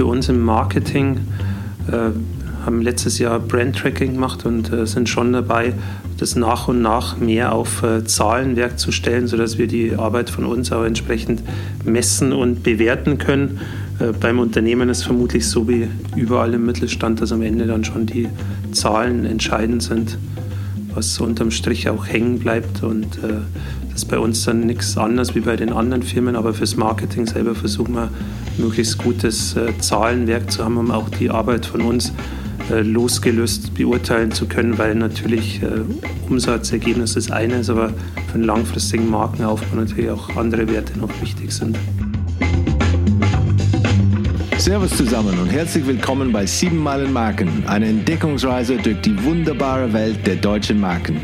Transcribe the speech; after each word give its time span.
für 0.00 0.06
uns 0.06 0.30
im 0.30 0.40
Marketing, 0.40 1.20
äh, 1.88 2.64
haben 2.64 2.80
letztes 2.80 3.18
Jahr 3.18 3.38
Brand-Tracking 3.38 4.14
gemacht 4.14 4.46
und 4.46 4.72
äh, 4.72 4.86
sind 4.86 5.10
schon 5.10 5.30
dabei, 5.34 5.74
das 6.16 6.36
nach 6.36 6.68
und 6.68 6.80
nach 6.80 7.18
mehr 7.18 7.52
auf 7.52 7.82
äh, 7.82 8.02
Zahlenwerk 8.02 8.78
zu 8.78 8.92
stellen, 8.92 9.26
sodass 9.26 9.58
wir 9.58 9.66
die 9.66 9.96
Arbeit 9.96 10.30
von 10.30 10.46
uns 10.46 10.72
auch 10.72 10.84
entsprechend 10.84 11.42
messen 11.84 12.32
und 12.32 12.62
bewerten 12.62 13.18
können. 13.18 13.60
Äh, 13.98 14.12
beim 14.18 14.38
Unternehmen 14.38 14.88
ist 14.88 15.02
vermutlich 15.02 15.46
so 15.46 15.68
wie 15.68 15.86
überall 16.16 16.54
im 16.54 16.64
Mittelstand, 16.64 17.20
dass 17.20 17.30
am 17.30 17.42
Ende 17.42 17.66
dann 17.66 17.84
schon 17.84 18.06
die 18.06 18.26
Zahlen 18.72 19.26
entscheidend 19.26 19.82
sind, 19.82 20.16
was 20.94 21.20
unterm 21.20 21.50
Strich 21.50 21.90
auch 21.90 22.06
hängen 22.06 22.38
bleibt. 22.38 22.82
Und 22.82 23.18
äh, 23.18 23.42
das 23.92 24.02
ist 24.02 24.08
bei 24.08 24.18
uns 24.18 24.44
dann 24.44 24.60
nichts 24.60 24.96
anderes 24.96 25.34
wie 25.34 25.40
bei 25.40 25.56
den 25.56 25.72
anderen 25.72 26.02
Firmen, 26.02 26.36
aber 26.36 26.54
fürs 26.54 26.76
Marketing 26.76 27.26
selber 27.26 27.54
versuchen 27.54 27.94
wir 27.94 28.08
möglichst 28.56 28.98
gutes 28.98 29.56
äh, 29.56 29.76
Zahlenwerk 29.78 30.50
zu 30.50 30.64
haben, 30.64 30.76
um 30.76 30.90
auch 30.90 31.08
die 31.08 31.30
Arbeit 31.30 31.66
von 31.66 31.82
uns 31.82 32.12
äh, 32.70 32.82
losgelöst 32.82 33.74
beurteilen 33.74 34.30
zu 34.30 34.46
können, 34.46 34.78
weil 34.78 34.94
natürlich 34.94 35.60
äh, 35.62 35.66
Umsatzergebnis 36.28 37.14
das 37.14 37.30
eine 37.30 37.56
ist, 37.56 37.70
aber 37.70 37.88
für 38.28 38.34
einen 38.34 38.44
langfristigen 38.44 39.10
Markenaufbau 39.10 39.76
natürlich 39.76 40.10
auch 40.10 40.36
andere 40.36 40.68
Werte 40.68 40.98
noch 40.98 41.10
wichtig 41.20 41.50
sind. 41.50 41.76
Servus 44.56 44.96
zusammen 44.96 45.38
und 45.40 45.48
herzlich 45.48 45.86
willkommen 45.86 46.32
bei 46.32 46.46
7 46.46 46.76
Meilen 46.76 47.12
Marken, 47.12 47.64
eine 47.66 47.88
Entdeckungsreise 47.88 48.76
durch 48.76 49.00
die 49.00 49.20
wunderbare 49.24 49.92
Welt 49.92 50.26
der 50.26 50.36
deutschen 50.36 50.78
Marken. 50.78 51.16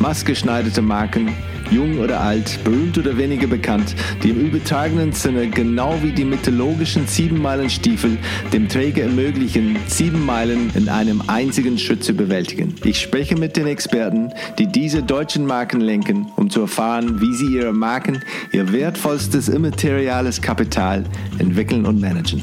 Maßgeschneiderte 0.00 0.82
Marken, 0.82 1.30
jung 1.70 1.98
oder 1.98 2.20
alt, 2.20 2.58
berühmt 2.64 2.98
oder 2.98 3.16
weniger 3.16 3.46
bekannt, 3.46 3.94
die 4.22 4.30
im 4.30 4.40
übertragenen 4.40 5.12
Sinne 5.12 5.48
genau 5.48 5.98
wie 6.02 6.12
die 6.12 6.24
mythologischen 6.24 7.06
sieben 7.06 7.40
Meilen 7.40 7.70
Stiefel 7.70 8.18
dem 8.52 8.68
Träger 8.68 9.04
ermöglichen, 9.04 9.76
sieben 9.86 10.24
Meilen 10.24 10.70
in 10.74 10.88
einem 10.88 11.22
einzigen 11.26 11.78
Schritt 11.78 12.04
zu 12.04 12.14
bewältigen. 12.14 12.74
Ich 12.84 13.00
spreche 13.00 13.36
mit 13.36 13.56
den 13.56 13.66
Experten, 13.66 14.32
die 14.58 14.66
diese 14.66 15.02
deutschen 15.02 15.46
Marken 15.46 15.80
lenken, 15.80 16.26
um 16.36 16.50
zu 16.50 16.62
erfahren, 16.62 17.20
wie 17.20 17.34
sie 17.34 17.56
ihre 17.56 17.72
Marken, 17.72 18.22
ihr 18.52 18.72
wertvollstes 18.72 19.48
immateriales 19.48 20.40
Kapital 20.40 21.04
entwickeln 21.38 21.86
und 21.86 22.00
managen. 22.00 22.42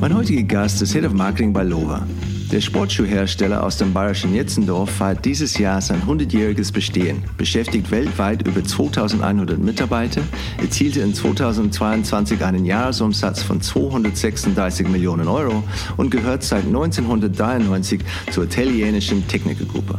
Mein 0.00 0.14
heutiger 0.14 0.42
Gast 0.44 0.80
ist 0.80 0.92
Head 0.92 1.04
of 1.04 1.12
Marketing 1.12 1.52
bei 1.52 1.64
Lova. 1.64 2.06
Der 2.50 2.62
Sportschuhhersteller 2.62 3.62
aus 3.62 3.76
dem 3.76 3.92
bayerischen 3.92 4.34
Jetzendorf 4.34 4.88
feiert 4.88 5.22
dieses 5.26 5.58
Jahr 5.58 5.82
sein 5.82 6.00
100-jähriges 6.08 6.72
Bestehen, 6.72 7.22
beschäftigt 7.36 7.90
weltweit 7.90 8.48
über 8.48 8.64
2100 8.64 9.58
Mitarbeiter, 9.58 10.22
erzielte 10.56 11.00
in 11.00 11.12
2022 11.12 12.42
einen 12.42 12.64
Jahresumsatz 12.64 13.42
von 13.42 13.60
236 13.60 14.88
Millionen 14.88 15.28
Euro 15.28 15.62
und 15.98 16.10
gehört 16.10 16.42
seit 16.42 16.64
1993 16.64 18.00
zur 18.30 18.44
italienischen 18.44 19.28
Technikergruppe. 19.28 19.98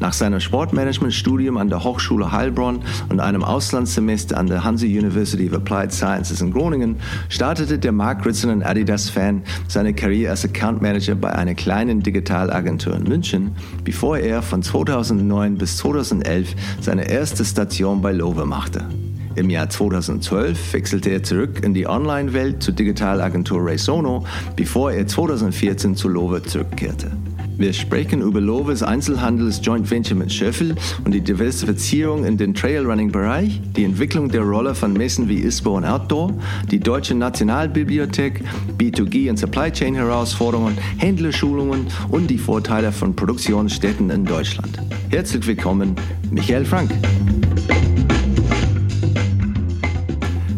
Nach 0.00 0.12
seinem 0.12 0.38
Sportmanagement-Studium 0.38 1.56
an 1.56 1.68
der 1.68 1.82
Hochschule 1.82 2.30
Heilbronn 2.30 2.80
und 3.08 3.18
einem 3.18 3.42
Auslandssemester 3.42 4.36
an 4.36 4.46
der 4.46 4.62
Hanse 4.62 4.86
University 4.86 5.48
of 5.48 5.54
Applied 5.54 5.92
Sciences 5.92 6.40
in 6.40 6.52
Groningen 6.52 6.96
startete 7.28 7.78
der 7.78 7.90
Mark 7.92 8.24
Ritson 8.24 8.62
Adidas-Fan 8.62 9.42
seine 9.66 9.94
Karriere 9.94 10.30
als 10.30 10.44
Account 10.44 10.80
Manager 10.82 11.16
bei 11.16 11.32
einer 11.34 11.54
kleinen 11.54 12.00
Digitalagentur 12.02 12.94
in 12.94 13.04
München, 13.04 13.52
bevor 13.84 14.18
er 14.18 14.42
von 14.42 14.62
2009 14.62 15.58
bis 15.58 15.78
2011 15.78 16.54
seine 16.80 17.10
erste 17.10 17.44
Station 17.44 18.00
bei 18.00 18.12
Lowe 18.12 18.46
machte. 18.46 18.84
Im 19.34 19.50
Jahr 19.50 19.68
2012 19.68 20.72
wechselte 20.72 21.10
er 21.10 21.22
zurück 21.22 21.64
in 21.64 21.74
die 21.74 21.86
Online-Welt 21.86 22.62
zur 22.62 22.74
Digitalagentur 22.74 23.64
Raysono, 23.64 24.24
bevor 24.56 24.92
er 24.92 25.06
2014 25.06 25.96
zu 25.96 26.08
Lowe 26.08 26.42
zurückkehrte. 26.42 27.12
Wir 27.58 27.72
sprechen 27.72 28.22
über 28.22 28.40
Loves 28.40 28.84
Einzelhandels 28.84 29.60
Joint 29.60 29.90
Venture 29.90 30.16
mit 30.16 30.32
Schöffel 30.32 30.76
und 31.04 31.12
die 31.12 31.20
Diversifizierung 31.20 32.24
in 32.24 32.36
den 32.36 32.54
Trailrunning-Bereich, 32.54 33.60
die 33.76 33.82
Entwicklung 33.82 34.28
der 34.28 34.42
Rolle 34.42 34.76
von 34.76 34.92
Messen 34.92 35.28
wie 35.28 35.40
ISPO 35.40 35.78
und 35.78 35.84
Outdoor, 35.84 36.32
die 36.70 36.78
Deutsche 36.78 37.16
Nationalbibliothek, 37.16 38.44
B2G 38.78 39.28
und 39.28 39.40
Supply 39.40 39.72
Chain 39.72 39.96
Herausforderungen, 39.96 40.78
Händlerschulungen 40.98 41.88
und 42.10 42.30
die 42.30 42.38
Vorteile 42.38 42.92
von 42.92 43.16
Produktionsstätten 43.16 44.08
in 44.10 44.24
Deutschland. 44.24 44.78
Herzlich 45.08 45.44
willkommen, 45.44 45.96
Michael 46.30 46.64
Frank. 46.64 46.92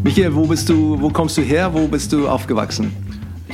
Michael, 0.04 0.34
wo 0.34 0.44
bist 0.44 0.68
du, 0.68 1.00
wo 1.00 1.08
kommst 1.08 1.38
du 1.38 1.40
her, 1.40 1.72
wo 1.72 1.88
bist 1.88 2.12
du 2.12 2.28
aufgewachsen? 2.28 3.09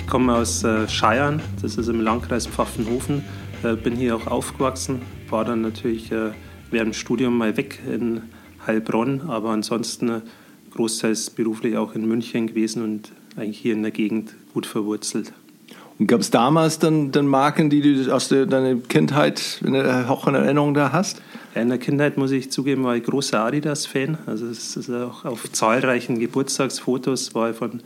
Ich 0.07 0.13
komme 0.13 0.37
aus 0.37 0.63
äh, 0.63 0.89
Scheiern, 0.89 1.43
das 1.61 1.77
ist 1.77 1.89
im 1.89 2.01
Landkreis 2.01 2.47
Pfaffenhofen. 2.47 3.25
Äh, 3.65 3.75
bin 3.75 3.97
hier 3.97 4.15
auch 4.15 4.29
aufgewachsen, 4.29 5.03
war 5.29 5.45
dann 5.45 5.63
natürlich 5.63 6.13
äh, 6.13 6.31
während 6.71 6.93
dem 6.93 6.97
Studium 6.97 7.37
mal 7.37 7.57
weg 7.57 7.81
in 7.93 8.23
Heilbronn, 8.65 9.23
aber 9.23 9.51
ansonsten 9.51 10.23
großteils 10.73 11.31
beruflich 11.31 11.77
auch 11.77 11.97
in 11.97 12.07
München 12.07 12.47
gewesen 12.47 12.85
und 12.85 13.11
eigentlich 13.37 13.59
hier 13.59 13.73
in 13.73 13.83
der 13.83 13.91
Gegend 13.91 14.33
gut 14.55 14.65
verwurzelt. 14.65 15.33
Und 15.99 16.07
gab 16.07 16.21
es 16.21 16.31
damals 16.31 16.79
dann, 16.79 17.11
dann 17.11 17.27
Marken, 17.27 17.69
die 17.69 17.83
du 17.83 18.15
aus 18.15 18.29
der, 18.29 18.47
deiner 18.47 18.77
Kindheit 18.77 19.61
in 19.67 19.73
der, 19.73 20.09
auch 20.09 20.29
in 20.29 20.37
Erinnerung 20.37 20.73
da 20.73 20.93
hast? 20.93 21.21
Ja, 21.57 21.63
in 21.63 21.69
der 21.69 21.79
Kindheit 21.79 22.17
muss 22.17 22.31
ich 22.31 22.53
zugeben, 22.53 22.85
war 22.85 22.95
ich 22.95 23.03
großer 23.03 23.41
Adidas-Fan. 23.41 24.19
Also 24.27 24.47
es 24.47 24.77
ist 24.77 24.89
auch 24.89 25.25
auf 25.25 25.51
zahlreichen 25.51 26.21
Geburtstagsfotos 26.21 27.35
war 27.35 27.51
ich 27.51 27.57
von 27.57 27.81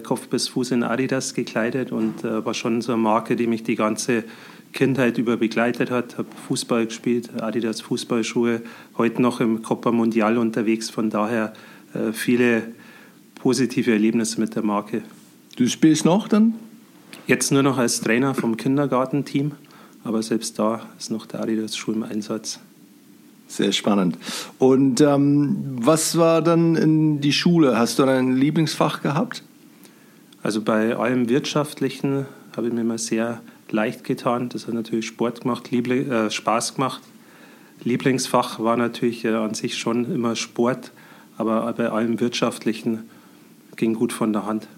Kopf 0.00 0.28
bis 0.28 0.48
Fuß 0.48 0.70
in 0.72 0.82
Adidas 0.82 1.34
gekleidet 1.34 1.92
und 1.92 2.24
äh, 2.24 2.44
war 2.44 2.54
schon 2.54 2.82
so 2.82 2.92
eine 2.92 3.02
Marke, 3.02 3.36
die 3.36 3.46
mich 3.46 3.62
die 3.62 3.74
ganze 3.74 4.24
Kindheit 4.72 5.18
über 5.18 5.36
begleitet 5.36 5.90
hat. 5.90 6.18
Habe 6.18 6.28
Fußball 6.48 6.86
gespielt, 6.86 7.42
Adidas 7.42 7.80
Fußballschuhe, 7.80 8.62
heute 8.96 9.20
noch 9.20 9.40
im 9.40 9.62
Copa 9.62 9.92
Mundial 9.92 10.38
unterwegs. 10.38 10.90
Von 10.90 11.10
daher 11.10 11.52
äh, 11.94 12.12
viele 12.12 12.62
positive 13.34 13.92
Erlebnisse 13.92 14.40
mit 14.40 14.54
der 14.54 14.62
Marke. 14.62 15.02
Du 15.56 15.68
spielst 15.68 16.04
noch 16.04 16.28
dann? 16.28 16.54
Jetzt 17.26 17.52
nur 17.52 17.62
noch 17.62 17.78
als 17.78 18.00
Trainer 18.00 18.34
vom 18.34 18.56
Kindergartenteam, 18.56 19.52
aber 20.04 20.22
selbst 20.22 20.58
da 20.58 20.86
ist 20.98 21.10
noch 21.10 21.26
der 21.26 21.40
Adidas-Schuh 21.40 21.92
im 21.92 22.02
Einsatz. 22.02 22.60
Sehr 23.48 23.72
spannend. 23.72 24.16
Und 24.58 25.00
ähm, 25.02 25.76
was 25.80 26.16
war 26.16 26.40
dann 26.40 26.74
in 26.74 27.20
die 27.20 27.32
Schule? 27.32 27.76
Hast 27.76 27.98
du 27.98 28.04
ein 28.04 28.36
Lieblingsfach 28.36 29.02
gehabt? 29.02 29.42
Also 30.42 30.60
bei 30.60 30.96
allem 30.96 31.28
Wirtschaftlichen 31.28 32.26
habe 32.56 32.66
ich 32.66 32.72
mir 32.72 32.80
immer 32.80 32.98
sehr 32.98 33.40
leicht 33.70 34.04
getan. 34.04 34.48
Das 34.48 34.66
hat 34.66 34.74
natürlich 34.74 35.06
Sport 35.06 35.42
gemacht, 35.42 35.70
Liebling, 35.70 36.10
äh, 36.10 36.30
Spaß 36.30 36.74
gemacht. 36.74 37.00
Lieblingsfach 37.84 38.58
war 38.60 38.76
natürlich 38.76 39.24
äh, 39.24 39.34
an 39.34 39.54
sich 39.54 39.76
schon 39.78 40.12
immer 40.12 40.36
Sport, 40.36 40.92
aber 41.36 41.72
bei 41.72 41.90
allem 41.90 42.20
Wirtschaftlichen 42.20 43.08
ging 43.76 43.94
gut 43.94 44.12
von 44.12 44.32
der 44.32 44.46
Hand. 44.46 44.68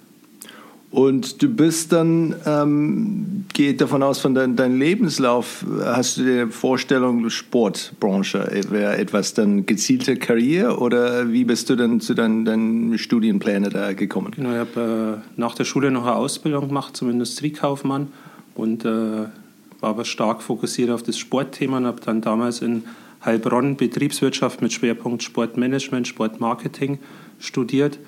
Und 0.94 1.42
du 1.42 1.48
bist 1.48 1.90
dann, 1.90 2.36
ähm, 2.46 3.46
geht 3.52 3.80
davon 3.80 4.04
aus, 4.04 4.20
von 4.20 4.32
dein, 4.32 4.54
deinem 4.54 4.78
Lebenslauf, 4.78 5.66
hast 5.82 6.18
du 6.18 6.22
die 6.22 6.52
Vorstellung, 6.52 7.30
Sportbranche 7.30 8.62
wäre 8.70 8.96
etwas 8.96 9.34
dann 9.34 9.66
gezielte 9.66 10.14
Karriere 10.14 10.78
oder 10.78 11.32
wie 11.32 11.42
bist 11.42 11.68
du 11.68 11.74
dann 11.74 12.00
zu 12.00 12.14
deinen, 12.14 12.44
deinen 12.44 12.96
Studienplänen 12.96 13.72
da 13.72 13.92
gekommen? 13.92 14.34
Genau, 14.36 14.52
ich 14.52 14.58
habe 14.58 15.20
äh, 15.26 15.40
nach 15.40 15.56
der 15.56 15.64
Schule 15.64 15.90
noch 15.90 16.06
eine 16.06 16.14
Ausbildung 16.14 16.68
gemacht 16.68 16.96
zum 16.96 17.10
Industriekaufmann 17.10 18.06
und 18.54 18.84
äh, 18.84 18.88
war 18.88 19.90
aber 19.90 20.04
stark 20.04 20.44
fokussiert 20.44 20.90
auf 20.90 21.02
das 21.02 21.18
Sportthema 21.18 21.78
und 21.78 21.86
habe 21.86 22.02
dann 22.04 22.20
damals 22.20 22.62
in 22.62 22.84
Heilbronn 23.24 23.74
Betriebswirtschaft 23.74 24.62
mit 24.62 24.72
Schwerpunkt 24.72 25.24
Sportmanagement, 25.24 26.06
Sportmarketing 26.06 27.00
studiert 27.40 27.98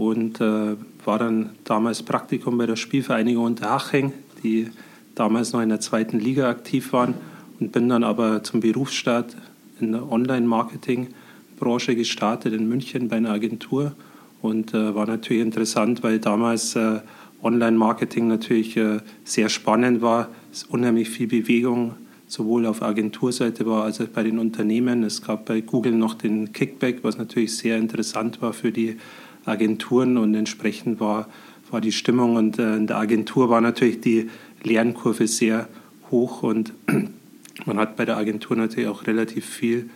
und 0.00 0.40
äh, 0.40 0.76
war 1.04 1.18
dann 1.18 1.50
damals 1.64 2.02
Praktikum 2.02 2.56
bei 2.56 2.64
der 2.64 2.76
Spielvereinigung 2.76 3.44
Unterhaching, 3.44 4.14
die 4.42 4.70
damals 5.14 5.52
noch 5.52 5.60
in 5.60 5.68
der 5.68 5.80
zweiten 5.80 6.18
Liga 6.18 6.48
aktiv 6.48 6.94
waren. 6.94 7.14
Und 7.58 7.72
bin 7.72 7.90
dann 7.90 8.02
aber 8.02 8.42
zum 8.42 8.60
Berufsstart 8.60 9.36
in 9.78 9.92
der 9.92 10.10
Online-Marketing-Branche 10.10 11.96
gestartet 11.96 12.54
in 12.54 12.66
München 12.66 13.08
bei 13.08 13.16
einer 13.16 13.30
Agentur. 13.30 13.92
Und 14.40 14.72
äh, 14.72 14.94
war 14.94 15.04
natürlich 15.04 15.42
interessant, 15.42 16.02
weil 16.02 16.18
damals 16.18 16.76
äh, 16.76 17.00
Online-Marketing 17.42 18.26
natürlich 18.26 18.78
äh, 18.78 19.00
sehr 19.24 19.50
spannend 19.50 20.00
war, 20.00 20.28
es 20.50 20.64
unheimlich 20.64 21.10
viel 21.10 21.26
Bewegung 21.26 21.94
sowohl 22.26 22.64
auf 22.64 22.80
Agenturseite 22.80 23.66
war 23.66 23.84
als 23.84 24.00
auch 24.00 24.06
bei 24.06 24.22
den 24.22 24.38
Unternehmen. 24.38 25.02
Es 25.02 25.20
gab 25.20 25.44
bei 25.44 25.60
Google 25.60 25.92
noch 25.92 26.14
den 26.14 26.54
Kickback, 26.54 27.00
was 27.02 27.18
natürlich 27.18 27.54
sehr 27.54 27.76
interessant 27.76 28.40
war 28.40 28.54
für 28.54 28.72
die 28.72 28.96
Agenturen 29.44 30.16
und 30.16 30.34
entsprechend 30.34 31.00
war, 31.00 31.28
war 31.70 31.80
die 31.80 31.92
Stimmung 31.92 32.36
und 32.36 32.58
äh, 32.58 32.76
in 32.76 32.86
der 32.86 32.96
Agentur 32.96 33.48
war 33.48 33.60
natürlich 33.60 34.00
die 34.00 34.30
Lernkurve 34.62 35.26
sehr 35.26 35.68
hoch 36.10 36.42
und 36.42 36.72
man 37.66 37.78
hat 37.78 37.96
bei 37.96 38.04
der 38.04 38.16
Agentur 38.16 38.56
natürlich 38.56 38.88
auch 38.88 39.06
relativ 39.06 39.46
viel 39.46 39.90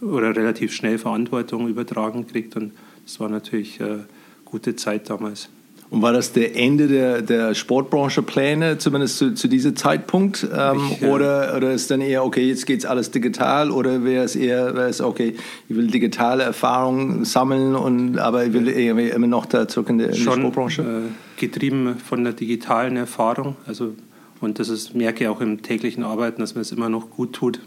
oder 0.00 0.34
relativ 0.34 0.72
schnell 0.72 0.98
Verantwortung 0.98 1.68
übertragen 1.68 2.26
gekriegt 2.26 2.56
und 2.56 2.72
das 3.04 3.20
war 3.20 3.28
natürlich 3.28 3.80
äh, 3.80 3.98
gute 4.44 4.76
Zeit 4.76 5.08
damals. 5.08 5.48
Und 5.88 6.02
war 6.02 6.12
das 6.12 6.32
der 6.32 6.56
Ende 6.56 6.88
der, 6.88 7.22
der 7.22 7.54
Sportbranche 7.54 8.22
Pläne, 8.22 8.78
zumindest 8.78 9.18
zu, 9.18 9.34
zu 9.34 9.46
diesem 9.46 9.76
Zeitpunkt? 9.76 10.46
Ähm, 10.52 10.80
ich, 10.90 11.02
äh, 11.02 11.06
oder, 11.06 11.54
oder 11.56 11.72
ist 11.72 11.90
dann 11.90 12.00
eher, 12.00 12.24
okay, 12.24 12.48
jetzt 12.48 12.66
geht 12.66 12.80
es 12.80 12.86
alles 12.86 13.12
digital? 13.12 13.70
Oder 13.70 14.02
wäre 14.02 14.24
es 14.24 14.34
eher, 14.34 14.74
wäre 14.74 14.88
es, 14.88 15.00
okay, 15.00 15.34
ich 15.68 15.76
will 15.76 15.86
digitale 15.86 16.42
Erfahrungen 16.42 17.24
sammeln, 17.24 17.76
und, 17.76 18.18
aber 18.18 18.44
ich 18.46 18.52
will 18.52 18.68
immer 18.68 19.26
noch 19.26 19.46
da 19.46 19.68
zurück 19.68 19.88
in, 19.90 19.98
der, 19.98 20.08
in 20.08 20.14
Schon, 20.16 20.36
die 20.36 20.40
Sportbranche? 20.40 20.82
Äh, 20.82 21.40
getrieben 21.40 21.96
von 21.98 22.24
der 22.24 22.32
digitalen 22.32 22.96
Erfahrung. 22.96 23.56
Also, 23.66 23.94
und 24.40 24.58
das 24.58 24.68
ist, 24.68 24.94
merke 24.94 25.24
ich 25.24 25.28
auch 25.28 25.40
im 25.40 25.62
täglichen 25.62 26.02
Arbeiten, 26.02 26.40
dass 26.40 26.54
man 26.56 26.62
es 26.62 26.72
immer 26.72 26.88
noch 26.88 27.10
gut 27.10 27.32
tut, 27.32 27.60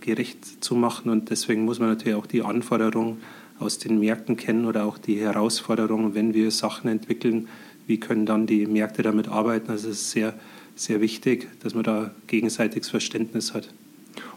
gerecht 0.00 0.62
zu 0.62 0.76
machen 0.76 1.10
und 1.10 1.30
deswegen 1.30 1.64
muss 1.64 1.80
man 1.80 1.88
natürlich 1.88 2.14
auch 2.14 2.26
die 2.26 2.42
Anforderungen 2.42 3.18
aus 3.58 3.78
den 3.78 3.98
Märkten 3.98 4.36
kennen 4.36 4.64
oder 4.66 4.84
auch 4.84 4.96
die 4.96 5.20
Herausforderungen, 5.20 6.14
wenn 6.14 6.34
wir 6.34 6.52
Sachen 6.52 6.88
entwickeln, 6.88 7.48
wie 7.88 7.98
können 7.98 8.26
dann 8.26 8.46
die 8.46 8.66
Märkte 8.66 9.02
damit 9.02 9.26
arbeiten. 9.26 9.72
Also 9.72 9.88
es 9.88 10.02
ist 10.02 10.10
sehr, 10.12 10.34
sehr 10.76 11.00
wichtig, 11.00 11.48
dass 11.62 11.74
man 11.74 11.82
da 11.82 12.12
gegenseitiges 12.28 12.90
Verständnis 12.90 13.54
hat. 13.54 13.72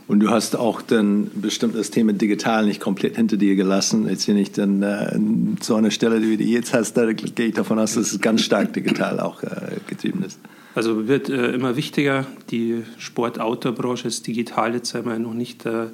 Und 0.07 0.19
du 0.19 0.29
hast 0.29 0.55
auch 0.55 0.81
dann 0.83 1.31
bestimmt 1.33 1.75
das 1.75 1.89
Thema 1.89 2.13
digital 2.13 2.65
nicht 2.65 2.79
komplett 2.79 3.15
hinter 3.15 3.37
dir 3.37 3.55
gelassen. 3.55 4.07
Jetzt 4.07 4.23
hier 4.23 4.35
nicht 4.35 4.57
dann 4.57 4.83
äh, 4.83 5.19
so 5.61 5.75
eine 5.75 5.89
Stelle, 5.89 6.21
wie 6.21 6.37
du 6.37 6.43
jetzt 6.43 6.73
hast, 6.73 6.93
da 6.93 7.11
gehe 7.11 7.47
ich 7.47 7.53
davon 7.55 7.79
aus, 7.79 7.95
dass 7.95 8.11
es 8.11 8.21
ganz 8.21 8.41
stark 8.41 8.73
digital 8.73 9.19
auch 9.19 9.41
äh, 9.41 9.77
getrieben 9.87 10.23
ist. 10.23 10.39
Also 10.75 11.07
wird 11.07 11.29
äh, 11.29 11.53
immer 11.53 11.75
wichtiger. 11.75 12.25
Die 12.51 12.83
Sport-Outdoor-Branche 12.97 14.07
ist 14.07 14.27
digital 14.27 14.75
jetzt 14.75 14.95
einmal 14.95 15.17
noch 15.17 15.33
nicht 15.33 15.65
äh, 15.65 15.87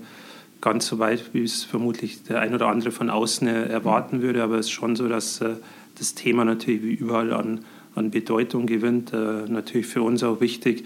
ganz 0.60 0.88
so 0.88 1.00
weit, 1.00 1.34
wie 1.34 1.44
es 1.44 1.64
vermutlich 1.64 2.24
der 2.24 2.42
ein 2.42 2.54
oder 2.54 2.68
andere 2.68 2.92
von 2.92 3.10
außen 3.10 3.48
äh, 3.48 3.68
erwarten 3.68 4.22
würde. 4.22 4.44
Aber 4.44 4.56
es 4.56 4.66
ist 4.66 4.72
schon 4.72 4.98
so, 4.98 5.08
dass 5.08 5.40
äh, 5.40 5.52
das 5.98 6.16
Thema 6.16 6.44
natürlich 6.44 6.84
wie 6.84 6.94
überall 6.96 7.32
an, 7.32 7.62
an 7.96 8.12
Bedeutung 8.12 8.66
gewinnt. 8.66 9.12
natürlich 9.14 9.86
für 9.86 10.02
uns 10.02 10.24
auch 10.24 10.40
wichtig 10.40 10.86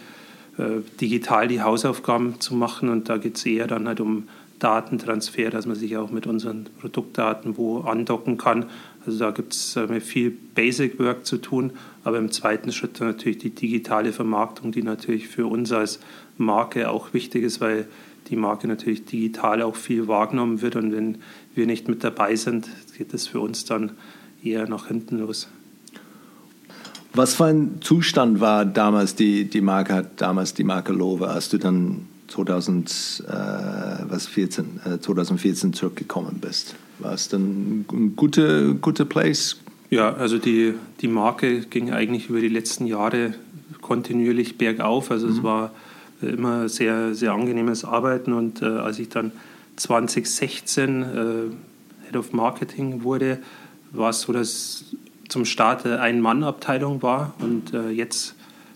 digital 1.01 1.47
die 1.47 1.61
Hausaufgaben 1.61 2.39
zu 2.39 2.55
machen. 2.55 2.89
Und 2.89 3.09
da 3.09 3.17
geht 3.17 3.37
es 3.37 3.45
eher 3.45 3.67
dann 3.67 3.87
halt 3.87 3.99
um 3.99 4.27
Datentransfer, 4.59 5.49
dass 5.49 5.65
man 5.65 5.75
sich 5.75 5.97
auch 5.97 6.11
mit 6.11 6.27
unseren 6.27 6.67
Produktdaten 6.79 7.57
wo 7.57 7.81
andocken 7.81 8.37
kann. 8.37 8.65
Also 9.05 9.19
da 9.19 9.31
gibt 9.31 9.53
es 9.53 9.75
äh, 9.75 9.99
viel 9.99 10.31
Basic 10.31 10.99
Work 10.99 11.25
zu 11.25 11.37
tun, 11.37 11.73
aber 12.03 12.17
im 12.17 12.31
zweiten 12.31 12.71
Schritt 12.71 12.99
natürlich 12.99 13.37
die 13.39 13.49
digitale 13.49 14.13
Vermarktung, 14.13 14.71
die 14.71 14.81
natürlich 14.81 15.27
für 15.27 15.45
uns 15.45 15.71
als 15.71 15.99
Marke 16.37 16.89
auch 16.89 17.13
wichtig 17.13 17.43
ist, 17.43 17.61
weil 17.61 17.87
die 18.29 18.35
Marke 18.35 18.67
natürlich 18.67 19.05
digital 19.05 19.61
auch 19.61 19.75
viel 19.75 20.07
wahrgenommen 20.07 20.61
wird 20.61 20.75
und 20.75 20.91
wenn 20.91 21.19
wir 21.53 21.67
nicht 21.67 21.87
mit 21.87 22.03
dabei 22.03 22.35
sind, 22.35 22.67
geht 22.97 23.13
das 23.13 23.27
für 23.27 23.39
uns 23.39 23.65
dann 23.65 23.91
eher 24.43 24.67
nach 24.67 24.87
hinten 24.87 25.19
los. 25.19 25.47
Was 27.15 27.35
für 27.35 27.45
ein 27.45 27.77
Zustand 27.81 28.41
war 28.41 28.65
damals 28.65 29.15
die, 29.15 29.45
die 29.45 29.61
Marke, 29.61 30.05
damals 30.17 30.53
die 30.53 30.65
Marke 30.65 30.91
Lowe, 30.91 31.29
als 31.29 31.47
du 31.47 31.57
dann 31.57 32.07
2000, 32.27 33.23
äh, 33.25 33.31
was 34.09 34.27
14, 34.27 34.81
äh, 34.85 34.99
2014 34.99 35.71
zurückgekommen 35.71 36.39
bist? 36.41 36.75
War 36.99 37.13
es 37.13 37.29
dann 37.29 37.85
ein 37.91 38.15
guter, 38.17 38.73
guter 38.73 39.05
Place? 39.05 39.57
Ja, 39.89 40.13
also 40.13 40.37
die, 40.37 40.73
die 40.99 41.07
Marke 41.07 41.61
ging 41.61 41.91
eigentlich 41.91 42.29
über 42.29 42.41
die 42.41 42.49
letzten 42.49 42.85
Jahre 42.85 43.33
kontinuierlich 43.81 44.57
bergauf. 44.57 45.09
Also 45.09 45.27
mhm. 45.27 45.33
es 45.33 45.43
war 45.43 45.71
immer 46.21 46.67
sehr, 46.67 47.15
sehr 47.15 47.31
angenehmes 47.31 47.85
Arbeiten 47.85 48.33
und 48.33 48.61
äh, 48.61 48.65
als 48.65 48.99
ich 48.99 49.07
dann 49.07 49.31
2016 49.77 51.01
äh, 51.01 51.05
Head 52.07 52.17
of 52.17 52.33
Marketing 52.33 53.03
wurde, 53.03 53.39
war 53.91 54.09
es 54.09 54.21
so, 54.21 54.33
dass 54.33 54.83
zum 55.35 55.43
Start 55.43 55.85
eine 55.85 55.99
Ein-Mann-Abteilung 55.99 57.01
war 57.01 57.33
und 57.39 57.73
äh, 57.73 57.89
jetzt 57.89 58.35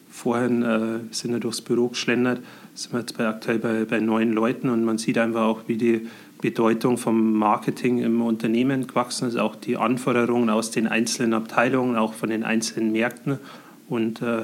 vorhin 0.09 0.61
äh, 0.61 0.99
sind 1.09 1.31
wir 1.31 1.39
durchs 1.39 1.61
Büro 1.61 1.87
geschlendert, 1.87 2.41
sind 2.73 2.91
wir 2.91 2.99
jetzt 2.99 3.17
bei, 3.17 3.25
aktuell 3.29 3.59
bei, 3.59 3.85
bei 3.85 4.01
neun 4.01 4.33
Leuten 4.33 4.67
und 4.67 4.83
man 4.83 4.97
sieht 4.97 5.17
einfach 5.17 5.43
auch, 5.43 5.61
wie 5.67 5.77
die 5.77 6.09
Bedeutung 6.41 6.97
vom 6.97 7.31
Marketing 7.31 7.99
im 7.99 8.21
Unternehmen 8.21 8.87
gewachsen 8.87 9.29
ist, 9.29 9.37
auch 9.37 9.55
die 9.55 9.77
Anforderungen 9.77 10.49
aus 10.49 10.69
den 10.69 10.85
einzelnen 10.87 11.33
Abteilungen, 11.33 11.95
auch 11.95 12.11
von 12.11 12.29
den 12.29 12.43
einzelnen 12.43 12.91
Märkten 12.91 13.39
und 13.87 14.21
äh, 14.21 14.43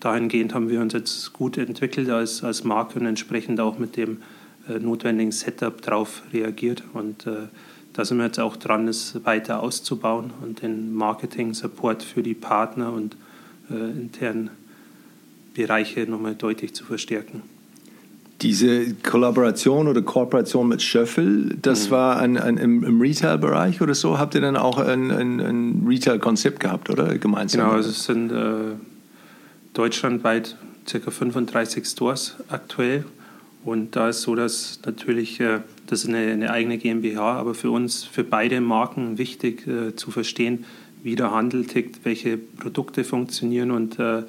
dahingehend 0.00 0.54
haben 0.54 0.68
wir 0.68 0.80
uns 0.80 0.92
jetzt 0.92 1.32
gut 1.34 1.56
entwickelt 1.56 2.10
als, 2.10 2.42
als 2.42 2.64
Marke 2.64 2.98
und 2.98 3.06
entsprechend 3.06 3.60
auch 3.60 3.78
mit 3.78 3.96
dem 3.96 4.22
äh, 4.68 4.80
notwendigen 4.80 5.30
Setup 5.30 5.80
darauf 5.82 6.22
reagiert 6.32 6.82
und 6.94 7.28
äh, 7.28 7.46
da 7.94 8.04
sind 8.04 8.18
wir 8.18 8.26
jetzt 8.26 8.40
auch 8.40 8.56
dran, 8.56 8.88
es 8.88 9.24
weiter 9.24 9.62
auszubauen 9.62 10.32
und 10.42 10.62
den 10.62 10.94
Marketing-Support 10.94 12.02
für 12.02 12.22
die 12.22 12.34
Partner 12.34 12.92
und 12.92 13.16
äh, 13.70 13.74
internen 13.74 14.50
Bereiche 15.54 16.00
nochmal 16.10 16.34
deutlich 16.34 16.74
zu 16.74 16.84
verstärken. 16.84 17.42
Diese 18.42 18.94
Kollaboration 18.94 19.86
oder 19.86 20.02
Kooperation 20.02 20.68
mit 20.68 20.82
Schöffel, 20.82 21.56
das 21.62 21.86
mhm. 21.86 21.90
war 21.92 22.18
ein, 22.18 22.36
ein, 22.36 22.56
im, 22.58 22.82
im 22.82 23.00
Retail-Bereich 23.00 23.80
oder 23.80 23.94
so? 23.94 24.18
Habt 24.18 24.34
ihr 24.34 24.40
dann 24.40 24.56
auch 24.56 24.78
ein, 24.78 25.12
ein, 25.12 25.40
ein 25.40 25.84
Retail-Konzept 25.86 26.58
gehabt, 26.58 26.90
oder? 26.90 27.16
Gemeinsam? 27.16 27.60
Genau, 27.60 27.72
also 27.74 27.90
es 27.90 28.04
sind 28.04 28.32
äh, 28.32 28.74
deutschlandweit 29.72 30.56
ca. 30.90 31.10
35 31.10 31.86
Stores 31.86 32.36
aktuell. 32.48 33.04
Und 33.64 33.96
da 33.96 34.10
ist 34.10 34.22
so, 34.22 34.34
dass 34.34 34.80
natürlich 34.84 35.40
äh, 35.40 35.60
das 35.86 36.04
ist 36.04 36.08
eine, 36.08 36.32
eine, 36.32 36.50
eigene 36.50 36.78
GmbH, 36.78 37.38
aber 37.38 37.54
für 37.54 37.70
uns, 37.70 38.04
für 38.04 38.24
beide 38.24 38.60
Marken 38.60 39.18
wichtig 39.18 39.66
äh, 39.66 39.94
zu 39.94 40.10
verstehen, 40.10 40.64
wie 41.02 41.16
der 41.16 41.30
Handel 41.30 41.66
tickt, 41.66 42.04
welche 42.04 42.36
Produkte 42.38 43.04
funktionieren. 43.04 43.70
Und 43.70 43.98
äh, 43.98 44.22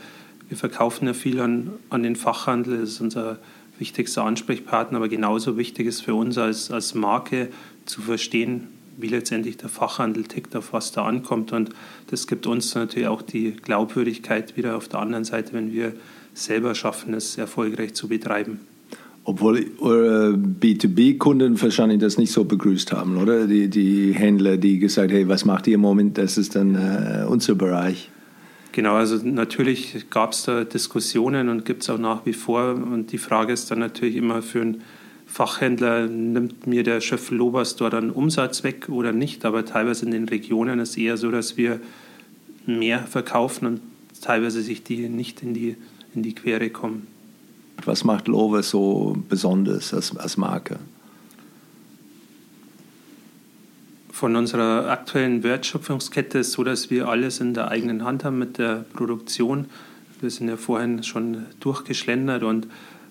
wir 0.49 0.57
verkaufen 0.57 1.07
ja 1.07 1.13
viel 1.13 1.39
an, 1.39 1.71
an 1.89 2.03
den 2.03 2.15
Fachhandel, 2.15 2.79
das 2.79 2.91
ist 2.91 3.01
unser 3.01 3.39
wichtigster 3.77 4.23
Ansprechpartner, 4.23 4.97
aber 4.97 5.09
genauso 5.09 5.57
wichtig 5.57 5.87
ist 5.87 6.01
für 6.01 6.15
uns 6.15 6.37
als, 6.37 6.71
als 6.71 6.93
Marke 6.93 7.49
zu 7.85 8.01
verstehen, 8.01 8.67
wie 8.97 9.07
letztendlich 9.07 9.57
der 9.57 9.67
Fachhandel 9.67 10.23
tickt, 10.23 10.55
auf 10.55 10.71
was 10.71 10.91
da 10.91 11.05
ankommt. 11.05 11.51
Und 11.51 11.71
das 12.07 12.27
gibt 12.27 12.47
uns 12.47 12.73
natürlich 12.75 13.07
auch 13.07 13.21
die 13.21 13.51
Glaubwürdigkeit 13.51 14.55
wieder 14.55 14.77
auf 14.77 14.87
der 14.87 14.99
anderen 14.99 15.25
Seite, 15.25 15.53
wenn 15.53 15.73
wir 15.73 15.93
selber 16.33 16.75
schaffen, 16.75 17.13
es 17.13 17.37
erfolgreich 17.37 17.93
zu 17.93 18.07
betreiben. 18.07 18.59
Obwohl 19.27 19.65
eure 19.79 20.33
B2B-Kunden 20.35 21.59
wahrscheinlich 21.59 21.99
das 21.99 22.19
nicht 22.19 22.31
so 22.31 22.45
begrüßt 22.45 22.91
haben, 22.91 23.17
oder? 23.17 23.47
Die, 23.47 23.67
die 23.69 24.13
Händler, 24.13 24.57
die 24.57 24.77
gesagt 24.77 25.09
haben, 25.09 25.17
hey, 25.17 25.27
was 25.27 25.45
macht 25.45 25.65
ihr 25.65 25.75
im 25.75 25.81
Moment? 25.81 26.19
Das 26.19 26.37
ist 26.37 26.55
dann 26.55 26.75
äh, 26.75 27.25
unser 27.27 27.55
Bereich. 27.55 28.11
Genau, 28.71 28.93
also 28.93 29.17
natürlich 29.25 30.09
gab 30.11 30.33
es 30.33 30.43
da 30.43 30.63
Diskussionen 30.63 31.49
und 31.49 31.65
gibt 31.65 31.81
es 31.81 31.89
auch 31.89 31.97
nach 31.97 32.25
wie 32.25 32.33
vor. 32.33 32.75
Und 32.75 33.11
die 33.13 33.17
Frage 33.17 33.51
ist 33.51 33.71
dann 33.71 33.79
natürlich 33.79 34.15
immer 34.15 34.43
für 34.43 34.61
einen 34.61 34.81
Fachhändler, 35.25 36.07
nimmt 36.07 36.67
mir 36.67 36.83
der 36.83 37.01
Schöffel 37.01 37.37
Loberstor 37.37 37.89
dann 37.89 38.11
Umsatz 38.11 38.63
weg 38.63 38.89
oder 38.89 39.11
nicht? 39.11 39.43
Aber 39.43 39.65
teilweise 39.65 40.05
in 40.05 40.11
den 40.11 40.29
Regionen 40.29 40.79
ist 40.79 40.91
es 40.91 40.97
eher 40.97 41.17
so, 41.17 41.31
dass 41.31 41.57
wir 41.57 41.79
mehr 42.67 42.99
verkaufen 42.99 43.65
und 43.65 43.81
teilweise 44.21 44.61
sich 44.61 44.83
die 44.83 45.09
nicht 45.09 45.41
in 45.41 45.55
die, 45.55 45.77
in 46.13 46.21
die 46.21 46.35
Quere 46.35 46.69
kommen. 46.69 47.07
Was 47.83 48.03
macht 48.03 48.27
Lowe 48.27 48.63
so 48.63 49.17
besonders 49.27 49.93
als, 49.93 50.15
als 50.15 50.37
Marke? 50.37 50.79
Von 54.11 54.35
unserer 54.37 54.89
aktuellen 54.89 55.43
Wertschöpfungskette 55.43 56.39
ist 56.39 56.53
so, 56.53 56.63
dass 56.63 56.89
wir 56.89 57.09
alles 57.09 57.41
in 57.41 57.53
der 57.53 57.67
eigenen 57.67 58.05
Hand 58.05 58.23
haben 58.23 58.39
mit 58.39 58.57
der 58.57 58.85
Produktion. 58.93 59.65
Wir 60.21 60.29
sind 60.29 60.47
ja 60.47 60.55
vorhin 60.55 61.03
schon 61.03 61.45
durchgeschlendert 61.59 62.43
und 62.43 62.67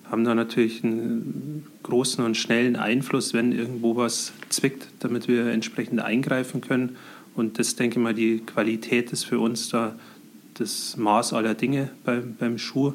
haben 0.09 0.23
da 0.23 0.33
natürlich 0.33 0.83
einen 0.83 1.67
großen 1.83 2.23
und 2.23 2.35
schnellen 2.35 2.75
Einfluss, 2.75 3.33
wenn 3.33 3.51
irgendwo 3.51 3.95
was 3.95 4.33
zwickt, 4.49 4.87
damit 4.99 5.27
wir 5.27 5.47
entsprechend 5.47 5.99
eingreifen 6.01 6.61
können. 6.61 6.95
Und 7.35 7.59
das, 7.59 7.75
denke 7.75 7.99
ich 7.99 8.03
mal, 8.03 8.13
die 8.13 8.39
Qualität 8.39 9.11
ist 9.11 9.25
für 9.25 9.39
uns 9.39 9.69
da 9.69 9.95
das 10.55 10.95
Maß 10.97 11.33
aller 11.33 11.53
Dinge 11.53 11.89
beim, 12.03 12.35
beim 12.39 12.57
Schuh. 12.57 12.93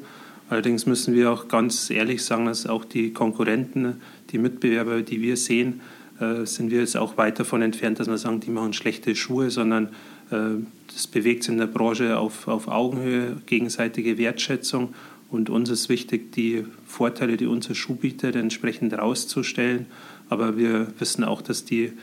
Allerdings 0.51 0.85
müssen 0.85 1.13
wir 1.13 1.31
auch 1.31 1.47
ganz 1.47 1.89
ehrlich 1.89 2.25
sagen, 2.25 2.47
dass 2.47 2.67
auch 2.67 2.83
die 2.83 3.13
Konkurrenten, 3.13 4.01
die 4.31 4.37
Mitbewerber, 4.37 5.01
die 5.01 5.21
wir 5.21 5.37
sehen, 5.37 5.79
äh, 6.19 6.45
sind 6.45 6.71
wir 6.71 6.81
jetzt 6.81 6.97
auch 6.97 7.15
weit 7.15 7.39
davon 7.39 7.61
entfernt, 7.61 8.01
dass 8.01 8.09
wir 8.09 8.17
sagen, 8.17 8.41
die 8.41 8.49
machen 8.49 8.73
schlechte 8.73 9.15
Schuhe, 9.15 9.49
sondern 9.49 9.85
äh, 10.29 10.59
das 10.93 11.07
bewegt 11.07 11.43
sich 11.43 11.53
in 11.53 11.57
der 11.57 11.67
Branche 11.67 12.17
auf, 12.17 12.49
auf 12.49 12.67
Augenhöhe, 12.67 13.37
gegenseitige 13.45 14.17
Wertschätzung. 14.17 14.93
Und 15.29 15.49
uns 15.49 15.69
ist 15.69 15.87
wichtig, 15.87 16.33
die 16.33 16.65
Vorteile, 16.85 17.37
die 17.37 17.45
unser 17.45 17.73
Schuh 17.73 17.95
bietet, 17.95 18.35
entsprechend 18.35 18.93
rauszustellen. 18.93 19.85
Aber 20.27 20.57
wir 20.57 20.87
wissen 20.99 21.23
auch, 21.23 21.41
dass 21.41 21.63
die 21.63 21.93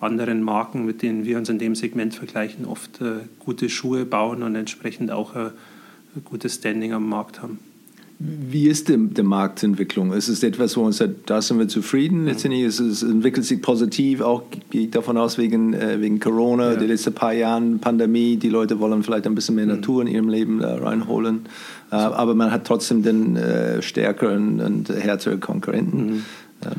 anderen 0.00 0.42
Marken, 0.42 0.86
mit 0.86 1.02
denen 1.02 1.26
wir 1.26 1.36
uns 1.36 1.50
in 1.50 1.58
dem 1.58 1.74
Segment 1.74 2.14
vergleichen, 2.14 2.64
oft 2.64 3.02
äh, 3.02 3.16
gute 3.38 3.68
Schuhe 3.68 4.06
bauen 4.06 4.42
und 4.42 4.54
entsprechend 4.54 5.10
auch 5.10 5.36
ein 5.36 5.52
gutes 6.24 6.54
Standing 6.54 6.94
am 6.94 7.06
Markt 7.06 7.42
haben. 7.42 7.58
Wie 8.20 8.66
ist 8.66 8.88
die, 8.88 8.96
die 8.96 9.22
Marktentwicklung? 9.22 10.12
Ist 10.12 10.26
es 10.26 10.42
etwas, 10.42 10.76
wo 10.76 10.82
man 10.82 10.92
sagt, 10.92 11.30
da 11.30 11.40
sind 11.40 11.60
wir 11.60 11.68
zufrieden? 11.68 12.24
Letztendlich 12.24 12.64
ist 12.64 12.80
es, 12.80 13.04
entwickelt 13.04 13.46
sich 13.46 13.62
positiv, 13.62 14.22
auch 14.22 14.42
gehe 14.70 14.86
ich 14.86 14.90
davon 14.90 15.16
aus, 15.16 15.38
wegen, 15.38 15.72
äh, 15.72 16.00
wegen 16.00 16.18
Corona, 16.18 16.72
ja. 16.72 16.76
die 16.76 16.86
letzten 16.86 17.14
paar 17.14 17.32
Jahren 17.32 17.78
Pandemie, 17.78 18.36
die 18.36 18.48
Leute 18.48 18.80
wollen 18.80 19.04
vielleicht 19.04 19.26
ein 19.28 19.36
bisschen 19.36 19.54
mehr 19.54 19.66
mhm. 19.66 19.76
Natur 19.76 20.02
in 20.02 20.08
ihrem 20.08 20.28
Leben 20.28 20.58
da 20.58 20.78
reinholen. 20.78 21.46
Äh, 21.92 21.94
aber 21.94 22.34
man 22.34 22.50
hat 22.50 22.66
trotzdem 22.66 23.04
den 23.04 23.36
äh, 23.36 23.82
stärkeren 23.82 24.60
und 24.60 24.88
härteren 24.88 25.38
Konkurrenten. 25.38 26.06
Mhm. 26.06 26.24
Ähm. 26.64 26.72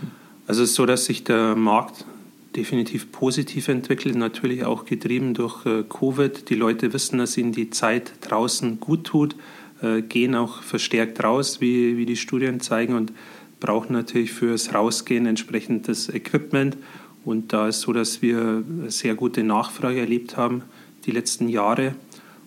Also 0.46 0.64
es 0.64 0.72
ist 0.72 0.76
so, 0.76 0.86
dass 0.86 1.06
sich 1.06 1.24
der 1.24 1.56
Markt 1.56 2.04
definitiv 2.58 3.14
positiv 3.14 3.70
entwickelt, 3.70 4.16
natürlich 4.16 4.66
auch 4.66 4.84
getrieben 4.84 5.34
durch 5.36 5.66
äh, 5.66 5.84
Covid. 5.88 6.50
Die 6.50 6.56
Leute 6.56 6.92
wissen, 6.92 7.18
dass 7.20 7.38
ihnen 7.38 7.54
die 7.54 7.70
Zeit 7.70 8.12
draußen 8.22 8.82
gut 8.82 9.06
tut 9.06 9.36
äh, 9.82 10.02
gehen 10.02 10.36
auch 10.36 10.64
verstärkt 10.64 11.24
raus, 11.24 11.62
wie, 11.62 11.98
wie 11.98 12.06
die 12.06 12.18
Studien 12.18 12.60
zeigen, 12.60 12.96
und 12.96 13.14
brauchen 13.60 13.94
natürlich 13.94 14.32
fürs 14.32 14.74
Rausgehen 14.74 15.26
entsprechend 15.26 15.88
das 15.88 16.10
Equipment. 16.10 16.78
Und 17.26 17.54
da 17.54 17.68
ist 17.68 17.82
so, 17.82 17.94
dass 17.94 18.22
wir 18.22 18.64
sehr 18.88 19.16
gute 19.16 19.44
Nachfrage 19.44 20.00
erlebt 20.00 20.38
haben 20.38 20.64
die 21.06 21.12
letzten 21.12 21.50
Jahre 21.50 21.96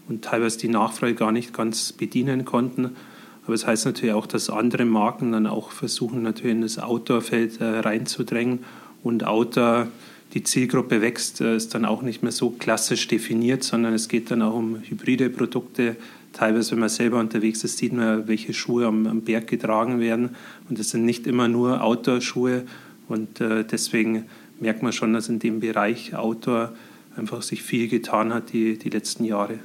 und 0.08 0.24
teilweise 0.24 0.58
die 0.58 0.68
Nachfrage 0.68 1.14
gar 1.14 1.32
nicht 1.32 1.52
ganz 1.52 1.92
bedienen 1.92 2.44
konnten. 2.44 2.96
Aber 3.44 3.52
das 3.52 3.66
heißt 3.66 3.86
natürlich 3.86 4.14
auch, 4.14 4.26
dass 4.26 4.50
andere 4.50 4.84
Marken 4.84 5.32
dann 5.32 5.46
auch 5.46 5.70
versuchen, 5.70 6.22
natürlich 6.22 6.52
in 6.52 6.62
das 6.62 6.78
Outdoor-Feld 6.78 7.60
äh, 7.60 7.64
reinzudrängen. 7.64 8.60
Und 9.02 9.24
Outdoor, 9.24 9.88
die 10.34 10.44
Zielgruppe 10.44 11.00
wächst, 11.00 11.40
äh, 11.40 11.56
ist 11.56 11.74
dann 11.74 11.84
auch 11.84 12.02
nicht 12.02 12.22
mehr 12.22 12.32
so 12.32 12.50
klassisch 12.50 13.08
definiert, 13.08 13.64
sondern 13.64 13.94
es 13.94 14.08
geht 14.08 14.30
dann 14.30 14.42
auch 14.42 14.54
um 14.54 14.80
hybride 14.82 15.28
Produkte, 15.28 15.96
teilweise, 16.32 16.72
wenn 16.72 16.80
man 16.80 16.88
selber 16.88 17.18
unterwegs 17.18 17.64
ist, 17.64 17.78
sieht 17.78 17.92
man, 17.92 18.28
welche 18.28 18.52
Schuhe 18.52 18.86
am, 18.86 19.06
am 19.06 19.22
Berg 19.22 19.46
getragen 19.46 20.00
werden. 20.00 20.30
Und 20.68 20.78
das 20.78 20.90
sind 20.90 21.04
nicht 21.04 21.26
immer 21.26 21.48
nur 21.48 21.82
Outdoor-Schuhe. 21.82 22.64
Und 23.08 23.40
äh, 23.40 23.64
deswegen 23.64 24.24
merkt 24.60 24.82
man 24.82 24.92
schon, 24.92 25.12
dass 25.12 25.28
in 25.28 25.38
dem 25.38 25.60
Bereich 25.60 26.14
Outdoor 26.14 26.72
einfach 27.16 27.42
sich 27.42 27.62
viel 27.62 27.88
getan 27.88 28.32
hat 28.32 28.52
die, 28.52 28.78
die 28.78 28.88
letzten 28.88 29.24
Jahre. 29.24 29.58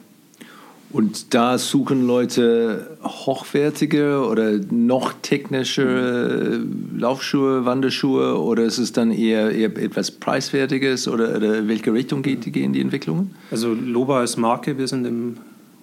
Und 0.89 1.33
da 1.33 1.57
suchen 1.57 2.07
Leute 2.07 2.97
hochwertige 3.03 4.21
oder 4.25 4.57
noch 4.71 5.13
technische 5.21 6.62
Laufschuhe, 6.97 7.65
Wanderschuhe 7.65 8.39
oder 8.39 8.63
ist 8.63 8.77
es 8.77 8.93
dann 8.93 9.12
eher, 9.12 9.51
eher 9.51 9.75
etwas 9.77 10.12
Preiswertiges 10.12 11.09
oder, 11.09 11.36
oder 11.36 11.67
welche 11.67 11.91
Richtung 11.91 12.21
geht, 12.21 12.53
gehen 12.53 12.71
die 12.71 12.79
Entwicklungen? 12.79 13.36
Also 13.51 13.74
Loba 13.74 14.19
als 14.19 14.38
Marke, 14.38 14.77
wir 14.77 14.88
sind 14.88 15.05
im 15.05 15.38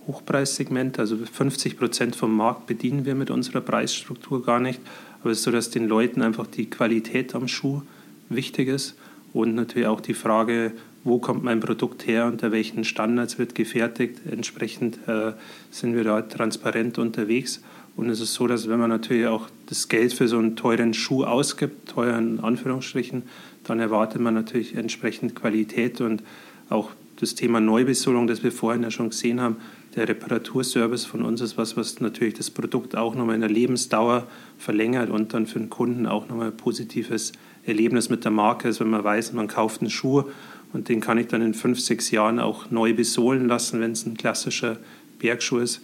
Hochpreissegment, 0.06 0.98
also 0.98 1.16
50 1.16 1.78
Prozent 1.78 2.16
vom 2.16 2.36
Markt 2.36 2.66
bedienen 2.66 3.04
wir 3.04 3.14
mit 3.14 3.30
unserer 3.30 3.60
Preisstruktur 3.60 4.44
gar 4.44 4.60
nicht. 4.60 4.80
Aber 5.20 5.30
es 5.30 5.38
ist 5.38 5.44
so, 5.44 5.50
dass 5.50 5.70
den 5.70 5.88
Leuten 5.88 6.22
einfach 6.22 6.46
die 6.46 6.68
Qualität 6.68 7.34
am 7.34 7.48
Schuh 7.48 7.82
wichtig 8.28 8.68
ist 8.68 8.96
und 9.32 9.54
natürlich 9.54 9.88
auch 9.88 10.00
die 10.00 10.14
Frage, 10.14 10.72
wo 11.02 11.18
kommt 11.18 11.44
mein 11.44 11.60
Produkt 11.60 12.06
her, 12.06 12.26
unter 12.26 12.50
welchen 12.50 12.84
Standards 12.84 13.38
wird 13.38 13.54
gefertigt. 13.54 14.20
Entsprechend 14.30 14.98
äh, 15.06 15.32
sind 15.70 15.94
wir 15.94 16.04
da 16.04 16.22
transparent 16.22 16.98
unterwegs. 16.98 17.62
Und 17.96 18.08
es 18.08 18.20
ist 18.20 18.34
so, 18.34 18.46
dass 18.46 18.68
wenn 18.68 18.80
man 18.80 18.90
natürlich 18.90 19.26
auch 19.26 19.48
das 19.66 19.88
Geld 19.88 20.12
für 20.12 20.28
so 20.28 20.38
einen 20.38 20.56
teuren 20.56 20.94
Schuh 20.94 21.24
ausgibt, 21.24 21.90
teuer 21.90 22.18
in 22.18 22.40
Anführungsstrichen, 22.40 23.22
dann 23.64 23.80
erwartet 23.80 24.20
man 24.20 24.34
natürlich 24.34 24.74
entsprechend 24.74 25.34
Qualität 25.34 26.00
und 26.00 26.22
auch 26.70 26.90
das 27.20 27.34
Thema 27.34 27.60
Neubesohlung, 27.60 28.26
das 28.26 28.42
wir 28.42 28.50
vorhin 28.50 28.82
ja 28.82 28.90
schon 28.90 29.10
gesehen 29.10 29.40
haben, 29.40 29.56
der 29.96 30.08
Reparaturservice 30.08 31.04
von 31.04 31.22
uns 31.22 31.40
ist 31.40 31.56
was, 31.56 31.76
was 31.76 32.00
natürlich 32.00 32.34
das 32.34 32.50
Produkt 32.50 32.96
auch 32.96 33.14
nochmal 33.14 33.36
in 33.36 33.40
der 33.40 33.50
Lebensdauer 33.50 34.26
verlängert 34.58 35.10
und 35.10 35.34
dann 35.34 35.46
für 35.46 35.58
den 35.58 35.70
Kunden 35.70 36.06
auch 36.06 36.28
nochmal 36.28 36.48
ein 36.48 36.56
positives 36.56 37.32
Erlebnis 37.64 38.10
mit 38.10 38.24
der 38.24 38.32
Marke 38.32 38.68
ist, 38.68 38.80
wenn 38.80 38.90
man 38.90 39.04
weiß, 39.04 39.32
man 39.32 39.48
kauft 39.48 39.80
einen 39.80 39.90
Schuh 39.90 40.24
und 40.72 40.88
den 40.88 41.00
kann 41.00 41.18
ich 41.18 41.28
dann 41.28 41.42
in 41.42 41.54
fünf, 41.54 41.80
sechs 41.80 42.10
Jahren 42.10 42.40
auch 42.40 42.70
neu 42.70 42.94
besohlen 42.94 43.46
lassen, 43.46 43.80
wenn 43.80 43.92
es 43.92 44.04
ein 44.04 44.16
klassischer 44.16 44.78
Bergschuh 45.18 45.58
ist. 45.58 45.80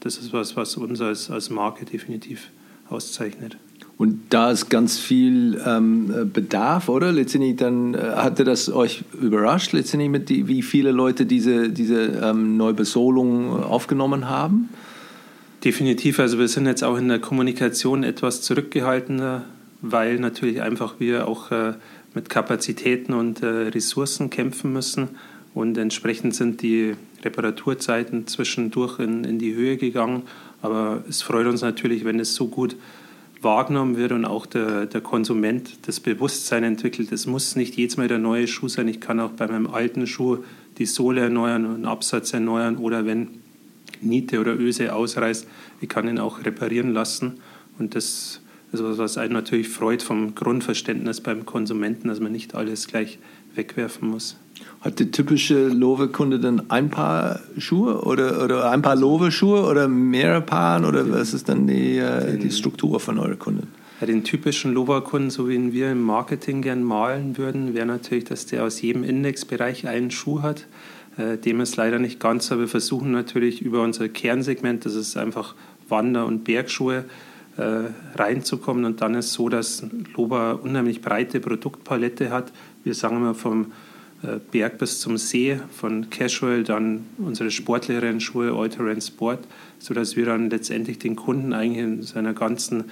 Das 0.00 0.18
ist 0.18 0.32
was, 0.32 0.56
was 0.56 0.76
uns 0.76 1.00
als, 1.00 1.30
als 1.30 1.50
Marke 1.50 1.84
definitiv 1.84 2.50
auszeichnet. 2.88 3.56
Und 3.98 4.20
da 4.28 4.50
ist 4.50 4.68
ganz 4.68 4.98
viel 4.98 5.60
ähm, 5.66 6.30
Bedarf, 6.32 6.90
oder? 6.90 7.12
Letztendlich 7.12 7.56
dann 7.56 7.94
äh, 7.94 7.98
hatte 7.98 8.44
das 8.44 8.70
euch 8.70 9.04
überrascht, 9.20 9.72
letztendlich 9.72 10.10
mit 10.10 10.28
die, 10.28 10.48
wie 10.48 10.62
viele 10.62 10.90
Leute 10.90 11.24
diese, 11.24 11.70
diese 11.70 12.02
ähm, 12.22 12.58
Neubesolung 12.58 13.64
aufgenommen 13.64 14.28
haben? 14.28 14.68
Definitiv. 15.64 16.20
Also 16.20 16.38
wir 16.38 16.48
sind 16.48 16.66
jetzt 16.66 16.84
auch 16.84 16.98
in 16.98 17.08
der 17.08 17.20
Kommunikation 17.20 18.04
etwas 18.04 18.42
zurückgehaltener, 18.42 19.44
weil 19.80 20.18
natürlich 20.18 20.60
einfach 20.60 20.96
wir 20.98 21.26
auch 21.26 21.50
äh, 21.50 21.72
mit 22.14 22.28
Kapazitäten 22.28 23.14
und 23.14 23.42
äh, 23.42 23.46
Ressourcen 23.46 24.28
kämpfen 24.28 24.74
müssen. 24.74 25.08
Und 25.54 25.78
entsprechend 25.78 26.34
sind 26.34 26.60
die 26.60 26.94
Reparaturzeiten 27.24 28.26
zwischendurch 28.26 28.98
in, 28.98 29.24
in 29.24 29.38
die 29.38 29.54
Höhe 29.54 29.78
gegangen. 29.78 30.24
Aber 30.60 31.02
es 31.08 31.22
freut 31.22 31.46
uns 31.46 31.62
natürlich, 31.62 32.04
wenn 32.04 32.20
es 32.20 32.34
so 32.34 32.48
gut 32.48 32.76
wahrgenommen 33.40 33.96
wird 33.96 34.12
und 34.12 34.24
auch 34.24 34.46
der, 34.46 34.86
der 34.86 35.00
Konsument 35.00 35.86
das 35.86 36.00
Bewusstsein 36.00 36.64
entwickelt. 36.64 37.12
Es 37.12 37.26
muss 37.26 37.56
nicht 37.56 37.76
jedes 37.76 37.96
Mal 37.96 38.08
der 38.08 38.18
neue 38.18 38.46
Schuh 38.46 38.68
sein. 38.68 38.88
Ich 38.88 39.00
kann 39.00 39.20
auch 39.20 39.32
bei 39.32 39.46
meinem 39.46 39.66
alten 39.66 40.06
Schuh 40.06 40.38
die 40.78 40.86
Sohle 40.86 41.22
erneuern 41.22 41.66
und 41.66 41.84
Absatz 41.84 42.32
erneuern 42.32 42.76
oder 42.76 43.06
wenn 43.06 43.28
Niete 44.00 44.40
oder 44.40 44.58
Öse 44.58 44.94
ausreißt, 44.94 45.46
ich 45.80 45.88
kann 45.88 46.08
ihn 46.08 46.18
auch 46.18 46.44
reparieren 46.44 46.92
lassen. 46.92 47.40
Und 47.78 47.94
das 47.94 48.40
ist 48.72 48.82
was, 48.82 48.98
was 48.98 49.18
einen 49.18 49.32
natürlich 49.32 49.68
freut 49.68 50.02
vom 50.02 50.34
Grundverständnis 50.34 51.20
beim 51.20 51.46
Konsumenten, 51.46 52.08
dass 52.08 52.20
man 52.20 52.32
nicht 52.32 52.54
alles 52.54 52.88
gleich 52.88 53.18
wegwerfen 53.54 54.08
muss. 54.10 54.36
Hat 54.80 55.00
der 55.00 55.10
typische 55.10 55.68
Lowe-Kunde 55.68 56.38
dann 56.38 56.70
ein 56.70 56.90
Paar 56.90 57.40
Schuhe 57.58 58.02
oder, 58.02 58.44
oder 58.44 58.70
ein 58.70 58.82
paar 58.82 58.96
Lowe-Schuhe 58.96 59.64
oder 59.66 59.88
mehrere 59.88 60.40
Paaren 60.40 60.84
oder 60.84 61.10
was 61.10 61.34
ist 61.34 61.48
dann 61.48 61.66
die, 61.66 61.98
äh, 61.98 62.38
die 62.38 62.50
Struktur 62.50 63.00
von 63.00 63.18
euren 63.18 63.38
Kunden? 63.38 63.68
Ja, 64.00 64.06
den 64.06 64.24
typischen 64.24 64.74
Loba-Kunden, 64.74 65.30
so 65.30 65.48
wie 65.48 65.72
wir 65.72 65.90
im 65.92 66.02
Marketing 66.02 66.60
gern 66.60 66.82
malen 66.84 67.38
würden, 67.38 67.74
wäre 67.74 67.86
natürlich, 67.86 68.24
dass 68.24 68.46
der 68.46 68.64
aus 68.64 68.80
jedem 68.82 69.02
Indexbereich 69.04 69.88
einen 69.88 70.10
Schuh 70.10 70.42
hat. 70.42 70.66
Äh, 71.16 71.38
dem 71.38 71.60
ist 71.60 71.76
leider 71.76 71.98
nicht 71.98 72.20
ganz, 72.20 72.52
aber 72.52 72.62
wir 72.62 72.68
versuchen 72.68 73.10
natürlich 73.10 73.62
über 73.62 73.82
unser 73.82 74.08
Kernsegment, 74.08 74.84
das 74.84 74.94
ist 74.94 75.16
einfach 75.16 75.54
Wander- 75.88 76.26
und 76.26 76.44
Bergschuhe, 76.44 77.04
äh, 77.56 77.84
reinzukommen. 78.14 78.84
Und 78.84 79.00
dann 79.00 79.14
ist 79.14 79.26
es 79.26 79.32
so, 79.32 79.48
dass 79.48 79.84
Loba 80.14 80.52
unheimlich 80.52 81.00
breite 81.00 81.40
Produktpalette 81.40 82.30
hat. 82.30 82.52
Wir 82.84 82.94
sagen 82.94 83.16
immer 83.16 83.34
vom 83.34 83.72
Berg 84.50 84.78
bis 84.78 85.00
zum 85.00 85.18
See, 85.18 85.58
von 85.70 86.10
Casual, 86.10 86.64
dann 86.64 87.06
unsere 87.18 87.50
sportlicheren 87.50 88.20
Schuhe, 88.20 88.52
All 88.52 89.00
Sport, 89.00 89.40
sodass 89.78 90.16
wir 90.16 90.26
dann 90.26 90.50
letztendlich 90.50 90.98
den 90.98 91.16
Kunden 91.16 91.52
eigentlich 91.52 91.84
in 91.84 92.02
seiner 92.02 92.32
ganzen 92.32 92.84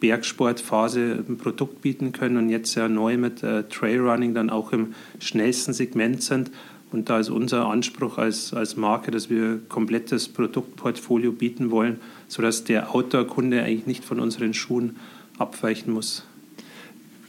Bergsportphase 0.00 1.24
ein 1.28 1.38
Produkt 1.38 1.82
bieten 1.82 2.12
können 2.12 2.36
und 2.36 2.50
jetzt 2.50 2.74
ja 2.74 2.88
neu 2.88 3.16
mit 3.16 3.42
äh, 3.42 3.64
Trailrunning 3.64 4.34
dann 4.34 4.50
auch 4.50 4.72
im 4.72 4.94
schnellsten 5.18 5.72
Segment 5.72 6.22
sind. 6.22 6.50
Und 6.90 7.10
da 7.10 7.18
ist 7.18 7.28
unser 7.28 7.66
Anspruch 7.66 8.16
als, 8.16 8.54
als 8.54 8.76
Marke, 8.76 9.10
dass 9.10 9.28
wir 9.28 9.60
komplettes 9.68 10.28
Produktportfolio 10.28 11.32
bieten 11.32 11.70
wollen, 11.70 12.00
sodass 12.28 12.64
der 12.64 12.94
Outdoor-Kunde 12.94 13.62
eigentlich 13.62 13.86
nicht 13.86 14.04
von 14.04 14.20
unseren 14.20 14.54
Schuhen 14.54 14.96
abweichen 15.38 15.92
muss. 15.92 16.24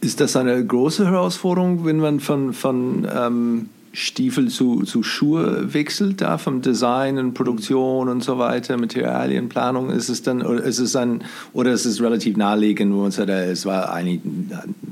Ist 0.02 0.22
das 0.22 0.36
eine 0.36 0.64
große 0.64 1.06
Herausforderung, 1.06 1.86
wenn 1.86 1.98
man 1.98 2.20
von, 2.20 2.54
von 2.54 3.08
ähm, 3.14 3.70
Stiefel 3.92 4.48
zu, 4.50 4.84
zu 4.84 5.04
Schuhe 5.04 5.74
wechselt, 5.74 6.22
da 6.22 6.38
vom 6.38 6.62
Design 6.62 7.18
und 7.18 7.34
Produktion 7.34 8.08
und 8.08 8.24
so 8.24 8.38
weiter, 8.38 8.78
Materialienplanung? 8.78 9.90
Ist 9.90 10.10
es 10.10 10.22
dann, 10.22 10.42
oder 10.42 10.64
ist 10.64 10.80
es 10.80 10.94
dann, 10.94 11.24
oder 11.54 11.72
ist 11.74 11.86
es 11.86 12.02
relativ 12.02 12.38
naheliegend, 12.38 12.94
wo 12.94 13.02
man 13.02 13.12
sagt, 13.12 13.30
es 13.30 13.66
war 13.66 13.92
eigentlich 13.92 14.22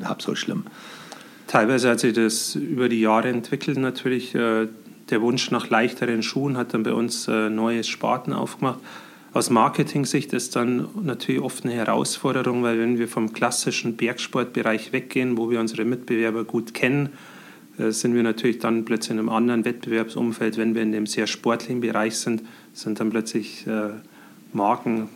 halb 0.04 0.22
so 0.22 0.36
schlimm? 0.36 0.64
Teilweise 1.48 1.90
hat 1.90 2.02
sich 2.02 2.14
das 2.14 2.56
über 2.56 2.90
die 2.90 3.00
Jahre 3.00 3.30
entwickelt 3.30 3.78
natürlich. 3.78 4.36
Äh, 4.36 4.68
der 5.10 5.22
Wunsch 5.22 5.52
nach 5.52 5.70
leichteren 5.70 6.22
Schuhen 6.22 6.58
hat 6.58 6.74
dann 6.74 6.84
bei 6.84 6.92
uns 6.92 7.30
äh, 7.30 7.50
neue 7.50 7.86
Sparten 7.86 8.34
aufgemacht. 8.34 8.80
Aus 9.34 9.50
Marketing-Sicht 9.50 10.34
ist 10.34 10.56
dann 10.56 10.88
natürlich 11.04 11.42
oft 11.42 11.66
eine 11.66 11.74
Herausforderung, 11.74 12.64
weil 12.64 12.80
wenn 12.80 12.98
wir 12.98 13.08
vom 13.08 13.34
klassischen 13.34 13.98
Bergsportbereich 13.98 14.94
weggehen, 14.94 15.38
wo 15.38 15.50
wir 15.50 15.60
unsere 15.60 15.86
Mitbewerber 15.86 16.44
gut 16.44 16.74
kennen, 16.74 17.10
äh, 17.78 17.92
sind 17.92 18.16
wir 18.16 18.24
natürlich 18.24 18.60
dann 18.60 18.86
plötzlich 18.86 19.12
in 19.12 19.20
einem 19.20 19.30
anderen 19.30 19.66
Wettbewerbsumfeld. 19.66 20.58
Wenn 20.58 20.76
wir 20.76 20.82
in 20.82 20.92
dem 20.92 21.06
sehr 21.06 21.28
sportlichen 21.28 21.82
Bereich 21.82 22.18
sind, 22.18 22.42
sind 22.74 23.00
dann 23.00 23.10
plötzlich 23.10 23.66
Marken, 24.54 25.10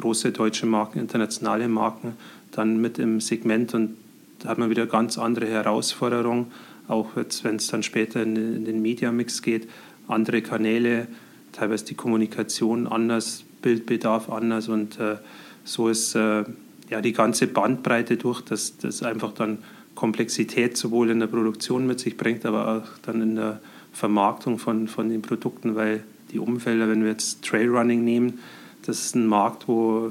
große 0.00 0.32
deutsche 0.32 0.66
Marken, 0.66 0.98
internationale 0.98 1.68
Marken, 1.68 2.14
dann 2.50 2.80
mit 2.80 2.98
im 2.98 3.20
Segment 3.20 3.74
und 3.74 3.96
da 4.40 4.50
hat 4.50 4.58
man 4.58 4.70
wieder 4.70 4.86
ganz 4.86 5.16
andere 5.18 5.46
Herausforderungen, 5.46 6.46
auch 6.88 7.08
wenn 7.16 7.56
es 7.56 7.66
dann 7.68 7.82
später 7.82 8.22
in 8.22 8.64
den 8.64 8.82
Mediamix 8.82 9.40
geht, 9.42 9.68
andere 10.06 10.42
Kanäle, 10.42 11.06
teilweise 11.54 11.84
die 11.86 11.94
Kommunikation 11.94 12.86
anders, 12.86 13.44
Bildbedarf 13.62 14.28
anders 14.30 14.68
und 14.68 14.98
äh, 14.98 15.16
so 15.64 15.88
ist 15.88 16.14
äh, 16.14 16.44
ja 16.90 17.00
die 17.00 17.12
ganze 17.12 17.46
Bandbreite 17.46 18.16
durch, 18.16 18.42
dass 18.42 18.76
das 18.76 19.02
einfach 19.02 19.32
dann 19.32 19.58
Komplexität 19.94 20.76
sowohl 20.76 21.10
in 21.10 21.20
der 21.20 21.28
Produktion 21.28 21.86
mit 21.86 22.00
sich 22.00 22.16
bringt, 22.16 22.44
aber 22.44 22.68
auch 22.68 22.98
dann 23.02 23.22
in 23.22 23.36
der 23.36 23.60
Vermarktung 23.92 24.58
von, 24.58 24.88
von 24.88 25.08
den 25.08 25.22
Produkten, 25.22 25.76
weil 25.76 26.02
die 26.32 26.38
Umfelder, 26.38 26.88
wenn 26.88 27.02
wir 27.02 27.10
jetzt 27.10 27.44
Trailrunning 27.44 28.04
nehmen, 28.04 28.40
das 28.82 29.06
ist 29.06 29.14
ein 29.14 29.26
Markt, 29.26 29.68
wo 29.68 30.10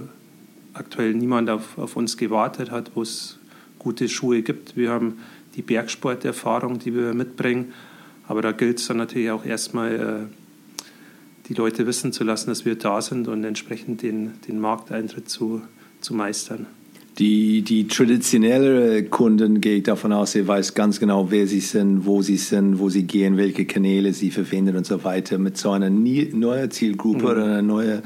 aktuell 0.74 1.14
niemand 1.14 1.50
auf, 1.50 1.78
auf 1.78 1.96
uns 1.96 2.18
gewartet 2.18 2.72
hat, 2.72 2.92
wo 2.96 3.02
es 3.02 3.38
gute 3.78 4.10
Schuhe 4.10 4.42
gibt. 4.42 4.76
Wir 4.76 4.90
haben 4.90 5.20
die 5.56 5.62
Bergsporterfahrung, 5.62 6.80
die 6.80 6.96
wir 6.96 7.14
mitbringen. 7.14 7.74
Aber 8.28 8.42
da 8.42 8.52
gilt 8.52 8.80
es 8.80 8.88
dann 8.88 8.98
natürlich 8.98 9.30
auch 9.30 9.46
erstmal, 9.46 9.94
äh, 9.94 10.43
die 11.48 11.54
Leute 11.54 11.86
wissen 11.86 12.12
zu 12.12 12.24
lassen, 12.24 12.50
dass 12.50 12.66
wir 12.66 12.76
da 12.76 13.02
sind 13.02 13.28
und 13.28 13.44
entsprechend 13.44 14.02
den, 14.02 14.34
den 14.48 14.60
Markteintritt 14.60 15.30
zu, 15.30 15.62
zu 16.02 16.14
meistern. 16.14 16.66
Die, 17.20 17.62
die 17.62 17.88
traditionelle 17.88 19.04
Kunden 19.04 19.62
gehe 19.62 19.78
ich 19.78 19.84
davon 19.84 20.12
aus, 20.14 20.34
ihr 20.34 20.48
weiß 20.48 20.74
ganz 20.74 21.00
genau, 21.00 21.30
wer 21.30 21.46
sie 21.46 21.60
sind, 21.60 22.06
wo 22.08 22.24
sie 22.24 22.38
sind, 22.38 22.80
wo 22.80 22.90
sie 22.90 23.04
gehen, 23.04 23.38
welche 23.38 23.66
Kanäle 23.66 24.14
sie 24.14 24.32
verwenden 24.32 24.78
und 24.78 24.88
so 24.88 25.04
weiter. 25.04 25.38
Mit 25.38 25.58
so 25.58 25.72
einer 25.72 25.92
neuen 25.92 26.72
Zielgruppe 26.72 27.20
mhm. 27.20 27.26
oder 27.26 27.46
einer 27.46 27.62
neuen 27.62 28.02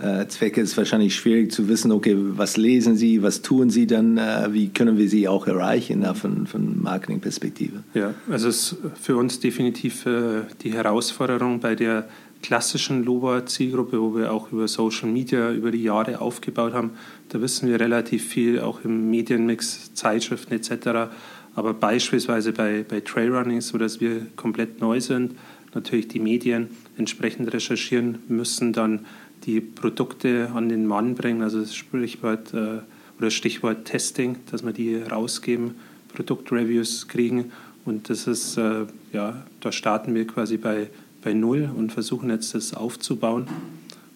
äh, 0.00 0.26
Zwecke 0.26 0.60
ist 0.62 0.76
wahrscheinlich 0.76 1.14
schwierig 1.14 1.52
zu 1.52 1.68
wissen, 1.68 1.92
okay, 1.92 2.16
was 2.18 2.56
lesen 2.56 2.96
Sie, 2.96 3.22
was 3.22 3.42
tun 3.42 3.70
Sie 3.70 3.86
dann, 3.86 4.18
äh, 4.18 4.48
wie 4.50 4.68
können 4.68 4.98
wir 4.98 5.08
Sie 5.08 5.28
auch 5.28 5.46
erreichen 5.46 6.02
äh, 6.02 6.14
von, 6.14 6.46
von 6.46 6.82
Marketingperspektive? 6.82 7.84
Ja, 7.94 8.14
also 8.28 8.48
es 8.48 8.72
ist 8.72 8.78
für 9.00 9.16
uns 9.16 9.38
definitiv 9.38 10.06
äh, 10.06 10.42
die 10.62 10.72
Herausforderung 10.72 11.60
bei 11.60 11.74
der 11.74 12.08
klassischen 12.42 13.04
Loba-Zielgruppe, 13.04 14.00
wo 14.00 14.16
wir 14.16 14.32
auch 14.32 14.50
über 14.52 14.66
Social 14.68 15.08
Media 15.08 15.52
über 15.52 15.70
die 15.70 15.82
Jahre 15.82 16.20
aufgebaut 16.20 16.72
haben. 16.72 16.92
Da 17.28 17.40
wissen 17.40 17.68
wir 17.68 17.78
relativ 17.78 18.26
viel, 18.26 18.60
auch 18.60 18.84
im 18.84 19.10
Medienmix, 19.10 19.94
Zeitschriften 19.94 20.54
etc. 20.54 21.10
Aber 21.54 21.74
beispielsweise 21.74 22.52
bei, 22.52 22.84
bei 22.88 23.00
Trailrunning, 23.00 23.60
so 23.60 23.78
dass 23.78 24.00
wir 24.00 24.26
komplett 24.36 24.80
neu 24.80 25.00
sind, 25.00 25.36
natürlich 25.74 26.08
die 26.08 26.20
Medien 26.20 26.68
entsprechend 26.96 27.52
recherchieren 27.52 28.18
müssen, 28.28 28.72
dann 28.72 29.06
die 29.44 29.60
Produkte 29.60 30.50
an 30.54 30.68
den 30.68 30.86
Mann 30.86 31.14
bringen, 31.14 31.42
also 31.42 31.60
das 31.60 31.74
Sprichwort 31.74 32.52
äh, 32.52 32.80
oder 33.18 33.30
Stichwort 33.30 33.84
Testing, 33.84 34.36
dass 34.50 34.64
wir 34.64 34.72
die 34.72 34.96
rausgeben, 34.96 35.76
Produktreviews 36.14 37.08
kriegen 37.08 37.52
und 37.84 38.10
das 38.10 38.26
ist, 38.26 38.56
äh, 38.56 38.86
ja, 39.12 39.44
da 39.60 39.72
starten 39.72 40.14
wir 40.14 40.26
quasi 40.26 40.56
bei, 40.56 40.88
bei 41.22 41.34
Null 41.34 41.70
und 41.74 41.92
versuchen 41.92 42.30
jetzt 42.30 42.54
das 42.54 42.74
aufzubauen. 42.74 43.46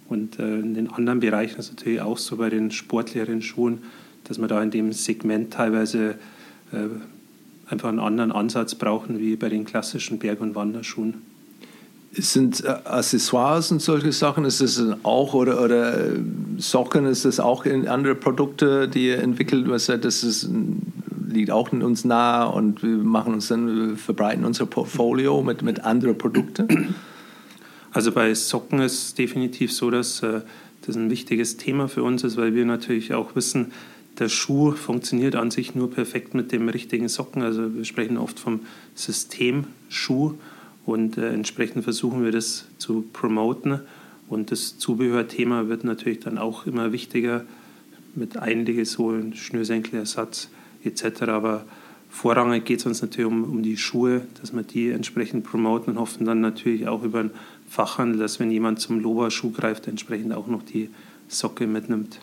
Und 0.09 0.39
äh, 0.39 0.59
in 0.59 0.75
den 0.75 0.91
anderen 0.91 1.21
Bereichen 1.21 1.59
ist 1.59 1.67
es 1.67 1.77
natürlich 1.77 2.01
auch 2.01 2.19
so 2.19 2.37
bei 2.37 2.51
den 2.51 2.71
sportlicheren 2.71 3.43
Schuhen, 3.43 3.79
dass 4.25 4.39
wir 4.39 4.49
da 4.49 4.63
in 4.63 4.71
dem 4.71 4.93
Segment 4.93 5.53
teilweise 5.53 6.17
äh, 6.73 6.89
einfach 7.67 7.89
einen 7.89 8.01
anderen 8.01 8.33
Ansatz 8.33 8.75
brauchen 8.75 9.19
wie 9.19 9.37
bei 9.37 9.49
den 9.49 9.65
klassischen 9.65 10.19
Berg- 10.19 10.41
und 10.41 10.55
Wanderschuhen 10.55 11.23
sind 12.23 12.65
äh, 12.65 12.69
Accessoires 12.85 13.71
und 13.71 13.83
solche 13.83 14.13
Sachen, 14.13 14.45
ist 14.45 14.61
das 14.61 14.81
auch, 15.03 15.35
oder, 15.35 15.61
oder 15.61 16.11
Socken, 16.59 17.07
ist 17.07 17.25
das 17.25 17.41
auch 17.41 17.65
in 17.65 17.89
andere 17.89 18.15
Produkte, 18.15 18.89
die 18.89 19.09
ihr 19.09 19.19
entwickelt? 19.19 19.67
Das 19.69 19.89
ist, 19.89 20.49
liegt 21.35 21.51
auch 21.51 21.73
uns 21.73 22.05
nahe 22.05 22.51
und 22.51 22.83
wir 22.83 22.97
machen 22.97 23.35
uns 23.35 23.49
dann, 23.49 23.97
verbreiten 23.97 24.45
unser 24.45 24.67
Portfolio 24.67 25.43
mit, 25.43 25.63
mit 25.63 25.85
anderen 25.85 26.17
Produkten? 26.17 26.95
Also 27.93 28.11
bei 28.11 28.35
Socken 28.35 28.81
ist 28.81 28.93
es 28.93 29.15
definitiv 29.15 29.73
so, 29.73 29.91
dass 29.91 30.23
äh, 30.23 30.41
das 30.85 30.97
ein 30.97 31.11
wichtiges 31.11 31.57
Thema 31.57 31.89
für 31.89 32.03
uns 32.03 32.25
ist, 32.25 32.37
weil 32.37 32.55
wir 32.55 32.65
natürlich 32.65 33.15
auch 33.15 33.37
wissen, 33.37 33.73
der 34.19 34.29
Schuh 34.29 34.73
funktioniert 34.73 35.35
an 35.37 35.51
sich 35.51 35.75
nur 35.75 35.91
perfekt 35.91 36.35
mit 36.35 36.53
dem 36.53 36.69
richtigen 36.69 37.09
Socken. 37.09 37.43
Also 37.43 37.75
wir 37.75 37.85
sprechen 37.85 38.17
oft 38.17 38.39
vom 38.39 38.61
Systemschuh. 38.95 40.35
Und 40.87 41.17
äh, 41.19 41.31
entsprechend 41.31 41.85
versuchen 41.85 42.25
wir 42.25 42.33
das 42.33 42.67
zu 42.79 43.05
promoten. 43.13 43.81
Und 44.29 44.51
das 44.51 44.79
Zubehörthema 44.79 45.69
wird 45.69 45.85
natürlich 45.85 46.21
dann 46.21 46.39
auch 46.39 46.67
immer 46.67 46.93
wichtiger 46.93 47.45
mit 48.15 48.37
Einlegesohlen, 48.37 49.35
Schnürsenkelersatz 49.35 50.49
etc. 50.85 51.23
Aber 51.29 51.65
vorrangig 52.11 52.65
geht 52.65 52.81
es 52.81 52.87
uns 52.87 53.03
natürlich 53.03 53.31
um, 53.31 53.45
um 53.45 53.63
die 53.63 53.77
Schuhe, 53.77 54.23
dass 54.41 54.53
wir 54.53 54.63
die 54.63 54.91
entsprechend 54.91 55.45
promoten 55.45 55.95
und 55.95 56.01
hoffen 56.01 56.25
dann 56.25 56.41
natürlich 56.41 56.87
auch 56.89 57.03
über 57.03 57.23
den 57.23 57.31
Fachhandel, 57.69 58.21
dass 58.21 58.41
wenn 58.41 58.51
jemand 58.51 58.81
zum 58.81 59.01
Loba-Schuh 59.01 59.51
greift, 59.51 59.89
entsprechend 59.89 60.33
auch 60.33 60.47
noch 60.47 60.63
die 60.63 60.91
Socke 61.29 61.67
mitnimmt. 61.67 62.19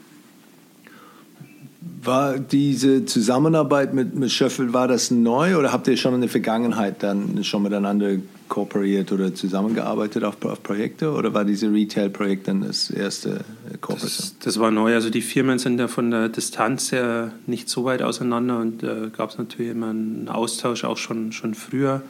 War 2.04 2.40
diese 2.40 3.06
Zusammenarbeit 3.06 3.94
mit, 3.94 4.16
mit 4.16 4.32
Schöffel, 4.32 4.74
war 4.74 4.88
das 4.88 5.12
neu 5.12 5.58
oder 5.58 5.72
habt 5.72 5.88
ihr 5.88 5.98
schon 5.98 6.16
in 6.16 6.22
der 6.22 6.30
Vergangenheit 6.30 7.04
dann 7.04 7.44
schon 7.44 7.64
miteinander 7.64 8.18
kooperiert 8.52 9.14
oder 9.14 9.34
zusammengearbeitet 9.34 10.26
auf, 10.26 10.44
auf 10.44 10.62
Projekte 10.62 11.14
oder 11.14 11.34
war 11.34 11.46
diese 11.46 11.72
Retail-Projekt 11.72 12.50
dann 12.50 12.62
das 12.62 12.90
erste 12.90 13.46
Kooperation? 13.80 14.10
Das, 14.18 14.36
das, 14.40 14.60
war 14.60 14.72
neu. 14.72 14.94
Also 14.94 15.10
die 15.10 15.22
Firmen 15.22 15.58
sind 15.58 15.80
ja 15.80 15.88
von 15.88 16.12
der 16.12 16.28
Distanz 16.28 16.92
her 16.92 17.32
nicht 17.48 17.70
so 17.70 17.86
weit 17.86 18.02
auseinander 18.02 18.60
und 18.60 18.84
äh, 18.84 19.10
gab 19.16 19.30
es 19.30 19.38
natürlich 19.38 19.72
immer 19.72 19.92
einen 19.92 20.28
Austausch 20.28 20.84
auch 20.84 20.98
schon, 20.98 21.32
schon 21.32 21.54
früher. 21.54 22.02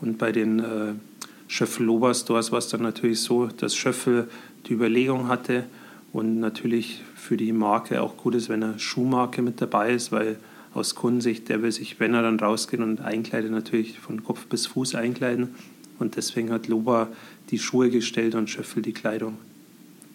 Und 0.00 0.18
bei 0.18 0.30
den 0.30 0.60
äh, 0.60 0.92
Schöffel-Lober-Stores 1.48 2.52
war 2.52 2.60
es 2.60 2.68
dann 2.68 2.82
natürlich 2.82 3.20
so, 3.20 3.48
dass 3.48 3.74
Schöffel 3.74 4.28
die 4.66 4.74
Überlegung 4.74 5.26
hatte 5.26 5.64
und 6.12 6.38
natürlich 6.38 7.02
für 7.16 7.36
die 7.36 7.52
Marke 7.52 8.00
auch 8.02 8.16
gut 8.16 8.36
ist, 8.36 8.48
wenn 8.48 8.62
eine 8.62 8.78
Schuhmarke 8.78 9.42
mit 9.42 9.60
dabei 9.60 9.94
ist, 9.94 10.12
weil 10.12 10.36
aus 10.74 10.94
Kundensicht, 10.94 11.48
der 11.48 11.60
will 11.60 11.72
sich, 11.72 11.98
wenn 11.98 12.14
er 12.14 12.22
dann 12.22 12.38
rausgeht 12.38 12.78
und 12.78 13.00
einkleidet, 13.00 13.50
natürlich 13.50 13.98
von 13.98 14.22
Kopf 14.22 14.46
bis 14.46 14.68
Fuß 14.68 14.94
einkleiden. 14.94 15.56
Und 15.98 16.16
deswegen 16.16 16.50
hat 16.52 16.68
Loba 16.68 17.08
die 17.50 17.58
Schuhe 17.58 17.90
gestellt 17.90 18.34
und 18.34 18.48
Schöffel 18.48 18.82
die 18.82 18.92
Kleidung. 18.92 19.38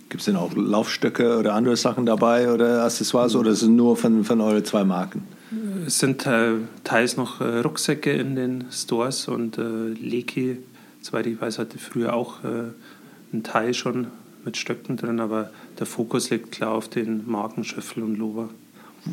Gibt 0.10 0.22
es 0.22 0.26
denn 0.26 0.36
auch 0.36 0.54
Laufstöcke 0.56 1.38
oder 1.40 1.56
andere 1.56 1.76
Sachen 1.76 2.06
dabei 2.06 2.52
oder 2.52 2.84
Accessoires 2.84 3.36
oder 3.36 3.52
ist 3.52 3.64
es 3.64 3.68
nur 3.68 3.98
von, 3.98 4.24
von 4.24 4.42
euren 4.42 4.64
zwei 4.64 4.84
Marken? 4.84 5.24
Es 5.88 6.00
sind 6.00 6.26
äh, 6.28 6.54
teils 6.84 7.18
noch 7.18 7.42
äh, 7.42 7.60
Rucksäcke 7.60 8.12
in 8.12 8.36
den 8.36 8.66
Stores 8.72 9.28
und 9.28 9.58
äh, 9.58 9.88
Leki, 9.88 10.58
soweit 11.02 11.26
ich 11.26 11.42
weiß, 11.42 11.60
hatte 11.60 11.78
früher 11.80 12.14
auch 12.14 12.44
äh, 12.44 12.72
einen 13.32 13.44
Teil 13.44 13.74
schon 13.74 14.08
mit 14.46 14.58
Stöcken 14.58 14.98
drin, 14.98 15.20
aber 15.20 15.50
der 15.80 15.86
Fokus 15.86 16.30
liegt 16.30 16.52
klar 16.52 16.72
auf 16.72 16.90
den 16.90 17.30
Marken 17.30 17.64
Schöffel 17.64 18.04
und 18.04 18.16
Lober. 18.16 18.50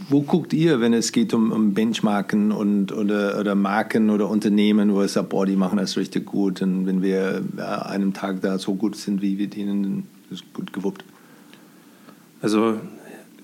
Wo 0.09 0.23
guckt 0.23 0.53
ihr, 0.53 0.81
wenn 0.81 0.93
es 0.93 1.11
geht 1.11 1.35
um, 1.35 1.51
um 1.51 1.75
Benchmarken 1.75 2.53
und, 2.53 2.93
oder, 2.93 3.41
oder 3.41 3.57
Marken 3.57 4.11
oder 4.11 4.29
Unternehmen, 4.29 4.95
wo 4.95 5.03
es 5.03 5.15
sagt, 5.15 5.31
boah, 5.31 5.47
die 5.47 5.57
machen 5.57 5.79
das 5.79 5.97
richtig 5.97 6.27
gut 6.27 6.63
und 6.63 6.87
wenn 6.87 7.03
wir 7.03 7.43
an 7.57 7.83
einem 7.83 8.13
Tag 8.13 8.41
da 8.41 8.59
so 8.59 8.75
gut 8.75 8.95
sind 8.95 9.21
wie 9.21 9.39
wir 9.39 9.49
denen, 9.49 10.07
ist 10.31 10.45
gut 10.55 10.73
gewuppt? 10.73 11.05
Also 12.41 12.79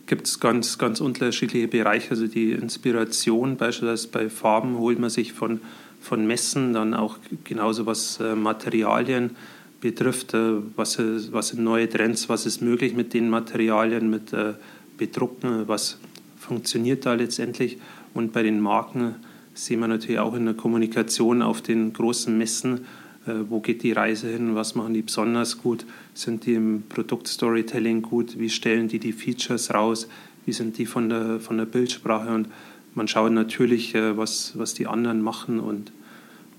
gibt 0.06 0.28
es 0.28 0.38
ganz, 0.38 0.78
ganz 0.78 1.00
unterschiedliche 1.00 1.68
Bereiche. 1.68 2.11
Also 2.11 2.28
die 2.28 2.52
Inspiration 2.52 3.56
beispielsweise 3.56 4.09
bei 4.09 4.30
Farben 4.30 4.78
holt 4.78 4.98
man 4.98 5.11
sich 5.11 5.32
von, 5.32 5.61
von 6.00 6.26
Messen, 6.26 6.72
dann 6.72 6.94
auch 6.94 7.18
genauso 7.44 7.87
was 7.87 8.20
äh, 8.20 8.37
Materialien 8.37 9.37
betrifft, 9.80 10.32
äh, 10.35 10.59
was, 10.76 10.98
was 10.98 11.48
sind 11.48 11.64
neue 11.64 11.88
Trends, 11.88 12.28
was 12.28 12.46
ist 12.46 12.62
möglich 12.62 12.94
mit 12.94 13.14
den 13.14 13.28
Materialien, 13.28 14.09
mit 14.09 14.32
äh, 14.32 14.54
Bedrucken, 14.96 15.66
was 15.66 15.98
funktioniert 16.46 17.04
da 17.06 17.14
letztendlich. 17.14 17.78
Und 18.14 18.32
bei 18.32 18.42
den 18.42 18.61
Marken 18.61 19.16
sehen 19.54 19.80
wir 19.80 19.88
natürlich 19.88 20.18
auch 20.18 20.35
in 20.35 20.44
der 20.44 20.54
Kommunikation 20.54 21.42
auf 21.42 21.61
den 21.61 21.92
großen 21.92 22.37
Messen, 22.37 22.87
äh, 23.26 23.32
wo 23.48 23.61
geht 23.61 23.82
die 23.82 23.92
Reise 23.92 24.28
hin, 24.28 24.54
was 24.54 24.74
machen 24.74 24.94
die 24.94 25.02
besonders 25.02 25.59
gut, 25.59 25.85
sind 26.14 26.46
die 26.46 26.54
im 26.54 26.85
Produktstorytelling 26.88 28.02
gut, 28.02 28.38
wie 28.38 28.50
stellen 28.50 28.88
die 28.88 28.98
die 28.98 29.12
Features 29.12 29.74
raus, 29.74 30.09
wie 30.44 30.52
sind 30.52 30.78
die 30.78 30.87
von 30.87 31.09
der, 31.09 31.40
von 31.40 31.59
der 31.59 31.66
Bildsprache 31.66 32.32
und 32.32 32.48
man 32.94 33.09
schaut 33.09 33.32
natürlich, 33.32 33.94
äh, 33.94 34.16
was, 34.16 34.52
was 34.56 34.74
die 34.74 34.87
anderen 34.87 35.20
machen 35.20 35.61
und 35.61 35.92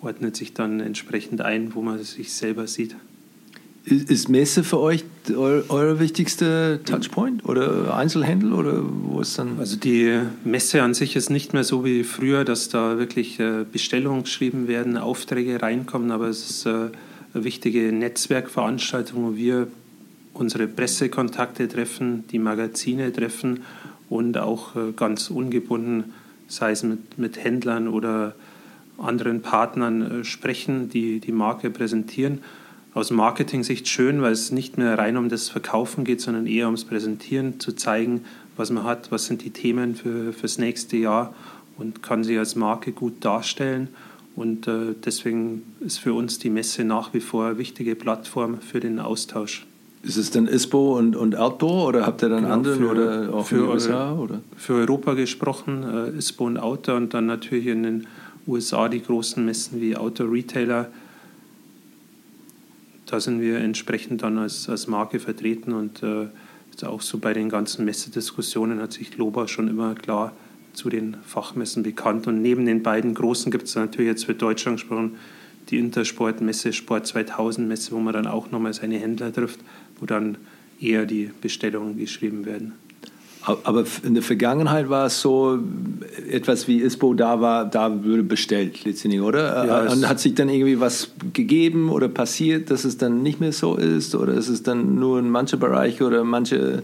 ordnet 0.02 0.36
sich 0.36 0.54
dann 0.54 0.80
entsprechend 0.80 1.42
ein, 1.42 1.74
wo 1.74 1.82
man 1.82 2.04
sich 2.04 2.34
selber 2.34 2.68
sieht. 2.68 2.96
Ist 3.90 4.28
Messe 4.28 4.66
für 4.66 4.82
euch 4.82 5.06
euer 5.34 5.98
wichtigster 5.98 6.84
Touchpoint 6.84 7.46
oder 7.46 7.96
Einzelhändler 7.96 8.58
oder 8.58 8.84
wo 8.84 9.22
ist 9.22 9.40
dann? 9.40 9.60
Also 9.60 9.78
die 9.78 10.24
Messe 10.44 10.84
an 10.84 10.94
sich 10.94 11.16
ist 11.16 11.30
nicht 11.30 11.54
mehr 11.54 11.64
so 11.64 11.86
wie 11.86 12.04
früher, 12.04 12.44
dass 12.44 12.68
da 12.68 12.98
wirklich 12.98 13.40
äh, 13.40 13.64
Bestellungen 13.72 14.24
geschrieben 14.24 14.68
werden, 14.68 14.98
Aufträge 14.98 15.62
reinkommen, 15.62 16.12
aber 16.12 16.28
es 16.28 16.50
ist 16.50 16.66
äh, 16.66 16.90
eine 17.34 17.44
wichtige 17.46 17.94
Netzwerkveranstaltung, 17.94 19.24
wo 19.24 19.38
wir 19.38 19.70
unsere 20.34 20.68
Pressekontakte 20.68 21.70
treffen, 21.70 22.26
die 22.30 22.40
Magazine 22.40 23.14
treffen 23.14 23.62
und 24.10 24.38
auch 24.38 24.76
äh, 24.76 24.92
ganz 24.98 25.30
ungebunden, 25.30 26.14
sei 26.50 26.72
es 26.72 26.84
mit, 26.84 27.18
mit 27.18 27.42
Händlern 27.42 27.88
oder 27.88 28.36
anderen 28.98 29.42
Partnern 29.42 30.26
sprechen, 30.26 30.90
die 30.90 31.22
die 31.22 31.32
Marke 31.32 31.70
präsentieren 31.70 32.40
aus 32.98 33.12
Marketing-Sicht 33.12 33.88
schön, 33.88 34.24
weil 34.24 34.32
es 34.32 34.52
nicht 34.52 34.80
mehr 34.80 34.98
rein 34.98 35.18
um 35.18 35.30
das 35.30 35.50
Verkaufen 35.50 36.04
geht, 36.04 36.20
sondern 36.20 36.48
eher 36.48 36.66
ums 36.66 36.84
Präsentieren, 36.84 37.60
zu 37.60 37.74
zeigen, 37.74 38.26
was 38.58 38.72
man 38.72 38.86
hat, 38.86 39.12
was 39.12 39.28
sind 39.28 39.44
die 39.44 39.52
Themen 39.52 39.96
für, 39.96 40.34
fürs 40.34 40.58
nächste 40.58 40.98
Jahr 40.98 41.34
und 41.78 42.02
kann 42.02 42.24
sich 42.24 42.40
als 42.40 42.56
Marke 42.56 42.92
gut 42.92 43.24
darstellen. 43.24 43.90
Und 44.36 44.68
äh, 44.68 44.96
deswegen 45.06 45.62
ist 45.80 46.00
für 46.00 46.14
uns 46.16 46.40
die 46.40 46.50
Messe 46.50 46.84
nach 46.84 47.14
wie 47.14 47.20
vor 47.20 47.46
eine 47.46 47.58
wichtige 47.60 47.96
Plattform 47.96 48.62
für 48.62 48.80
den 48.80 49.00
Austausch. 49.00 49.68
Ist 50.02 50.18
es 50.18 50.32
dann 50.32 50.48
ISPO 50.48 50.98
und, 50.98 51.16
und 51.16 51.36
Outdoor 51.36 51.90
oder 51.90 52.06
habt 52.06 52.24
ihr 52.24 52.30
dann 52.30 52.44
genau, 52.44 52.54
andere 52.54 52.76
für, 52.78 52.90
oder 52.90 53.34
auch 53.34 53.46
für, 53.46 53.70
USA? 53.70 54.14
Oder? 54.14 54.42
Für 54.56 54.74
Europa 54.74 55.14
gesprochen, 55.14 55.84
äh, 55.84 56.18
ISPO 56.18 56.46
und 56.46 56.58
Outdoor 56.58 56.98
und 56.98 57.14
dann 57.14 57.28
natürlich 57.28 57.68
in 57.68 57.84
den 57.84 58.08
USA 58.48 58.90
die 58.90 59.04
großen 59.04 59.46
Messen 59.46 59.82
wie 59.82 59.96
Outdoor 59.96 60.32
Retailer 60.32 60.88
da 63.08 63.20
sind 63.20 63.42
wir 63.42 63.58
entsprechend 63.58 64.22
dann 64.22 64.38
als, 64.38 64.70
als 64.70 64.88
Marke 64.88 65.20
vertreten 65.20 65.74
und 65.74 66.04
äh, 66.04 66.28
auch 66.86 67.02
so 67.02 67.18
bei 67.18 67.34
den 67.34 67.50
ganzen 67.50 67.86
Messediskussionen 67.86 68.80
hat 68.80 68.94
sich 68.94 69.10
Globa 69.10 69.48
schon 69.48 69.68
immer 69.68 69.96
klar 69.96 70.34
zu 70.74 70.90
den 70.90 71.18
Fachmessen 71.26 71.82
bekannt. 71.82 72.28
Und 72.28 72.44
neben 72.44 72.68
den 72.68 72.84
beiden 72.84 73.16
großen 73.16 73.52
gibt 73.52 73.66
es 73.66 73.74
natürlich 73.74 74.10
jetzt 74.10 74.26
für 74.26 74.36
Deutschland 74.36 74.80
gesprochen 74.80 75.16
die 75.70 75.80
Intersport-Messe, 75.80 76.72
Sport 76.74 77.08
2000 77.08 77.68
Messe, 77.68 77.92
wo 77.92 78.00
man 78.00 78.14
dann 78.14 78.28
auch 78.28 78.52
nochmal 78.52 78.74
seine 78.74 78.98
Händler 79.00 79.34
trifft, 79.34 79.60
wo 80.00 80.06
dann 80.06 80.38
eher 80.80 81.06
die 81.06 81.32
Bestellungen 81.42 81.98
geschrieben 81.98 82.46
werden. 82.46 82.74
Aber 83.64 83.86
in 84.04 84.14
der 84.14 84.24
Vergangenheit 84.24 84.90
war 84.90 85.06
es 85.06 85.22
so, 85.22 85.60
etwas 86.30 86.68
wie 86.68 86.82
ISPO 86.82 87.14
da 87.14 87.40
war, 87.40 87.66
da 87.66 88.04
würde 88.04 88.24
bestellt 88.24 88.84
letztendlich, 88.84 89.22
oder? 89.22 89.66
Ja, 89.66 89.92
Und 89.92 90.08
hat 90.08 90.20
sich 90.20 90.36
dann 90.36 90.50
irgendwie 90.50 90.80
was 90.80 91.12
gegeben 91.34 91.90
oder 91.90 92.10
passiert, 92.10 92.70
dass 92.72 92.84
es 92.84 92.98
dann 92.98 93.24
nicht 93.24 93.40
mehr 93.40 93.54
so 93.54 93.76
ist? 93.76 94.16
Oder 94.16 94.34
ist 94.34 94.50
es 94.50 94.64
dann 94.64 94.96
nur 94.96 95.20
in 95.20 95.30
manchen 95.30 95.60
Bereichen 95.60 96.04
oder 96.04 96.26
manche, 96.26 96.84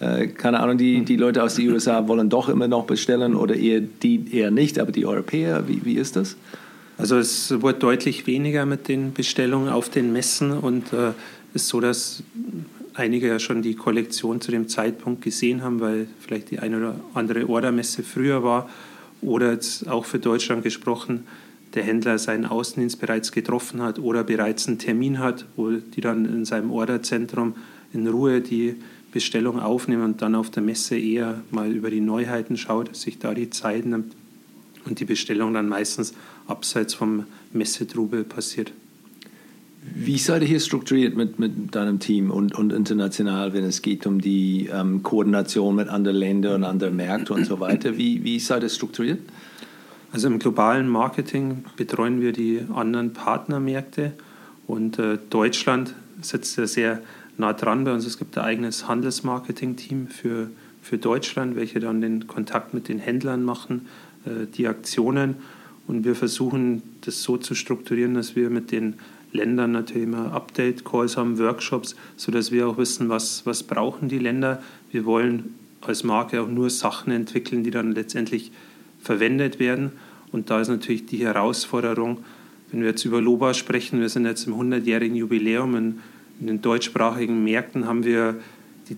äh, 0.00 0.26
keine 0.26 0.60
Ahnung, 0.60 0.76
die, 0.76 1.04
die 1.04 1.16
Leute 1.16 1.42
aus 1.42 1.54
den 1.54 1.70
USA 1.70 2.08
wollen 2.08 2.28
doch 2.28 2.48
immer 2.48 2.66
noch 2.66 2.84
bestellen 2.84 3.36
oder 3.36 3.54
eher 3.54 3.80
die 3.80 4.24
eher 4.32 4.50
nicht, 4.50 4.80
aber 4.80 4.90
die 4.90 5.06
Europäer, 5.06 5.68
wie, 5.68 5.84
wie 5.84 5.94
ist 5.94 6.16
das? 6.16 6.36
Also 6.98 7.16
es 7.16 7.62
wurde 7.62 7.78
deutlich 7.78 8.26
weniger 8.26 8.66
mit 8.66 8.88
den 8.88 9.12
Bestellungen 9.12 9.68
auf 9.68 9.88
den 9.88 10.12
Messen 10.12 10.52
und 10.52 10.92
äh, 10.92 11.12
ist 11.54 11.68
so, 11.68 11.80
dass 11.80 12.22
einige 12.94 13.28
ja 13.28 13.38
schon 13.38 13.62
die 13.62 13.74
Kollektion 13.74 14.40
zu 14.40 14.50
dem 14.50 14.68
Zeitpunkt 14.68 15.22
gesehen 15.22 15.62
haben, 15.62 15.80
weil 15.80 16.06
vielleicht 16.20 16.50
die 16.50 16.58
eine 16.58 16.78
oder 16.78 17.00
andere 17.14 17.48
Ordermesse 17.48 18.02
früher 18.02 18.42
war 18.42 18.68
oder 19.20 19.52
jetzt 19.52 19.88
auch 19.88 20.04
für 20.04 20.18
Deutschland 20.18 20.62
gesprochen, 20.62 21.26
der 21.74 21.84
Händler 21.84 22.18
seinen 22.18 22.44
Außendienst 22.44 23.00
bereits 23.00 23.32
getroffen 23.32 23.82
hat 23.82 23.98
oder 23.98 24.24
bereits 24.24 24.68
einen 24.68 24.78
Termin 24.78 25.18
hat, 25.18 25.46
wo 25.56 25.70
die 25.70 26.00
dann 26.00 26.26
in 26.26 26.44
seinem 26.44 26.70
Orderzentrum 26.70 27.54
in 27.92 28.06
Ruhe 28.06 28.40
die 28.40 28.76
Bestellung 29.12 29.60
aufnehmen 29.60 30.02
und 30.02 30.22
dann 30.22 30.34
auf 30.34 30.50
der 30.50 30.62
Messe 30.62 30.96
eher 30.96 31.42
mal 31.50 31.70
über 31.70 31.90
die 31.90 32.00
Neuheiten 32.00 32.56
schaut, 32.56 32.94
sich 32.96 33.18
da 33.18 33.34
die 33.34 33.50
Zeit 33.50 33.86
nimmt 33.86 34.14
und 34.84 35.00
die 35.00 35.04
Bestellung 35.04 35.54
dann 35.54 35.68
meistens 35.68 36.14
abseits 36.46 36.94
vom 36.94 37.26
Messetrubel 37.52 38.24
passiert. 38.24 38.72
Wie 39.84 40.16
seid 40.16 40.42
ihr 40.42 40.48
hier 40.48 40.60
strukturiert 40.60 41.16
mit, 41.16 41.40
mit 41.40 41.74
deinem 41.74 41.98
Team 41.98 42.30
und, 42.30 42.54
und 42.54 42.72
international, 42.72 43.52
wenn 43.52 43.64
es 43.64 43.82
geht 43.82 44.06
um 44.06 44.20
die 44.20 44.70
ähm, 44.72 45.02
Koordination 45.02 45.74
mit 45.74 45.88
anderen 45.88 46.18
Ländern 46.18 46.54
und 46.54 46.64
anderen 46.64 46.94
Märkten 46.94 47.34
und 47.34 47.46
so 47.46 47.58
weiter? 47.58 47.98
Wie, 47.98 48.22
wie 48.22 48.38
seid 48.38 48.62
ihr 48.62 48.68
strukturiert? 48.68 49.18
Also 50.12 50.28
im 50.28 50.38
globalen 50.38 50.88
Marketing 50.88 51.64
betreuen 51.76 52.20
wir 52.20 52.32
die 52.32 52.60
anderen 52.72 53.12
Partnermärkte 53.12 54.12
und 54.68 55.00
äh, 55.00 55.18
Deutschland 55.30 55.94
sitzt 56.20 56.56
ja 56.58 56.66
sehr 56.68 57.02
nah 57.36 57.52
dran 57.52 57.82
bei 57.82 57.92
uns. 57.92 58.06
Es 58.06 58.18
gibt 58.18 58.38
ein 58.38 58.44
eigenes 58.44 58.86
Handelsmarketing-Team 58.86 60.06
für, 60.06 60.50
für 60.80 60.98
Deutschland, 60.98 61.56
welche 61.56 61.80
dann 61.80 62.00
den 62.00 62.28
Kontakt 62.28 62.72
mit 62.72 62.86
den 62.86 63.00
Händlern 63.00 63.42
machen, 63.42 63.88
äh, 64.26 64.46
die 64.46 64.68
Aktionen. 64.68 65.36
Und 65.88 66.04
wir 66.04 66.14
versuchen 66.14 66.82
das 67.00 67.24
so 67.24 67.36
zu 67.36 67.56
strukturieren, 67.56 68.14
dass 68.14 68.36
wir 68.36 68.48
mit 68.48 68.70
den 68.70 68.94
Ländern 69.32 69.72
natürlich 69.72 70.04
immer 70.04 70.32
Update-Calls 70.32 71.16
haben, 71.16 71.38
Workshops, 71.38 71.96
sodass 72.16 72.52
wir 72.52 72.68
auch 72.68 72.76
wissen, 72.76 73.08
was, 73.08 73.46
was 73.46 73.62
brauchen 73.62 74.08
die 74.08 74.18
Länder. 74.18 74.62
Wir 74.90 75.04
wollen 75.04 75.54
als 75.80 76.04
Marke 76.04 76.40
auch 76.40 76.48
nur 76.48 76.70
Sachen 76.70 77.12
entwickeln, 77.12 77.64
die 77.64 77.70
dann 77.70 77.92
letztendlich 77.92 78.52
verwendet 79.00 79.58
werden. 79.58 79.92
Und 80.30 80.50
da 80.50 80.60
ist 80.60 80.68
natürlich 80.68 81.06
die 81.06 81.18
Herausforderung, 81.18 82.18
wenn 82.70 82.80
wir 82.80 82.88
jetzt 82.88 83.04
über 83.04 83.20
Loba 83.20 83.52
sprechen, 83.52 84.00
wir 84.00 84.08
sind 84.08 84.24
jetzt 84.24 84.46
im 84.46 84.54
100-jährigen 84.54 85.14
Jubiläum, 85.14 85.76
in, 85.76 85.98
in, 86.40 86.46
den 86.46 86.62
deutschsprachigen 86.62 87.44
Märkten 87.44 87.86
haben 87.86 88.04
wir 88.04 88.36
die 88.88 88.96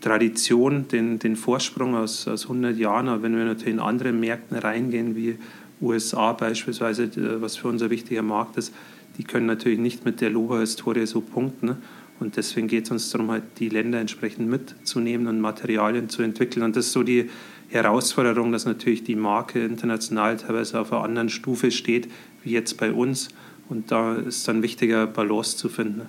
Tradition, 0.00 0.88
den, 0.88 1.20
den 1.20 1.36
Vorsprung 1.36 1.94
aus, 1.94 2.26
aus 2.26 2.44
100 2.44 2.76
Jahren, 2.76 3.08
aber 3.08 3.22
wenn 3.22 3.36
wir 3.36 3.44
natürlich 3.44 3.74
in 3.74 3.80
andere 3.80 4.12
Märkte 4.12 4.64
reingehen, 4.64 5.14
wie 5.14 5.36
USA 5.80 6.32
beispielsweise, 6.32 7.10
was 7.40 7.56
für 7.56 7.68
uns 7.68 7.82
ein 7.82 7.90
wichtiger 7.90 8.22
Markt 8.22 8.56
ist, 8.56 8.72
die 9.18 9.24
können 9.24 9.46
natürlich 9.46 9.78
nicht 9.78 10.04
mit 10.04 10.20
der 10.20 10.30
Loba-Historie 10.30 11.06
so 11.06 11.20
punkten. 11.20 11.76
Und 12.20 12.36
deswegen 12.36 12.68
geht 12.68 12.84
es 12.84 12.90
uns 12.90 13.10
darum, 13.10 13.30
halt 13.30 13.42
die 13.58 13.68
Länder 13.68 13.98
entsprechend 13.98 14.48
mitzunehmen 14.48 15.26
und 15.26 15.40
Materialien 15.40 16.08
zu 16.08 16.22
entwickeln. 16.22 16.62
Und 16.62 16.76
das 16.76 16.86
ist 16.86 16.92
so 16.92 17.02
die 17.02 17.30
Herausforderung, 17.68 18.52
dass 18.52 18.64
natürlich 18.64 19.02
die 19.02 19.16
Marke 19.16 19.64
international 19.64 20.36
teilweise 20.36 20.78
auf 20.78 20.92
einer 20.92 21.02
anderen 21.02 21.28
Stufe 21.30 21.70
steht, 21.70 22.08
wie 22.44 22.50
jetzt 22.50 22.76
bei 22.76 22.92
uns. 22.92 23.28
Und 23.68 23.90
da 23.90 24.14
ist 24.14 24.46
dann 24.46 24.62
wichtiger, 24.62 25.06
Balance 25.06 25.56
zu 25.56 25.68
finden. 25.68 26.02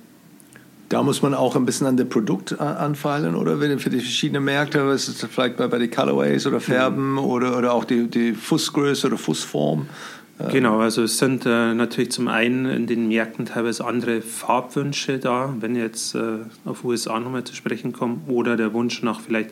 Da 0.90 1.02
muss 1.02 1.24
man 1.24 1.34
auch 1.34 1.56
ein 1.56 1.66
bisschen 1.66 1.88
an 1.88 1.98
das 1.98 2.08
Produkt 2.08 2.60
anfallen, 2.60 3.36
oder? 3.36 3.58
Für 3.58 3.90
die 3.90 4.00
verschiedenen 4.00 4.44
Märkte, 4.44 4.86
was 4.86 5.08
ist 5.08 5.26
vielleicht 5.26 5.58
bei, 5.58 5.68
bei 5.68 5.80
den 5.80 5.90
Colorways 5.90 6.46
oder 6.46 6.60
Färben 6.60 7.14
mhm. 7.14 7.20
oder, 7.20 7.58
oder 7.58 7.74
auch 7.74 7.86
die, 7.86 8.08
die 8.08 8.34
Fußgröße 8.34 9.08
oder 9.08 9.18
Fußform. 9.18 9.88
Ähm, 10.40 10.50
genau, 10.52 10.80
also 10.80 11.04
es 11.04 11.18
sind 11.18 11.46
äh, 11.46 11.74
natürlich 11.74 12.12
zum 12.12 12.28
einen 12.28 12.66
in 12.66 12.88
den 12.88 13.08
Märkten 13.08 13.46
teilweise 13.46 13.86
andere 13.86 14.22
Farbwünsche 14.22 15.20
da, 15.20 15.54
wenn 15.60 15.76
jetzt 15.76 16.16
äh, 16.16 16.40
auf 16.66 16.84
USA 16.84 17.20
nochmal 17.20 17.44
zu 17.44 17.56
sprechen 17.56 17.94
kommen, 17.94 18.24
oder 18.28 18.58
der 18.58 18.74
Wunsch 18.74 19.04
nach 19.04 19.22
vielleicht 19.22 19.52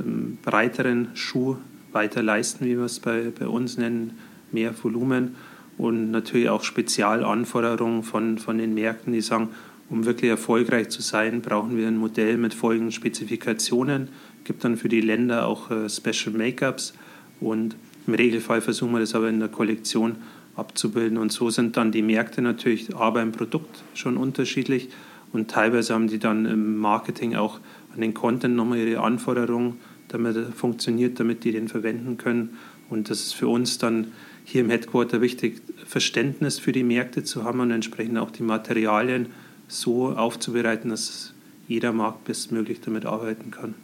ähm, 0.00 0.38
breiteren 0.42 1.08
Schuh 1.14 1.56
weiter 1.92 2.22
leisten, 2.22 2.64
wie 2.64 2.76
wir 2.76 2.84
es 2.84 3.00
bei, 3.00 3.32
bei 3.38 3.46
uns 3.46 3.78
nennen, 3.78 4.18
mehr 4.52 4.74
Volumen 4.82 5.36
und 5.78 6.10
natürlich 6.10 6.48
auch 6.48 6.62
Spezialanforderungen 6.62 8.02
von, 8.02 8.38
von 8.38 8.58
den 8.58 8.74
Märkten, 8.74 9.12
die 9.12 9.20
sagen, 9.20 9.50
um 9.88 10.04
wirklich 10.04 10.30
erfolgreich 10.30 10.88
zu 10.88 11.00
sein, 11.00 11.42
brauchen 11.42 11.76
wir 11.76 11.86
ein 11.86 11.96
Modell 11.96 12.38
mit 12.38 12.54
folgenden 12.54 12.92
Spezifikationen. 12.92 14.08
Es 14.38 14.44
gibt 14.44 14.64
dann 14.64 14.76
für 14.76 14.88
die 14.88 15.00
Länder 15.00 15.46
auch 15.46 15.70
äh, 15.70 15.88
Special 15.88 16.34
Make-ups 16.36 16.94
und 17.40 17.76
im 18.06 18.14
Regelfall 18.14 18.60
versuchen 18.60 18.92
wir 18.92 19.00
das 19.00 19.14
aber 19.14 19.28
in 19.28 19.40
der 19.40 19.48
Kollektion 19.48 20.16
abzubilden. 20.54 21.18
Und 21.18 21.32
so 21.32 21.50
sind 21.50 21.76
dann 21.76 21.92
die 21.92 22.02
Märkte 22.02 22.42
natürlich 22.42 22.94
aber 22.94 23.22
im 23.22 23.32
Produkt 23.32 23.82
schon 23.94 24.16
unterschiedlich. 24.16 24.88
Und 25.32 25.50
teilweise 25.50 25.94
haben 25.94 26.08
die 26.08 26.18
dann 26.18 26.46
im 26.46 26.76
Marketing 26.76 27.34
auch 27.36 27.60
an 27.94 28.00
den 28.00 28.14
Content 28.14 28.56
nochmal 28.56 28.78
ihre 28.78 29.00
Anforderungen, 29.02 29.78
damit 30.08 30.36
er 30.36 30.52
funktioniert, 30.52 31.18
damit 31.20 31.44
die 31.44 31.52
den 31.52 31.68
verwenden 31.68 32.16
können. 32.16 32.56
Und 32.88 33.10
das 33.10 33.20
ist 33.20 33.34
für 33.34 33.48
uns 33.48 33.78
dann 33.78 34.08
hier 34.44 34.60
im 34.60 34.70
Headquarter 34.70 35.20
wichtig, 35.20 35.60
Verständnis 35.84 36.58
für 36.58 36.72
die 36.72 36.84
Märkte 36.84 37.24
zu 37.24 37.42
haben 37.42 37.60
und 37.60 37.72
entsprechend 37.72 38.16
auch 38.18 38.30
die 38.30 38.44
Materialien 38.44 39.26
so 39.66 40.10
aufzubereiten, 40.10 40.90
dass 40.90 41.34
jeder 41.66 41.92
Markt 41.92 42.24
bestmöglich 42.24 42.80
damit 42.80 43.06
arbeiten 43.06 43.50
kann. 43.50 43.74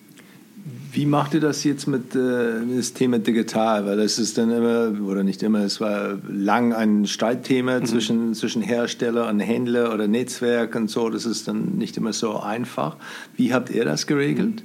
Wie 0.92 1.06
macht 1.06 1.34
ihr 1.34 1.40
das 1.40 1.64
jetzt 1.64 1.86
mit 1.86 2.14
äh, 2.14 2.60
das 2.76 2.92
Thema 2.92 3.18
digital? 3.18 3.86
Weil 3.86 3.96
das 3.96 4.18
ist 4.18 4.38
dann 4.38 4.50
immer, 4.50 4.92
oder 5.08 5.24
nicht 5.24 5.42
immer, 5.42 5.60
es 5.60 5.80
war 5.80 6.18
lang 6.28 6.72
ein 6.72 7.06
Streitthema 7.06 7.80
mhm. 7.80 7.86
zwischen, 7.86 8.34
zwischen 8.34 8.62
Hersteller 8.62 9.28
und 9.28 9.40
Händler 9.40 9.92
oder 9.92 10.06
Netzwerk 10.06 10.76
und 10.76 10.88
so. 10.88 11.08
Das 11.08 11.24
ist 11.24 11.48
dann 11.48 11.78
nicht 11.78 11.96
immer 11.96 12.12
so 12.12 12.38
einfach. 12.40 12.96
Wie 13.36 13.52
habt 13.52 13.70
ihr 13.70 13.84
das 13.84 14.06
geregelt? 14.06 14.62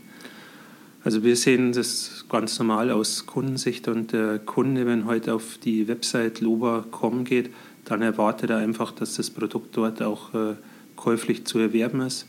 Also 1.04 1.24
wir 1.24 1.38
sehen 1.38 1.72
das 1.72 2.26
ganz 2.30 2.60
normal 2.60 2.92
aus 2.92 3.26
Kundensicht 3.26 3.88
und 3.88 4.12
der 4.12 4.40
Kunde, 4.40 4.86
wenn 4.86 5.06
heute 5.06 5.34
auf 5.34 5.58
die 5.58 5.88
Website 5.88 6.42
loba.com 6.42 7.24
geht, 7.24 7.50
dann 7.86 8.02
erwartet 8.02 8.50
er 8.50 8.58
einfach, 8.58 8.92
dass 8.92 9.16
das 9.16 9.30
Produkt 9.30 9.78
dort 9.78 10.02
auch 10.02 10.34
äh, 10.34 10.56
käuflich 10.98 11.46
zu 11.46 11.60
erwerben 11.60 12.02
ist. 12.02 12.28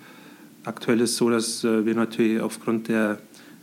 Aktuell 0.62 1.00
ist 1.00 1.10
es 1.10 1.16
so, 1.16 1.28
dass 1.28 1.64
äh, 1.64 1.84
wir 1.86 1.94
natürlich 1.94 2.40
aufgrund 2.40 2.86
der 2.86 3.18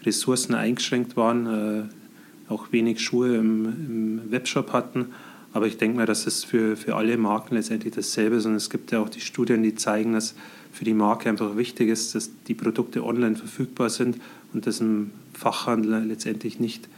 Ressourcen 0.05 0.55
eingeschränkt 0.55 1.17
waren, 1.17 1.45
äh, 1.47 2.51
auch 2.51 2.71
wenig 2.71 2.99
Schuhe 3.01 3.35
im, 3.35 3.65
im, 3.65 4.31
Webshop 4.31 4.73
hatten. 4.73 5.07
Aber 5.53 5.67
ich 5.67 5.77
denke 5.77 5.97
mal, 5.97 6.05
dass 6.05 6.27
es 6.27 6.43
für, 6.43 6.75
für 6.75 6.95
alle 6.95 7.17
Marken 7.17 7.55
letztendlich 7.55 7.93
dasselbe 7.93 8.35
ist. 8.35 8.45
Und 8.45 8.55
es 8.55 8.69
gibt 8.69 8.91
ja 8.91 8.99
auch 8.99 9.09
die 9.09 9.21
Studien, 9.21 9.63
die 9.63 9.73
zeigen, 9.75 10.13
dass 10.13 10.35
für 10.71 10.83
die 10.83 10.93
Marke 10.93 11.29
einfach 11.29 11.55
wichtig 11.55 11.89
ist, 11.89 12.13
dass 12.13 12.29
die 12.47 12.53
Produkte 12.53 13.03
online 13.03 13.37
verfügbar 13.37 13.89
sind 13.89 14.17
und 14.53 14.67
das 14.67 14.81
im 14.81 15.11
Fachhandel 15.33 16.03
letztendlich 16.03 16.59
nicht 16.59 16.89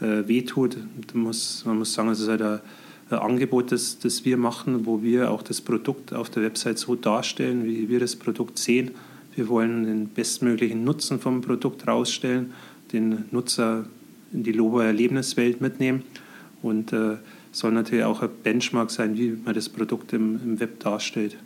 äh, 0.00 0.28
wehtut. 0.28 0.76
Muss, 1.14 1.64
man 1.64 1.78
muss 1.78 1.94
sagen, 1.94 2.10
es 2.10 2.20
ist 2.20 2.28
halt 2.28 2.42
ein, 2.42 2.60
ein 3.08 3.18
Angebot, 3.18 3.72
das, 3.72 3.98
das 3.98 4.26
wir 4.26 4.36
machen, 4.36 4.84
wo 4.84 5.02
wir 5.02 5.30
auch 5.30 5.42
das 5.42 5.62
Produkt 5.62 6.12
auf 6.12 6.28
der 6.28 6.42
Website 6.42 6.78
so 6.78 6.94
darstellen, 6.94 7.64
wie 7.64 7.88
wir 7.88 8.00
das 8.00 8.16
Produkt 8.16 8.58
sehen 8.58 8.90
wir 9.34 9.48
wollen 9.48 9.84
den 9.84 10.08
bestmöglichen 10.08 10.84
Nutzen 10.84 11.20
vom 11.20 11.40
Produkt 11.40 11.86
rausstellen, 11.86 12.52
den 12.92 13.24
Nutzer 13.30 13.86
in 14.32 14.42
die 14.42 14.52
Lobo 14.52 14.80
Erlebniswelt 14.80 15.60
mitnehmen 15.60 16.02
und 16.62 16.92
äh, 16.92 17.16
soll 17.50 17.72
natürlich 17.72 18.04
auch 18.04 18.22
ein 18.22 18.30
Benchmark 18.42 18.90
sein, 18.90 19.16
wie 19.18 19.36
man 19.44 19.54
das 19.54 19.68
Produkt 19.68 20.12
im, 20.12 20.40
im 20.42 20.60
Web 20.60 20.80
darstellt. 20.80 21.36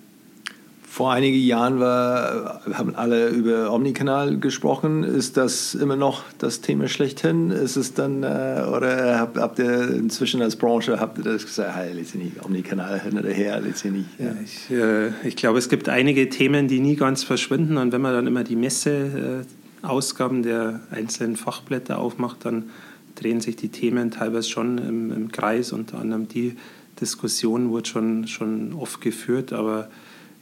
Vor 0.89 1.13
einigen 1.13 1.39
Jahren 1.39 1.81
war, 1.81 2.63
haben 2.73 2.95
alle 2.95 3.29
über 3.29 3.73
Omnikanal 3.73 4.39
gesprochen. 4.39 5.03
Ist 5.03 5.37
das 5.37 5.75
immer 5.75 5.97
noch 5.97 6.23
das 6.39 6.61
Thema 6.61 6.89
schlechthin? 6.89 7.51
Ist 7.51 7.77
es 7.77 7.93
dann, 7.93 8.23
äh, 8.23 8.65
oder 8.75 9.19
habt, 9.19 9.37
habt, 9.37 9.59
ihr 9.59 9.91
inzwischen 9.91 10.41
als 10.41 10.57
Branche, 10.57 10.99
habt 10.99 11.19
ihr 11.19 11.25
das 11.25 11.45
gesagt, 11.45 11.77
hey, 11.77 11.93
letztendlich 11.93 12.43
Omnikanal 12.43 13.01
hin 13.01 13.19
oder 13.19 13.31
her, 13.31 13.61
letztendlich? 13.61 14.07
Ja. 14.19 14.29
ich, 14.43 14.71
äh, 14.71 15.09
ich 15.27 15.37
glaube, 15.37 15.59
es 15.59 15.69
gibt 15.69 15.89
einige 15.89 16.31
Themen, 16.31 16.69
die 16.69 16.81
nie 16.81 16.97
ganz 16.97 17.25
verschwinden. 17.25 17.77
Und 17.77 17.93
wenn 17.93 18.01
man 18.01 18.15
dann 18.15 18.27
immer 18.27 18.45
die 18.45 18.57
Messeausgaben 18.57 20.45
der 20.45 20.81
einzelnen 20.93 21.37
Fachblätter 21.37 21.99
aufmacht, 21.99 22.45
dann 22.45 22.71
drehen 23.17 23.41
sich 23.41 23.57
die 23.57 23.69
Themen 23.69 24.13
teilweise 24.13 24.49
schon 24.49 24.79
im, 24.79 25.13
im 25.13 25.33
Kreis. 25.33 25.73
Unter 25.73 25.99
anderem 25.99 26.29
die 26.29 26.57
Diskussion 27.01 27.71
wurde 27.71 27.89
schon, 27.89 28.29
schon 28.29 28.73
oft 28.73 29.01
geführt, 29.01 29.53
aber 29.53 29.89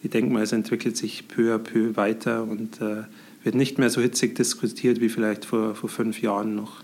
ich 0.04 0.10
denke 0.10 0.32
mal, 0.32 0.42
es 0.42 0.52
entwickelt 0.52 0.96
sich 0.98 1.26
peu 1.28 1.54
à 1.54 1.58
peu 1.58 1.96
weiter 1.96 2.44
und 2.44 2.80
äh, 2.82 3.04
wird 3.42 3.54
nicht 3.54 3.78
mehr 3.78 3.88
so 3.88 4.02
hitzig 4.02 4.34
diskutiert 4.34 5.00
wie 5.00 5.08
vielleicht 5.08 5.46
vor, 5.46 5.74
vor 5.74 5.88
fünf 5.88 6.20
Jahren 6.20 6.54
noch. 6.54 6.82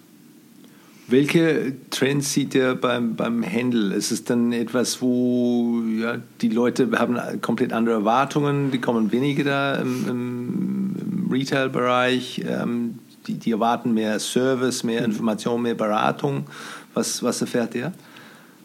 Welche 1.07 1.75
Trends 1.91 2.33
sieht 2.33 2.55
ihr 2.55 2.77
beim, 2.77 3.17
beim 3.17 3.43
Händel? 3.43 3.93
Ist 3.93 4.11
es 4.11 4.25
dann 4.25 4.53
etwas, 4.53 5.03
wo 5.03 5.83
ja, 6.01 6.17
die 6.41 6.49
Leute 6.49 6.89
haben 6.99 7.19
komplett 7.43 7.73
andere 7.73 7.97
Erwartungen, 7.97 8.71
die 8.71 8.79
kommen 8.79 9.13
weniger 9.13 9.45
da 9.45 9.75
im, 9.75 10.09
im, 10.09 10.97
im 10.99 11.33
Retail-Bereich, 11.33 12.43
ähm, 12.49 13.01
die, 13.27 13.35
die, 13.35 13.51
erwarten 13.51 13.93
mehr 13.93 14.19
Service, 14.19 14.83
mehr 14.83 15.01
mhm. 15.01 15.13
Information, 15.13 15.63
mehr 15.63 15.75
Beratung. 15.75 16.47
Was, 16.95 17.23
was 17.23 17.41
erfährt 17.41 17.75
ihr? 17.75 17.93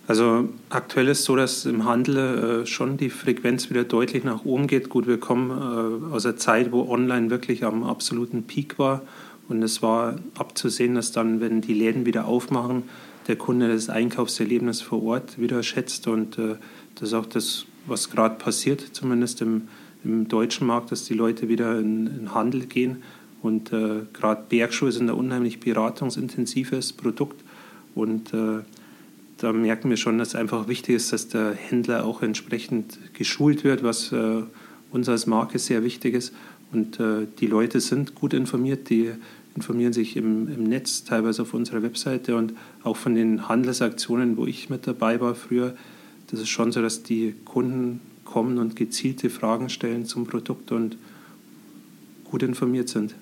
Also 0.07 0.49
aktuell 0.69 1.07
ist 1.07 1.19
es 1.19 1.25
so, 1.25 1.35
dass 1.35 1.65
im 1.65 1.85
Handel 1.85 2.61
äh, 2.61 2.65
schon 2.67 2.97
die 2.97 3.09
Frequenz 3.09 3.69
wieder 3.71 3.83
deutlich 3.83 4.23
nach 4.23 4.45
oben 4.45 4.67
geht. 4.67 4.89
Gut, 4.89 5.07
wir 5.07 5.19
kommen 5.19 5.49
äh, 5.49 6.13
aus 6.13 6.25
einer 6.25 6.37
Zeit, 6.37 6.71
wo 6.71 6.87
Online 6.87 7.31
wirklich 7.31 7.63
am 7.63 7.83
absoluten 7.83 8.43
Peak 8.43 8.77
war. 8.77 9.01
Und 9.47 9.63
es 9.63 9.81
war 9.81 10.15
abzusehen, 10.37 10.95
dass 10.95 11.11
dann, 11.11 11.39
wenn 11.41 11.61
die 11.61 11.73
Läden 11.73 12.05
wieder 12.05 12.25
aufmachen, 12.25 12.83
der 13.27 13.35
Kunde 13.35 13.67
das 13.67 13.89
Einkaufserlebnis 13.89 14.81
vor 14.81 15.03
Ort 15.03 15.39
wieder 15.39 15.63
schätzt. 15.63 16.07
Und 16.07 16.37
äh, 16.37 16.55
das 16.95 17.09
ist 17.09 17.13
auch 17.15 17.25
das, 17.25 17.65
was 17.87 18.11
gerade 18.11 18.35
passiert, 18.35 18.81
zumindest 18.81 19.41
im, 19.41 19.67
im, 20.03 20.27
deutschen 20.27 20.67
Markt, 20.67 20.91
dass 20.91 21.05
die 21.05 21.15
Leute 21.15 21.49
wieder 21.49 21.79
in, 21.79 22.07
in 22.07 22.33
Handel 22.35 22.67
gehen. 22.67 23.01
Und 23.41 23.73
äh, 23.73 24.01
gerade 24.13 24.43
Bergschuhe 24.49 24.91
sind 24.91 25.09
ein 25.09 25.15
unheimlich 25.15 25.59
beratungsintensives 25.59 26.93
Produkt. 26.93 27.43
Und 27.95 28.33
äh, 28.33 28.59
da 29.38 29.52
merken 29.52 29.89
wir 29.89 29.98
schon, 29.98 30.17
dass 30.17 30.30
es 30.30 30.36
einfach 30.36 30.67
wichtig 30.67 30.95
ist, 30.95 31.12
dass 31.12 31.28
der 31.28 31.54
Händler 31.54 32.06
auch 32.06 32.21
entsprechend 32.21 33.00
geschult 33.13 33.63
wird, 33.63 33.84
was 33.84 34.12
äh, 34.12 34.43
uns 34.91 35.10
als 35.10 35.28
Marke 35.28 35.60
sehr 35.60 35.84
wichtig 35.84 36.13
ist. 36.13 36.34
Und 36.71 37.00
äh, 37.00 37.28
die 37.39 37.48
Leute 37.48 37.80
sind 37.80 38.15
gut 38.15 38.34
informiert, 38.34 38.89
die 38.89 39.12
informieren 39.56 39.93
sich 39.93 40.17
im, 40.17 40.48
im 40.48 40.63
Netz, 40.63 41.04
teilweise 41.04 41.43
auf 41.43 41.54
unserer 41.54 41.82
Webseite 41.82 42.36
und 42.36 42.54
auch 42.84 42.98
von 42.98 43.15
den 43.15 43.48
Handelsaktionen, 43.48 44.38
wo 44.38 44.45
ich 44.45 44.69
mit 44.69 44.88
dabei 44.88 45.19
war 45.21 45.36
früher. 45.36 45.76
Das 46.28 46.39
ist 46.39 46.50
schon 46.50 46.71
so, 46.71 46.82
dass 46.82 47.04
die 47.04 47.36
Kunden 47.45 48.02
kommen 48.26 48.58
und 48.58 48.76
gezielte 48.76 49.30
Fragen 49.30 49.69
stellen 49.69 50.06
zum 50.06 50.26
Produkt 50.28 50.71
und 50.71 50.98
gut 52.26 52.43
informiert 52.43 52.89
sind. 52.89 53.15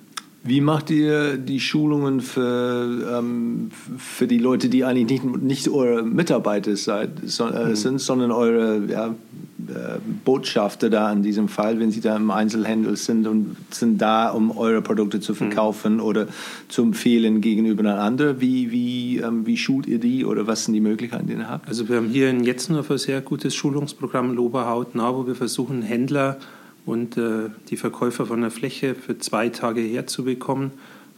Wie 0.46 0.60
macht 0.60 0.90
ihr 0.90 1.38
die 1.38 1.62
Schulungen 1.62 2.20
für, 2.20 3.18
ähm, 3.18 3.72
für 3.98 4.28
die 4.28 4.40
Leute, 4.40 4.68
die 4.68 4.84
eigentlich 4.84 5.24
nicht, 5.24 5.42
nicht 5.42 5.70
eure 5.70 6.04
Mitarbeiter 6.04 6.76
seid, 6.76 7.12
so, 7.26 7.48
äh, 7.48 7.70
mhm. 7.70 7.76
sind, 7.76 8.02
sondern 8.02 8.32
eure 8.32 8.84
ja, 8.90 9.08
äh, 9.08 10.00
Botschafter 10.26 10.90
da 10.90 11.14
in 11.14 11.24
diesem 11.24 11.48
Fall, 11.48 11.80
wenn 11.80 11.92
sie 11.92 12.02
da 12.02 12.18
im 12.18 12.30
Einzelhandel 12.30 12.98
sind 12.98 13.26
und 13.26 13.56
sind 13.72 14.02
da, 14.02 14.32
um 14.32 14.52
eure 14.52 14.82
Produkte 14.82 15.22
zu 15.22 15.32
mhm. 15.32 15.38
verkaufen 15.38 15.94
mhm. 15.96 16.02
oder 16.02 16.28
zu 16.68 16.82
empfehlen 16.82 17.40
gegenüber 17.40 17.98
anderen? 17.98 18.42
Wie, 18.42 18.70
wie, 18.70 19.20
ähm, 19.20 19.46
wie 19.46 19.56
schult 19.56 19.88
ihr 19.88 20.00
die 20.00 20.26
oder 20.26 20.46
was 20.46 20.66
sind 20.66 20.74
die 20.74 20.82
Möglichkeiten, 20.82 21.28
die 21.28 21.34
ihr 21.34 21.50
habt? 21.50 21.70
Also 21.70 21.88
wir 21.88 21.96
haben 21.96 22.10
hier 22.10 22.30
in 22.30 22.44
Jetzenhof 22.44 22.92
ein 22.92 22.98
sehr 22.98 23.22
gutes 23.22 23.56
Schulungsprogramm 23.56 24.34
Loberhautnah, 24.34 25.16
wo 25.16 25.26
wir 25.26 25.36
versuchen, 25.36 25.84
Händler 25.84 26.38
und 26.86 27.18
äh, 27.18 27.50
die 27.70 27.78
Verkäufer 27.78 28.26
von 28.26 28.42
der 28.42 28.52
Fläche 28.52 28.96
für 28.96 29.18
zwei 29.18 29.50
Tage 29.50 29.82
herzubekommen, 29.82 30.72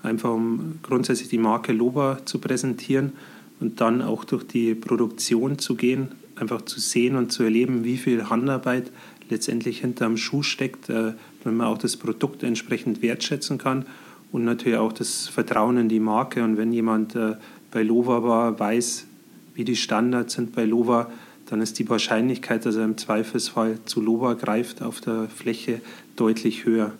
einfach 0.04 0.32
um 0.32 0.80
grundsätzlich 0.84 1.30
die 1.30 1.38
Marke 1.38 1.74
Loba 1.74 2.20
zu 2.26 2.40
präsentieren 2.40 3.14
und 3.60 3.82
dann 3.82 4.02
auch 4.02 4.24
durch 4.24 4.46
die 4.46 4.76
Produktion 4.76 5.58
zu 5.58 5.76
gehen, 5.76 6.10
einfach 6.36 6.62
zu 6.64 6.80
sehen 6.80 7.16
und 7.16 7.32
zu 7.32 7.44
erleben, 7.44 7.84
wie 7.84 7.98
viel 7.98 8.30
Handarbeit 8.30 8.92
letztendlich 9.30 9.80
hinter 9.80 10.06
dem 10.06 10.18
Schuh 10.18 10.44
steckt, 10.44 10.90
äh, 10.90 11.14
wenn 11.44 11.58
man 11.58 11.68
auch 11.68 11.78
das 11.78 11.98
Produkt 11.98 12.44
entsprechend 12.44 13.02
wertschätzen 13.02 13.58
kann 13.58 13.86
und 14.32 14.46
natürlich 14.46 14.78
auch 14.78 14.94
das 14.94 15.28
Vertrauen 15.28 15.78
in 15.78 15.90
die 15.90 16.00
Marke. 16.00 16.44
Und 16.44 16.58
wenn 16.58 16.72
jemand 16.74 17.16
äh, 17.16 17.36
bei 17.72 17.84
Lova 17.84 18.24
war, 18.24 18.60
weiß, 18.60 19.08
wie 19.56 19.64
die 19.64 19.76
Standards 19.76 20.34
sind 20.34 20.54
bei 20.54 20.66
Lova, 20.66 21.10
dann 21.48 21.62
ist 21.62 21.80
die 21.80 21.88
Wahrscheinlichkeit, 21.90 22.66
dass 22.66 22.76
er 22.76 22.86
im 22.86 22.98
Zweifelsfall 22.98 23.80
zu 23.86 24.02
Loba 24.02 24.34
greift, 24.34 24.82
auf 24.82 25.02
der 25.02 25.28
Fläche 25.28 25.82
deutlich 26.16 26.66
höher. 26.66 26.94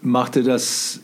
Macht 0.00 0.36
er 0.36 0.42
das 0.42 1.00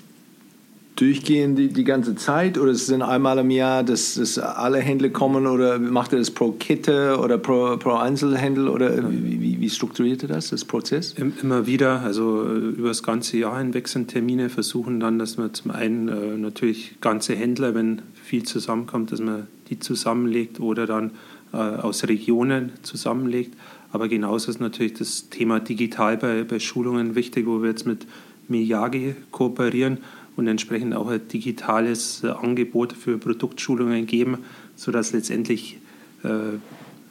durchgehend 1.01 1.59
die, 1.59 1.69
die 1.69 1.85
ganze 1.85 2.15
Zeit 2.15 2.59
oder 2.59 2.73
ist 2.73 2.83
es 2.83 2.89
dann 2.89 3.01
einmal 3.01 3.39
im 3.39 3.51
Jahr, 3.51 3.83
dass, 3.83 4.15
dass 4.15 4.39
alle 4.39 4.81
Händler 4.81 5.09
kommen 5.09 5.47
oder 5.47 5.79
macht 5.79 6.13
ihr 6.13 6.19
das 6.19 6.31
pro 6.31 6.53
Kette 6.53 7.19
oder 7.19 7.39
pro, 7.39 7.79
pro 7.79 7.93
Einzelhändler 7.93 8.73
oder 8.73 9.11
wie, 9.11 9.41
wie, 9.41 9.61
wie 9.61 9.71
strukturiert 9.71 10.23
ihr 10.23 10.29
das, 10.29 10.51
das 10.51 10.65
Prozess? 10.65 11.15
Immer 11.43 11.67
wieder, 11.67 12.03
also 12.03 12.45
äh, 12.45 12.59
über 12.59 12.89
das 12.89 13.03
ganze 13.03 13.39
Jahr 13.39 13.59
hinweg 13.59 13.89
sind 13.89 14.09
Termine, 14.09 14.51
versuchen 14.51 15.01
dann, 15.01 15.19
dass 15.19 15.39
man 15.39 15.55
zum 15.55 15.71
einen 15.71 16.09
äh, 16.09 16.37
natürlich 16.37 17.01
ganze 17.01 17.35
Händler, 17.35 17.75
wenn 17.75 18.03
viel 18.23 18.43
zusammenkommt, 18.43 19.11
dass 19.11 19.21
man 19.21 19.47
die 19.71 19.79
zusammenlegt 19.79 20.61
oder 20.61 20.87
dann 20.87 21.13
aus 21.57 22.05
Regionen 22.05 22.73
zusammenlegt. 22.83 23.57
Aber 23.93 24.09
genauso 24.09 24.51
ist 24.51 24.61
natürlich 24.61 24.95
das 24.95 25.31
Thema 25.31 25.61
digital 25.61 26.17
bei, 26.17 26.45
bei 26.45 26.59
Schulungen 26.59 27.15
wichtig, 27.15 27.47
wo 27.47 27.63
wir 27.63 27.71
jetzt 27.71 27.87
mit 27.87 28.07
Miyagi 28.49 29.15
kooperieren 29.31 29.99
und 30.37 30.47
entsprechend 30.47 30.95
auch 30.95 31.09
ein 31.09 31.27
digitales 31.29 32.23
äh, 32.25 32.29
Angebot 32.29 32.93
für 32.93 33.19
Produktschulungen 33.19 34.07
geben, 34.07 34.39
sodass 34.77 35.13
letztendlich 35.13 35.79
äh, 36.23 36.59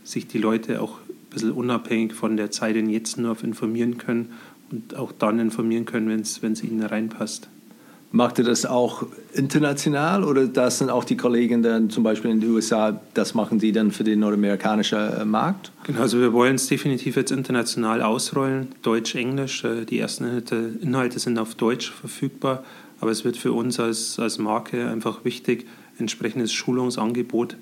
sich 0.03 0.27
die 0.27 0.37
Leute 0.37 0.81
auch 0.81 0.99
ein 0.99 1.29
bisschen 1.29 1.51
unabhängig 1.51 2.13
von 2.13 2.37
der 2.37 2.51
Zeit 2.51 2.75
in 2.75 2.89
jetzt 2.89 3.19
auf 3.19 3.43
informieren 3.43 3.97
können 3.97 4.33
und 4.71 4.95
auch 4.95 5.11
dann 5.11 5.39
informieren 5.39 5.85
können, 5.85 6.07
wenn 6.07 6.51
es 6.53 6.63
ihnen 6.63 6.83
reinpasst. 6.83 7.49
Macht 8.11 8.39
ihr 8.39 8.43
das 8.43 8.65
auch 8.65 9.05
international 9.33 10.23
oder 10.23 10.47
das 10.47 10.79
sind 10.79 10.89
auch 10.89 11.03
die 11.03 11.15
Kollegen 11.15 11.61
dann 11.61 11.91
zum 11.91 12.03
Beispiel 12.03 12.31
in 12.31 12.41
den 12.41 12.49
USA, 12.49 12.99
das 13.13 13.35
machen 13.35 13.59
die 13.59 13.71
dann 13.71 13.91
für 13.91 14.03
den 14.03 14.21
nordamerikanischen 14.21 14.97
äh, 14.97 15.25
Markt? 15.25 15.71
Genau, 15.83 16.01
also 16.01 16.19
wir 16.19 16.33
wollen 16.33 16.55
es 16.55 16.65
definitiv 16.65 17.17
jetzt 17.17 17.29
international 17.31 18.01
ausrollen, 18.01 18.69
Deutsch, 18.81 19.13
Englisch. 19.13 19.63
Äh, 19.63 19.85
die 19.85 19.99
ersten 19.99 20.41
Inhalte 20.81 21.19
sind 21.19 21.37
auf 21.37 21.53
Deutsch 21.53 21.91
verfügbar, 21.91 22.63
aber 22.99 23.11
es 23.11 23.23
wird 23.25 23.37
für 23.37 23.53
uns 23.53 23.79
als, 23.79 24.17
als 24.17 24.39
Marke 24.39 24.89
einfach 24.89 25.23
wichtig, 25.23 25.67
entsprechendes 25.99 26.51
Schulungsangebot 26.51 27.57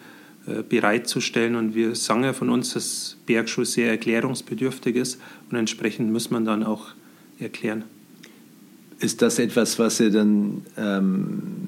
äh, 0.48 0.64
bereitzustellen. 0.64 1.58
Und 1.58 1.76
wir 1.76 1.94
sagen 1.94 2.24
ja 2.24 2.32
von 2.32 2.50
uns, 2.50 2.74
dass 2.74 3.18
Bergschuh 3.26 3.66
sehr 3.66 3.90
erklärungsbedürftig 3.90 4.96
ist 4.96 5.20
und 5.52 5.58
entsprechend 5.58 6.14
muss 6.14 6.32
man 6.32 6.46
dann 6.46 6.64
auch 6.64 6.92
erklären. 7.38 7.84
Ist 9.00 9.22
das 9.22 9.38
etwas, 9.40 9.78
was 9.78 10.00
ihr 10.00 10.10
dann 10.10 10.64
ähm, 10.76 11.68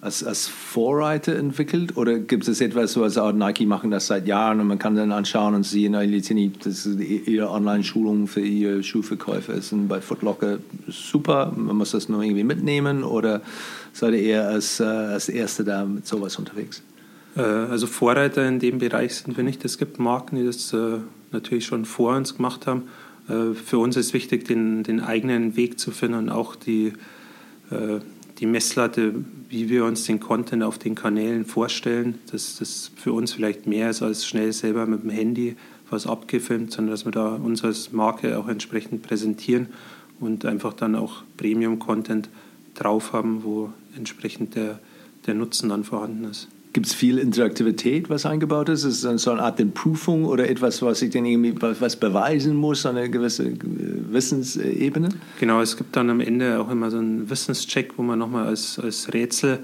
als, 0.00 0.24
als 0.24 0.48
Vorreiter 0.48 1.36
entwickelt? 1.36 1.96
Oder 1.96 2.18
gibt 2.18 2.48
es 2.48 2.60
etwas, 2.60 2.92
so 2.92 3.02
als 3.02 3.18
auch 3.18 3.32
Nike 3.32 3.66
machen 3.66 3.90
das 3.90 4.08
seit 4.08 4.26
Jahren 4.26 4.60
und 4.60 4.66
man 4.66 4.78
kann 4.78 4.96
dann 4.96 5.12
anschauen 5.12 5.54
und 5.54 5.64
sehen, 5.64 5.92
das 5.92 6.86
ist 6.86 7.00
ihre 7.00 7.50
Online-Schulung 7.50 8.26
für 8.26 8.40
ihre 8.40 8.82
Schuhverkäufer 8.82 9.54
ist 9.54 9.72
bei 9.88 10.00
Footlocker 10.00 10.58
super, 10.88 11.52
man 11.54 11.76
muss 11.76 11.92
das 11.92 12.08
nur 12.08 12.22
irgendwie 12.22 12.44
mitnehmen 12.44 13.04
oder 13.04 13.42
seid 13.92 14.14
ihr 14.14 14.22
eher 14.22 14.48
als, 14.48 14.80
äh, 14.80 14.84
als 14.84 15.28
Erste 15.28 15.64
da 15.64 15.84
mit 15.84 16.06
sowas 16.06 16.36
unterwegs? 16.36 16.82
Äh, 17.36 17.42
also 17.42 17.86
Vorreiter 17.86 18.46
in 18.46 18.58
dem 18.58 18.78
Bereich 18.78 19.14
sind 19.14 19.36
wir 19.36 19.44
nicht. 19.44 19.64
Es 19.64 19.78
gibt 19.78 19.98
Marken, 19.98 20.36
die 20.36 20.44
das 20.44 20.72
äh, 20.72 20.98
natürlich 21.32 21.66
schon 21.66 21.84
vor 21.84 22.16
uns 22.16 22.36
gemacht 22.36 22.66
haben 22.66 22.84
für 23.28 23.78
uns 23.78 23.96
ist 23.96 24.14
wichtig, 24.14 24.46
den, 24.46 24.82
den 24.82 25.00
eigenen 25.00 25.56
Weg 25.56 25.78
zu 25.78 25.90
finden 25.90 26.18
und 26.18 26.28
auch 26.30 26.56
die, 26.56 26.94
äh, 27.70 28.00
die 28.38 28.46
Messlatte, 28.46 29.14
wie 29.50 29.68
wir 29.68 29.84
uns 29.84 30.04
den 30.04 30.20
Content 30.20 30.62
auf 30.62 30.78
den 30.78 30.94
Kanälen 30.94 31.44
vorstellen, 31.44 32.18
dass 32.30 32.56
das 32.56 32.90
für 32.96 33.12
uns 33.12 33.32
vielleicht 33.32 33.66
mehr 33.66 33.90
ist 33.90 34.02
als 34.02 34.26
schnell 34.26 34.52
selber 34.52 34.86
mit 34.86 35.02
dem 35.02 35.10
Handy 35.10 35.56
was 35.90 36.06
abgefilmt, 36.06 36.72
sondern 36.72 36.92
dass 36.92 37.04
wir 37.04 37.12
da 37.12 37.34
uns 37.34 37.64
als 37.64 37.92
Marke 37.92 38.38
auch 38.38 38.48
entsprechend 38.48 39.02
präsentieren 39.02 39.68
und 40.20 40.44
einfach 40.44 40.74
dann 40.74 40.94
auch 40.94 41.22
Premium-Content 41.36 42.28
drauf 42.74 43.12
haben, 43.12 43.42
wo 43.42 43.72
entsprechend 43.96 44.54
der, 44.54 44.78
der 45.26 45.34
Nutzen 45.34 45.68
dann 45.68 45.84
vorhanden 45.84 46.24
ist. 46.24 46.48
Gibt 46.78 46.86
es 46.86 46.94
viel 46.94 47.18
Interaktivität, 47.18 48.08
was 48.08 48.24
eingebaut 48.24 48.68
ist? 48.68 48.84
Ist 48.84 49.02
es 49.02 49.22
so 49.22 49.32
eine 49.32 49.42
Art 49.42 49.74
Prüfung 49.74 50.26
oder 50.26 50.48
etwas, 50.48 50.80
was 50.80 51.02
ich 51.02 51.10
dann 51.10 51.24
irgendwie 51.26 51.60
was 51.60 51.96
beweisen 51.96 52.54
muss, 52.54 52.86
eine 52.86 53.10
gewisse 53.10 53.46
äh, 53.48 53.56
Wissensebene? 54.12 55.08
Genau, 55.40 55.60
es 55.60 55.76
gibt 55.76 55.96
dann 55.96 56.08
am 56.08 56.20
Ende 56.20 56.60
auch 56.60 56.70
immer 56.70 56.92
so 56.92 56.98
einen 56.98 57.28
Wissenscheck, 57.28 57.94
wo 57.96 58.02
man 58.02 58.20
nochmal 58.20 58.46
als, 58.46 58.78
als 58.78 59.12
Rätsel, 59.12 59.58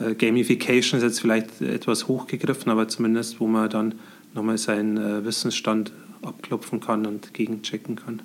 äh, 0.00 0.16
Gamification 0.16 0.98
ist 0.98 1.04
jetzt 1.04 1.20
vielleicht 1.20 1.60
etwas 1.60 2.08
hochgegriffen, 2.08 2.72
aber 2.72 2.88
zumindest, 2.88 3.38
wo 3.38 3.46
man 3.46 3.70
dann 3.70 3.94
nochmal 4.34 4.58
seinen 4.58 4.96
äh, 4.96 5.24
Wissensstand 5.24 5.92
abklopfen 6.22 6.80
kann 6.80 7.06
und 7.06 7.32
gegenchecken 7.32 7.94
kann. 7.94 8.22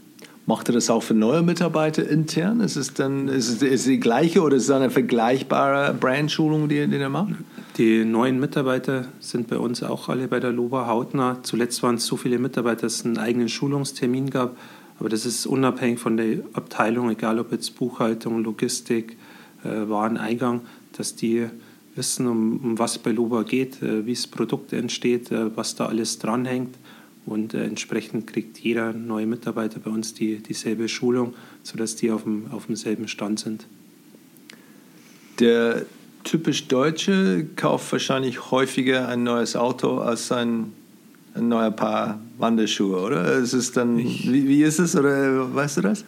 Macht 0.47 0.69
er 0.69 0.73
das 0.73 0.89
auch 0.89 1.04
für 1.04 1.13
neue 1.13 1.43
Mitarbeiter 1.43 2.08
intern? 2.08 2.62
Ist 2.62 2.75
es 2.75 2.93
dann 2.93 3.27
ist 3.27 3.47
es, 3.47 3.62
ist 3.62 3.82
es 3.82 3.84
die 3.86 3.99
gleiche 3.99 4.41
oder 4.41 4.56
ist 4.56 4.63
es 4.63 4.71
eine 4.71 4.89
vergleichbare 4.89 5.93
Brandschulung, 5.93 6.67
die, 6.67 6.88
die 6.88 6.97
er 6.97 7.10
macht? 7.10 7.36
Die 7.77 8.04
neuen 8.04 8.39
Mitarbeiter 8.39 9.06
sind 9.19 9.47
bei 9.47 9.58
uns 9.58 9.84
auch 9.84 10.10
alle 10.10 10.27
bei 10.27 10.39
der 10.39 10.51
LOBA 10.51 10.88
hautnah. 10.88 11.38
Zuletzt 11.43 11.84
waren 11.84 11.95
es 11.95 12.06
so 12.06 12.17
viele 12.17 12.39
Mitarbeiter, 12.39 12.82
dass 12.82 12.95
es 12.95 13.06
einen 13.06 13.17
eigenen 13.17 13.49
Schulungstermin 13.49 14.30
gab. 14.30 14.58
Aber 14.99 15.10
das 15.10 15.25
ist 15.25 15.45
unabhängig 15.45 15.99
von 15.99 16.17
der 16.17 16.39
Abteilung, 16.54 17.10
egal 17.10 17.39
ob 17.39 17.51
jetzt 17.51 17.75
Buchhaltung, 17.75 18.43
Logistik, 18.43 19.17
äh, 19.63 19.89
Wareneingang, 19.89 20.62
dass 20.97 21.15
die 21.15 21.47
wissen, 21.95 22.27
um, 22.27 22.58
um 22.63 22.80
was 22.80 22.97
bei 22.97 23.12
LOBA 23.12 23.43
geht, 23.43 23.82
äh, 23.82 24.06
wie 24.06 24.13
das 24.13 24.27
Produkt 24.27 24.73
entsteht, 24.73 25.32
äh, 25.32 25.56
was 25.56 25.75
da 25.75 25.86
alles 25.86 26.19
dranhängt. 26.19 26.75
Und 27.32 27.54
äh, 27.54 27.63
entsprechend 27.63 28.28
kriegt 28.28 28.60
jeder 28.60 28.91
neue 28.91 29.26
Mitarbeiter 29.26 29.80
bei 29.80 29.89
uns 29.89 30.13
die, 30.13 30.39
dieselbe 30.39 30.89
Schulung, 30.89 31.34
sodass 31.63 31.96
die 31.96 32.12
auf, 32.12 32.24
dem, 32.24 32.52
auf 32.52 32.65
demselben 32.65 33.08
Stand 33.08 33.39
sind. 33.39 33.67
Der 35.39 35.86
typisch 36.26 36.67
Deutsche 36.67 37.48
kauft 37.56 37.89
wahrscheinlich 37.94 38.52
häufiger 38.52 39.08
ein 39.08 39.24
neues 39.24 39.56
Auto 39.56 40.00
als 40.00 40.30
ein, 40.34 40.74
ein 41.34 41.48
neuer 41.48 41.72
Paar 41.72 42.20
Wanderschuhe, 42.38 43.00
oder? 43.00 43.32
Ist 43.38 43.54
es 43.54 43.72
dann, 43.72 43.98
wie, 43.98 44.50
wie 44.50 44.63
ist 44.63 44.80
es, 44.80 44.98
oder 44.98 45.56
weißt 45.56 45.78
du 45.78 45.82
das? 45.82 46.04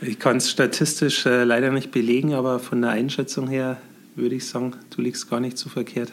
Ich 0.00 0.20
kann 0.20 0.36
es 0.36 0.48
statistisch 0.48 1.26
äh, 1.26 1.42
leider 1.42 1.72
nicht 1.72 1.90
belegen, 1.90 2.34
aber 2.34 2.60
von 2.60 2.82
der 2.82 2.92
Einschätzung 2.92 3.48
her 3.48 3.78
würde 4.14 4.36
ich 4.36 4.46
sagen, 4.46 4.74
du 4.94 5.02
liegst 5.02 5.28
gar 5.28 5.40
nicht 5.40 5.58
so 5.58 5.68
verkehrt. 5.68 6.12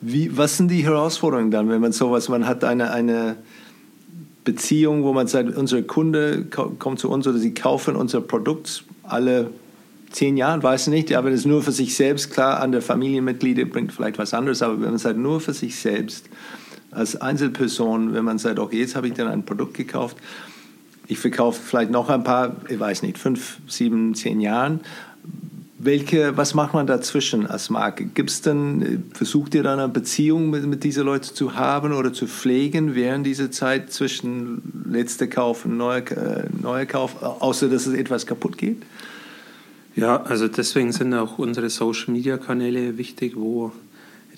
Wie, 0.00 0.34
was 0.34 0.56
sind 0.56 0.68
die 0.68 0.84
Herausforderungen 0.84 1.50
dann, 1.50 1.68
wenn 1.68 1.82
man 1.82 1.92
sowas, 1.92 2.30
man 2.30 2.46
hat 2.46 2.64
eine, 2.64 2.90
eine 2.92 3.36
Beziehung, 4.46 5.02
wo 5.02 5.12
man 5.12 5.26
sagt, 5.26 5.54
unser 5.56 5.82
Kunde 5.82 6.46
kommt 6.46 7.00
zu 7.00 7.10
uns 7.10 7.26
oder 7.26 7.36
sie 7.36 7.52
kaufen 7.52 7.96
unser 7.96 8.22
Produkt 8.22 8.84
alle 9.02 9.50
zehn 10.12 10.36
Jahren, 10.36 10.62
weiß 10.62 10.86
ich 10.86 10.92
nicht, 10.92 11.14
aber 11.14 11.30
das 11.30 11.44
nur 11.44 11.62
für 11.62 11.72
sich 11.72 11.94
selbst. 11.94 12.30
Klar, 12.30 12.60
andere 12.60 12.80
Familienmitglieder 12.80 13.64
bringt 13.66 13.92
vielleicht 13.92 14.18
was 14.18 14.32
anderes, 14.32 14.62
aber 14.62 14.80
wenn 14.80 14.90
man 14.90 14.98
sagt, 14.98 15.18
nur 15.18 15.40
für 15.40 15.52
sich 15.52 15.76
selbst, 15.76 16.30
als 16.92 17.20
Einzelperson, 17.20 18.14
wenn 18.14 18.24
man 18.24 18.38
sagt, 18.38 18.58
okay, 18.58 18.78
jetzt 18.78 18.96
habe 18.96 19.08
ich 19.08 19.14
dann 19.14 19.26
ein 19.26 19.44
Produkt 19.44 19.74
gekauft, 19.74 20.16
ich 21.08 21.18
verkaufe 21.18 21.60
vielleicht 21.60 21.90
noch 21.90 22.08
ein 22.08 22.24
paar, 22.24 22.56
ich 22.68 22.78
weiß 22.78 23.02
nicht, 23.02 23.18
fünf, 23.18 23.58
sieben, 23.66 24.14
zehn 24.14 24.40
Jahren. 24.40 24.80
Welche, 25.78 26.36
was 26.38 26.54
macht 26.54 26.72
man 26.72 26.86
dazwischen 26.86 27.46
als 27.46 27.68
Marke? 27.68 28.06
Gibt 28.06 28.30
es 28.30 28.40
dann, 28.40 29.04
versucht 29.12 29.54
ihr 29.54 29.62
dann 29.62 29.78
eine 29.78 29.88
Beziehung 29.88 30.48
mit, 30.48 30.66
mit 30.66 30.84
diesen 30.84 31.04
Leuten 31.04 31.34
zu 31.34 31.54
haben 31.54 31.92
oder 31.92 32.14
zu 32.14 32.26
pflegen 32.26 32.94
während 32.94 33.26
dieser 33.26 33.50
Zeit 33.50 33.92
zwischen 33.92 34.84
letzter 34.90 35.26
Kauf 35.26 35.66
und 35.66 35.76
neuer, 35.76 35.98
äh, 36.12 36.44
neuer 36.62 36.86
Kauf, 36.86 37.22
außer 37.22 37.68
dass 37.68 37.86
es 37.86 37.92
etwas 37.92 38.24
kaputt 38.24 38.56
geht? 38.56 38.82
Ja, 39.96 40.22
also 40.22 40.48
deswegen 40.48 40.92
sind 40.92 41.12
auch 41.12 41.38
unsere 41.38 41.68
Social-Media-Kanäle 41.68 42.96
wichtig, 42.96 43.34
wo 43.36 43.72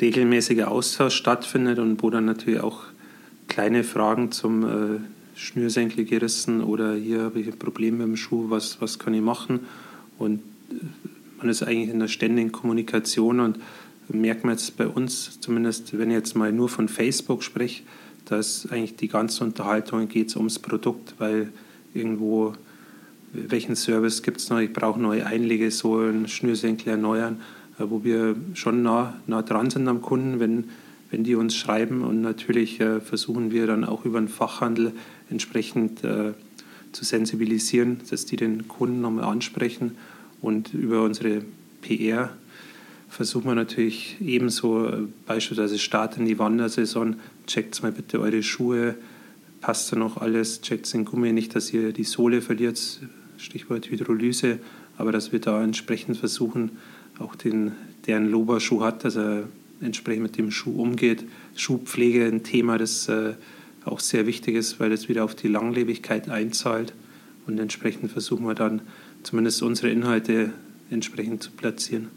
regelmäßiger 0.00 0.70
Austausch 0.70 1.14
stattfindet 1.14 1.78
und 1.78 2.02
wo 2.02 2.10
dann 2.10 2.24
natürlich 2.24 2.60
auch 2.60 2.82
kleine 3.48 3.84
Fragen 3.84 4.32
zum 4.32 4.64
äh, 4.64 5.00
Schnürsenkel 5.34 6.04
gerissen 6.04 6.62
oder 6.62 6.94
hier 6.94 7.22
habe 7.22 7.40
ich 7.40 7.46
ein 7.46 7.58
Problem 7.58 7.98
mit 7.98 8.06
dem 8.06 8.16
Schuh, 8.16 8.50
was, 8.50 8.80
was 8.80 8.98
kann 8.98 9.14
ich 9.14 9.22
machen? 9.22 9.60
Und 10.18 10.40
äh, 10.70 10.74
man 11.38 11.48
ist 11.48 11.62
eigentlich 11.62 11.90
in 11.90 12.00
der 12.00 12.08
ständigen 12.08 12.52
Kommunikation 12.52 13.40
und 13.40 13.58
merkt 14.08 14.44
man 14.44 14.54
jetzt 14.54 14.76
bei 14.76 14.86
uns, 14.86 15.40
zumindest 15.40 15.96
wenn 15.98 16.10
ich 16.10 16.16
jetzt 16.16 16.36
mal 16.36 16.52
nur 16.52 16.68
von 16.68 16.88
Facebook 16.88 17.42
spreche, 17.42 17.82
dass 18.24 18.68
eigentlich 18.70 18.96
die 18.96 19.08
ganze 19.08 19.44
Unterhaltung 19.44 20.08
geht 20.08 20.34
ums 20.36 20.58
Produkt, 20.58 21.14
weil 21.18 21.52
irgendwo 21.94 22.54
welchen 23.32 23.76
Service 23.76 24.22
gibt 24.22 24.38
es 24.38 24.50
noch, 24.50 24.58
ich 24.58 24.72
brauche 24.72 25.00
neue 25.00 25.26
Einlegesohlen, 25.26 26.28
Schnürsenkel 26.28 26.90
erneuern, 26.90 27.40
äh, 27.78 27.84
wo 27.88 28.04
wir 28.04 28.36
schon 28.54 28.82
nah, 28.82 29.14
nah 29.26 29.42
dran 29.42 29.70
sind 29.70 29.88
am 29.88 30.02
Kunden, 30.02 30.40
wenn, 30.40 30.64
wenn 31.10 31.24
die 31.24 31.34
uns 31.34 31.54
schreiben. 31.54 32.02
Und 32.02 32.22
natürlich 32.22 32.80
äh, 32.80 33.00
versuchen 33.00 33.50
wir 33.50 33.66
dann 33.66 33.84
auch 33.84 34.04
über 34.04 34.20
den 34.20 34.28
Fachhandel 34.28 34.92
entsprechend 35.30 36.04
äh, 36.04 36.32
zu 36.92 37.04
sensibilisieren, 37.04 38.00
dass 38.10 38.24
die 38.24 38.36
den 38.36 38.66
Kunden 38.66 39.00
nochmal 39.00 39.24
ansprechen. 39.24 39.96
Und 40.40 40.74
über 40.74 41.02
unsere 41.02 41.42
PR 41.82 42.30
versuchen 43.08 43.46
wir 43.46 43.54
natürlich 43.54 44.16
ebenso, 44.20 44.86
äh, 44.86 45.02
beispielsweise 45.26 45.78
starten 45.78 46.26
die 46.26 46.38
Wandersaison, 46.38 47.16
checkt 47.46 47.82
mal 47.82 47.92
bitte 47.92 48.20
eure 48.20 48.42
Schuhe, 48.42 48.94
passt 49.60 49.92
da 49.92 49.96
noch 49.96 50.18
alles, 50.18 50.60
checkt 50.60 50.92
den 50.92 51.04
Gummi? 51.04 51.32
Nicht, 51.32 51.54
dass 51.56 51.72
ihr 51.72 51.92
die 51.92 52.04
Sohle 52.04 52.42
verliert, 52.42 52.78
Stichwort 53.38 53.90
Hydrolyse, 53.90 54.58
aber 54.96 55.12
dass 55.12 55.32
wir 55.32 55.40
da 55.40 55.62
entsprechend 55.62 56.16
versuchen, 56.16 56.72
auch 57.18 57.34
den, 57.34 57.72
der 58.06 58.16
einen 58.16 58.30
Loba-Schuh 58.30 58.82
hat, 58.82 59.04
dass 59.04 59.16
er 59.16 59.44
entsprechend 59.80 60.22
mit 60.22 60.38
dem 60.38 60.50
Schuh 60.50 60.80
umgeht. 60.80 61.24
Schuhpflege 61.56 62.26
ein 62.26 62.42
Thema, 62.42 62.78
das 62.78 63.08
äh, 63.08 63.34
auch 63.84 64.00
sehr 64.00 64.26
wichtig 64.26 64.56
ist, 64.56 64.80
weil 64.80 64.92
es 64.92 65.08
wieder 65.08 65.24
auf 65.24 65.34
die 65.34 65.48
Langlebigkeit 65.48 66.28
einzahlt. 66.28 66.92
Und 67.46 67.58
entsprechend 67.58 68.12
versuchen 68.12 68.46
wir 68.46 68.54
dann 68.54 68.82
zumindest 69.22 69.62
unsere 69.62 69.90
Inhalte 69.90 70.50
entsprechend 70.90 71.42
zu 71.42 71.50
platzieren. 71.50 72.08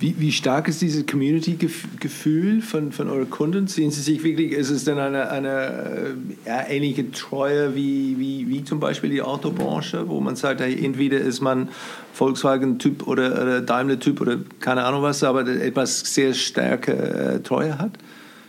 Wie, 0.00 0.14
wie 0.18 0.32
stark 0.32 0.66
ist 0.66 0.80
dieses 0.80 1.04
Community-Gefühl 1.04 2.62
von, 2.62 2.90
von 2.90 3.10
euren 3.10 3.28
Kunden? 3.28 3.66
Sehen 3.66 3.90
Sie 3.90 4.00
sich 4.00 4.24
wirklich, 4.24 4.52
ist 4.52 4.70
es 4.70 4.84
denn 4.84 4.98
eine, 4.98 5.30
eine 5.30 6.16
ja, 6.46 6.66
ähnliche 6.66 7.10
Treue 7.10 7.74
wie, 7.76 8.18
wie, 8.18 8.48
wie 8.48 8.64
zum 8.64 8.80
Beispiel 8.80 9.10
die 9.10 9.20
Autobranche, 9.20 10.08
wo 10.08 10.18
man 10.20 10.36
sagt, 10.36 10.62
hey, 10.62 10.74
entweder 10.82 11.18
ist 11.20 11.42
man 11.42 11.68
Volkswagen-Typ 12.14 13.06
oder, 13.06 13.32
oder 13.42 13.60
Daimler-Typ 13.60 14.22
oder 14.22 14.38
keine 14.58 14.84
Ahnung 14.84 15.02
was, 15.02 15.22
aber 15.22 15.46
etwas 15.46 16.00
sehr 16.00 16.32
starke 16.32 16.92
äh, 16.92 17.42
Treue 17.42 17.78
hat? 17.78 17.92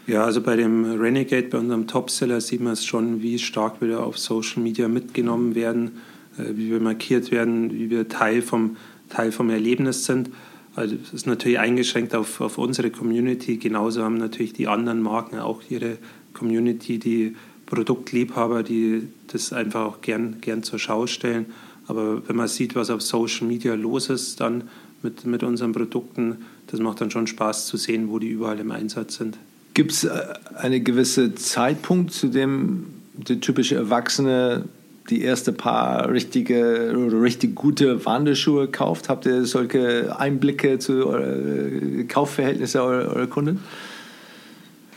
Ja, 0.07 0.23
also 0.23 0.39
bei 0.39 0.55
dem 0.55 1.01
Renegade, 1.01 1.49
bei 1.49 1.57
unserem 1.57 1.85
Topseller, 1.85 2.39
sieht 2.39 2.61
man 2.61 2.73
es 2.73 2.85
schon, 2.85 3.21
wie 3.21 3.37
stark 3.37 3.81
wir 3.81 3.99
auf 3.99 4.17
Social 4.17 4.63
Media 4.63 4.87
mitgenommen 4.87 5.53
werden, 5.53 5.87
äh, 5.87 6.10
wie 6.37 6.71
wir 6.71 6.79
markiert 6.79 7.31
werden, 7.31 7.71
wie 7.73 7.89
wir 7.89 8.07
Teil 8.09 8.41
vom, 8.41 8.77
Teil 9.09 9.31
vom 9.31 9.49
Erlebnis 9.49 10.05
sind. 10.05 10.29
Also 10.75 10.95
es 11.03 11.13
ist 11.13 11.27
natürlich 11.27 11.59
eingeschränkt 11.59 12.15
auf, 12.15 12.39
auf 12.39 12.57
unsere 12.57 12.91
Community. 12.91 13.57
Genauso 13.57 14.03
haben 14.03 14.17
natürlich 14.17 14.53
die 14.53 14.67
anderen 14.67 15.01
Marken 15.01 15.39
auch 15.39 15.61
ihre 15.69 15.97
Community, 16.33 16.97
die 16.97 17.35
Produktliebhaber, 17.65 18.63
die 18.63 19.07
das 19.27 19.53
einfach 19.53 19.85
auch 19.85 20.01
gern, 20.01 20.37
gern 20.41 20.63
zur 20.63 20.79
Schau 20.79 21.07
stellen. 21.07 21.47
Aber 21.87 22.27
wenn 22.27 22.35
man 22.35 22.47
sieht, 22.47 22.75
was 22.75 22.89
auf 22.89 23.01
Social 23.01 23.47
Media 23.47 23.73
los 23.75 24.09
ist, 24.09 24.39
dann 24.39 24.69
mit, 25.03 25.25
mit 25.25 25.43
unseren 25.43 25.73
Produkten, 25.73 26.37
das 26.67 26.79
macht 26.79 27.01
dann 27.01 27.11
schon 27.11 27.27
Spaß 27.27 27.67
zu 27.67 27.77
sehen, 27.77 28.09
wo 28.09 28.19
die 28.19 28.29
überall 28.29 28.59
im 28.59 28.71
Einsatz 28.71 29.15
sind. 29.15 29.37
Gibt 29.73 29.91
es 29.91 30.03
äh, 30.03 30.09
einen 30.55 30.83
gewissen 30.83 31.35
Zeitpunkt, 31.37 32.13
zu 32.13 32.27
dem 32.27 32.85
der 33.13 33.39
typische 33.39 33.75
Erwachsene 33.75 34.65
die 35.09 35.21
erste 35.21 35.51
paar 35.51 36.09
richtige 36.09 36.93
oder 36.95 37.21
richtig 37.21 37.55
gute 37.55 38.05
Wanderschuhe 38.05 38.67
kauft? 38.67 39.09
Habt 39.09 39.25
ihr 39.25 39.45
solche 39.45 40.17
Einblicke 40.19 40.79
zu 40.79 41.07
euren 41.07 42.07
Kaufverhältnissen 42.07 42.81
eurer, 42.81 43.15
eurer 43.15 43.27
Kunden? 43.27 43.59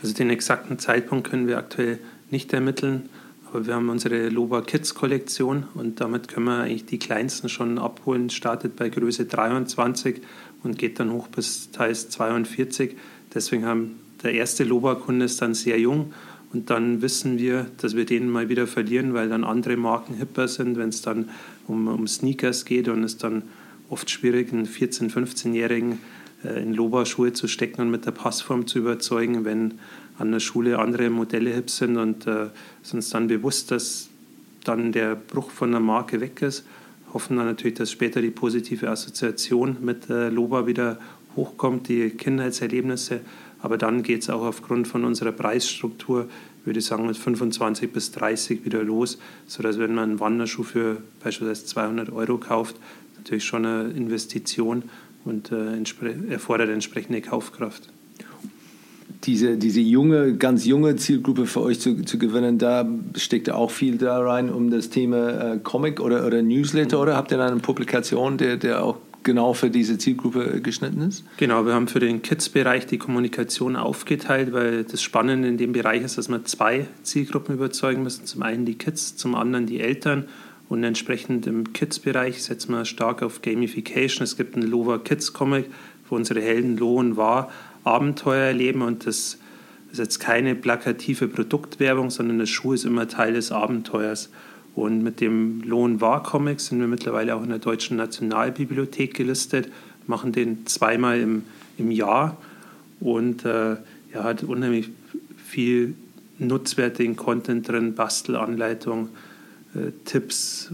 Also 0.01 0.13
den 0.13 0.29
exakten 0.29 0.77
Zeitpunkt 0.77 1.29
können 1.29 1.47
wir 1.47 1.57
aktuell 1.57 1.99
nicht 2.29 2.53
ermitteln, 2.53 3.09
aber 3.49 3.65
wir 3.65 3.75
haben 3.75 3.89
unsere 3.89 4.29
Loba 4.29 4.61
Kids 4.61 4.93
Kollektion 4.93 5.65
und 5.73 5.99
damit 5.99 6.27
können 6.27 6.45
wir 6.45 6.59
eigentlich 6.59 6.85
die 6.85 6.99
kleinsten 6.99 7.49
schon 7.49 7.79
abholen. 7.79 8.29
Startet 8.29 8.75
bei 8.75 8.89
Größe 8.89 9.25
23 9.25 10.21
und 10.63 10.77
geht 10.77 10.99
dann 10.99 11.11
hoch 11.11 11.27
bis 11.27 11.71
teils 11.71 12.09
42. 12.09 12.95
Deswegen 13.33 13.65
haben 13.65 13.99
der 14.23 14.33
erste 14.33 14.63
Loba-Kunde 14.63 15.25
ist 15.25 15.41
dann 15.41 15.53
sehr 15.53 15.79
jung 15.79 16.13
und 16.53 16.69
dann 16.69 17.01
wissen 17.01 17.37
wir, 17.37 17.67
dass 17.77 17.95
wir 17.95 18.05
den 18.05 18.29
mal 18.29 18.49
wieder 18.49 18.67
verlieren, 18.67 19.13
weil 19.13 19.29
dann 19.29 19.43
andere 19.43 19.77
Marken 19.77 20.15
hipper 20.15 20.47
sind, 20.47 20.77
wenn 20.77 20.89
es 20.89 21.01
dann 21.01 21.29
um, 21.67 21.87
um 21.87 22.07
Sneakers 22.07 22.65
geht 22.65 22.87
und 22.87 23.03
es 23.03 23.17
dann 23.17 23.43
oft 23.89 24.09
schwierig, 24.09 24.51
einen 24.51 24.65
14-, 24.65 25.11
15-Jährigen 25.11 25.99
äh, 26.43 26.61
in 26.61 26.73
Loba-Schuhe 26.73 27.33
zu 27.33 27.47
stecken 27.47 27.81
und 27.81 27.91
mit 27.91 28.05
der 28.05 28.11
Passform 28.11 28.67
zu 28.67 28.79
überzeugen, 28.79 29.45
wenn 29.45 29.75
an 30.17 30.31
der 30.31 30.39
Schule 30.39 30.79
andere 30.79 31.09
Modelle 31.09 31.53
hip 31.53 31.69
sind 31.69 31.97
und 31.97 32.25
äh, 32.27 32.47
ist 32.81 32.93
uns 32.93 33.09
dann 33.09 33.27
bewusst, 33.27 33.71
dass 33.71 34.09
dann 34.63 34.91
der 34.91 35.15
Bruch 35.15 35.51
von 35.51 35.71
der 35.71 35.79
Marke 35.79 36.21
weg 36.21 36.41
ist. 36.41 36.65
Hoffen 37.13 37.37
dann 37.37 37.45
natürlich, 37.45 37.77
dass 37.77 37.91
später 37.91 38.21
die 38.21 38.31
positive 38.31 38.89
Assoziation 38.89 39.77
mit 39.81 40.09
äh, 40.09 40.29
Loba 40.29 40.67
wieder 40.67 40.99
hochkommt, 41.35 41.89
die 41.89 42.09
Kindheitserlebnisse 42.11 43.21
aber 43.65 43.79
dann 43.79 44.03
geht 44.03 44.21
es 44.21 44.29
auch 44.29 44.43
aufgrund 44.43 44.87
von 44.87 45.03
unserer 45.05 45.31
Preisstruktur, 45.31 46.27
würde 46.65 46.77
ich 46.77 46.85
sagen, 46.85 47.07
mit 47.07 47.17
25 47.17 47.91
bis 47.91 48.11
30 48.11 48.63
wieder 48.63 48.83
los, 48.83 49.17
sodass 49.47 49.79
wenn 49.79 49.95
man 49.95 50.03
einen 50.11 50.19
Wanderschuh 50.19 50.61
für 50.61 50.97
beispielsweise 51.23 51.65
200 51.65 52.11
Euro 52.11 52.37
kauft, 52.37 52.75
natürlich 53.17 53.43
schon 53.43 53.65
eine 53.65 53.89
Investition 53.89 54.83
und 55.23 55.51
äh, 55.51 55.81
erfordert 56.29 56.69
entsprechende 56.69 57.21
Kaufkraft. 57.21 57.89
Diese, 59.23 59.57
diese 59.57 59.79
junge, 59.79 60.35
ganz 60.35 60.65
junge 60.65 60.95
Zielgruppe 60.97 61.47
für 61.47 61.61
euch 61.61 61.79
zu, 61.79 62.03
zu 62.03 62.19
gewinnen, 62.19 62.59
da 62.59 62.87
steckt 63.17 63.49
auch 63.49 63.71
viel 63.71 63.97
da 63.97 64.19
rein 64.19 64.51
um 64.51 64.69
das 64.69 64.91
Thema 64.91 65.53
äh, 65.53 65.57
Comic 65.57 65.99
oder, 65.99 66.27
oder 66.27 66.43
Newsletter 66.43 67.01
oder 67.01 67.15
habt 67.15 67.31
ihr 67.31 67.39
eine 67.39 67.59
Publikation, 67.61 68.37
der, 68.37 68.57
der 68.57 68.83
auch 68.83 68.97
genau 69.25 69.53
für 69.53 69.69
diese 69.69 69.97
Zielgruppe 69.97 70.61
geschnitten 70.61 71.01
ist? 71.01 71.25
Genau, 71.35 71.65
wir 71.65 71.73
haben 71.73 71.89
für 71.89 71.99
den 71.99 72.21
Kids-Bereich 72.21 72.85
die 72.85 72.97
Kommunikation 72.97 73.75
aufgeteilt, 73.75 74.53
weil 74.53 74.85
das 74.85 75.01
Spannende 75.01 75.49
in 75.49 75.57
dem 75.57 75.73
Bereich 75.73 76.03
ist, 76.03 76.17
dass 76.17 76.29
wir 76.29 76.45
zwei 76.45 76.87
Zielgruppen 77.03 77.55
überzeugen 77.55 78.03
müssen. 78.03 78.25
Zum 78.25 78.43
einen 78.43 78.65
die 78.65 78.75
Kids, 78.75 79.17
zum 79.17 79.35
anderen 79.35 79.65
die 79.65 79.81
Eltern. 79.81 80.25
Und 80.69 80.83
entsprechend 80.83 81.45
im 81.45 81.73
Kids-Bereich 81.73 82.41
setzen 82.41 82.71
wir 82.71 82.85
stark 82.85 83.21
auf 83.21 83.41
Gamification. 83.41 84.23
Es 84.23 84.37
gibt 84.37 84.55
einen 84.55 84.67
Lova 84.67 84.97
Kids-Comic, 84.99 85.65
wo 86.09 86.15
unsere 86.15 86.41
Helden 86.41 86.77
Lo 86.77 86.95
und 86.95 87.17
War 87.17 87.51
Abenteuer 87.83 88.45
erleben. 88.45 88.81
Und 88.81 89.05
das 89.05 89.37
ist 89.91 89.99
jetzt 89.99 90.19
keine 90.19 90.55
plakative 90.55 91.27
Produktwerbung, 91.27 92.09
sondern 92.09 92.39
das 92.39 92.49
Schuh 92.49 92.73
ist 92.73 92.85
immer 92.85 93.07
Teil 93.07 93.33
des 93.33 93.51
Abenteuers. 93.51 94.29
Und 94.75 95.03
mit 95.03 95.21
dem 95.21 95.61
Lohn 95.61 96.01
War 96.01 96.21
Comic 96.21 96.59
sind 96.59 96.79
wir 96.79 96.87
mittlerweile 96.87 97.35
auch 97.35 97.43
in 97.43 97.49
der 97.49 97.59
Deutschen 97.59 97.95
Nationalbibliothek 97.95 99.13
gelistet, 99.13 99.69
machen 100.05 100.33
den 100.33 100.65
zweimal 100.67 101.19
im, 101.19 101.43
im 101.77 101.91
Jahr 101.91 102.37
und 102.99 103.45
äh, 103.45 103.77
ja, 104.13 104.23
hat 104.23 104.43
unheimlich 104.43 104.89
viel 105.37 105.95
nutzwertigen 106.39 107.15
Content 107.15 107.67
drin, 107.67 107.95
Bastelanleitung, 107.95 109.09
äh, 109.73 109.91
Tipps, 110.03 110.71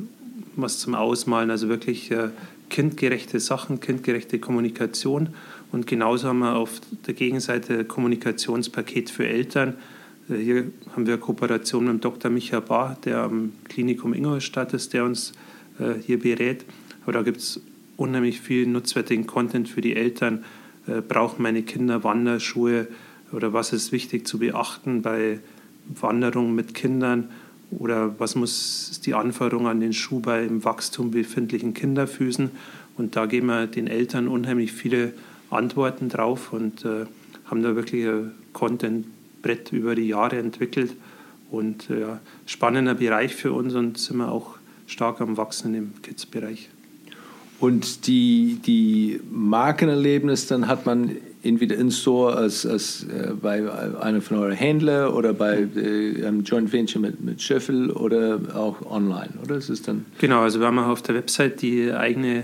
was 0.56 0.80
zum 0.80 0.96
Ausmalen, 0.96 1.52
also 1.52 1.70
wirklich 1.70 2.10
äh, 2.10 2.30
kindgerechte 2.70 3.40
Sachen, 3.40 3.80
kindgerechte 3.80 4.40
Kommunikation. 4.40 5.30
Und 5.72 5.86
genauso 5.88 6.28
haben 6.28 6.40
wir 6.40 6.56
auf 6.56 6.82
der 7.06 7.14
Gegenseite 7.14 7.86
Kommunikationspaket 7.86 9.10
für 9.10 9.28
Eltern 9.28 9.76
hier 10.36 10.72
haben 10.96 11.08
wir 11.08 11.18
Kooperation 11.18 11.86
mit 11.86 12.04
Dr. 12.04 12.32
Micha 12.32 12.60
Bar, 12.60 12.98
der 13.04 13.20
am 13.20 13.54
Klinikum 13.66 14.14
Ingolstadt 14.14 14.74
ist, 14.74 14.94
der 14.94 15.06
uns 15.06 15.34
äh, 15.80 15.94
hier 16.06 16.20
berät. 16.20 16.66
Aber 17.04 17.14
da 17.14 17.22
gibt 17.22 17.38
es 17.38 17.62
unheimlich 17.98 18.42
viel 18.42 18.68
nutzwertigen 18.68 19.28
Content 19.28 19.70
für 19.70 19.82
die 19.82 19.96
Eltern. 19.96 20.44
Äh, 20.88 21.02
brauchen 21.02 21.44
meine 21.44 21.64
Kinder 21.64 22.04
Wanderschuhe 22.04 22.88
oder 23.32 23.54
was 23.54 23.74
ist 23.74 23.92
wichtig 23.92 24.28
zu 24.28 24.40
beachten 24.40 25.02
bei 25.02 25.40
Wanderungen 25.88 26.56
mit 26.56 26.74
Kindern? 26.74 27.30
Oder 27.72 28.20
was 28.20 28.36
muss 28.36 29.00
die 29.06 29.14
Anforderung 29.14 29.68
an 29.68 29.80
den 29.80 29.94
Schuh 29.94 30.20
bei 30.20 30.44
im 30.44 30.64
Wachstum 30.66 31.12
befindlichen 31.12 31.74
Kinderfüßen? 31.74 32.52
Und 32.98 33.16
da 33.16 33.26
geben 33.26 33.48
wir 33.48 33.68
den 33.68 33.88
Eltern 33.88 34.28
unheimlich 34.28 34.74
viele 34.74 35.14
Antworten 35.50 36.10
drauf 36.10 36.52
und 36.52 36.84
äh, 36.86 37.06
haben 37.46 37.64
da 37.64 37.76
wirklich 37.76 38.08
Content 38.54 39.06
Brett 39.42 39.72
über 39.72 39.96
die 39.96 40.08
Jahre 40.08 40.38
entwickelt 40.38 40.96
und 41.50 41.90
äh, 41.90 42.02
ja, 42.02 42.20
spannender 42.46 42.96
Bereich 42.96 43.36
für 43.36 43.52
uns 43.52 43.74
und 43.76 43.98
sind 43.98 44.18
wir 44.18 44.32
auch 44.32 44.58
stark 44.88 45.22
am 45.22 45.38
Wachsen 45.38 45.74
im 45.76 46.02
Kids-Bereich. 46.02 46.70
Und 47.60 48.08
die, 48.08 48.60
die 48.66 49.20
Markenerlebnis, 49.30 50.48
dann 50.48 50.68
hat 50.68 50.88
man 50.88 51.12
entweder 51.44 51.76
in 51.76 51.92
Store 51.92 52.36
als, 52.36 52.66
als 52.66 53.04
äh, 53.04 53.34
bei 53.40 53.72
einem 54.02 54.22
von 54.22 54.38
euren 54.38 54.56
Händlern 54.56 55.14
oder 55.14 55.34
bei 55.34 55.68
äh, 55.76 56.26
einem 56.26 56.44
Joint 56.44 56.74
Venture 56.74 57.02
mit, 57.02 57.24
mit 57.24 57.42
Schöffel 57.42 57.92
oder 57.92 58.40
auch 58.56 58.82
online, 58.90 59.30
oder? 59.44 59.58
Ist 59.58 59.70
es 59.70 59.82
dann 59.82 60.06
genau, 60.20 60.42
also 60.42 60.60
wir 60.60 60.68
haben 60.68 60.80
auf 60.80 61.02
der 61.02 61.16
Website 61.16 61.62
die 61.62 61.92
eigene 61.92 62.44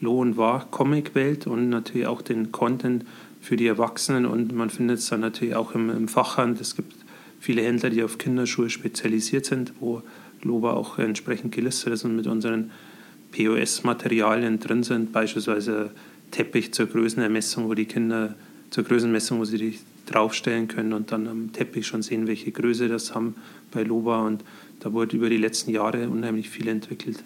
Lohn 0.00 0.36
war 0.36 0.66
Comic-Welt 0.70 1.46
und 1.46 1.70
natürlich 1.70 2.06
auch 2.06 2.22
den 2.22 2.52
Content 2.52 3.04
für 3.46 3.56
die 3.56 3.68
Erwachsenen 3.68 4.26
und 4.26 4.52
man 4.52 4.70
findet 4.70 4.98
es 4.98 5.08
dann 5.08 5.20
natürlich 5.20 5.54
auch 5.54 5.72
im, 5.72 5.88
im 5.88 6.08
Fachhandel. 6.08 6.62
Es 6.62 6.74
gibt 6.74 6.92
viele 7.38 7.62
Händler, 7.62 7.90
die 7.90 8.02
auf 8.02 8.18
Kinderschuhe 8.18 8.70
spezialisiert 8.70 9.46
sind, 9.46 9.72
wo 9.78 10.02
Loba 10.42 10.72
auch 10.72 10.98
entsprechend 10.98 11.54
gelistet 11.54 11.92
ist 11.92 12.04
und 12.04 12.16
mit 12.16 12.26
unseren 12.26 12.72
POS-Materialien 13.30 14.58
drin 14.58 14.82
sind, 14.82 15.12
beispielsweise 15.12 15.92
Teppich 16.32 16.74
zur 16.74 16.86
Größenermessung, 16.86 17.68
wo 17.68 17.74
die 17.74 17.84
Kinder 17.84 18.34
zur 18.70 18.82
Größenmessung, 18.82 19.38
wo 19.38 19.44
sie 19.44 19.58
die 19.58 19.78
draufstellen 20.06 20.66
können 20.66 20.92
und 20.92 21.12
dann 21.12 21.28
am 21.28 21.52
Teppich 21.52 21.86
schon 21.86 22.02
sehen, 22.02 22.26
welche 22.26 22.50
Größe 22.50 22.88
das 22.88 23.14
haben 23.14 23.36
bei 23.70 23.84
Loba 23.84 24.26
und 24.26 24.42
da 24.80 24.92
wurde 24.92 25.16
über 25.16 25.30
die 25.30 25.36
letzten 25.36 25.70
Jahre 25.70 26.08
unheimlich 26.08 26.50
viel 26.50 26.66
entwickelt. 26.66 27.22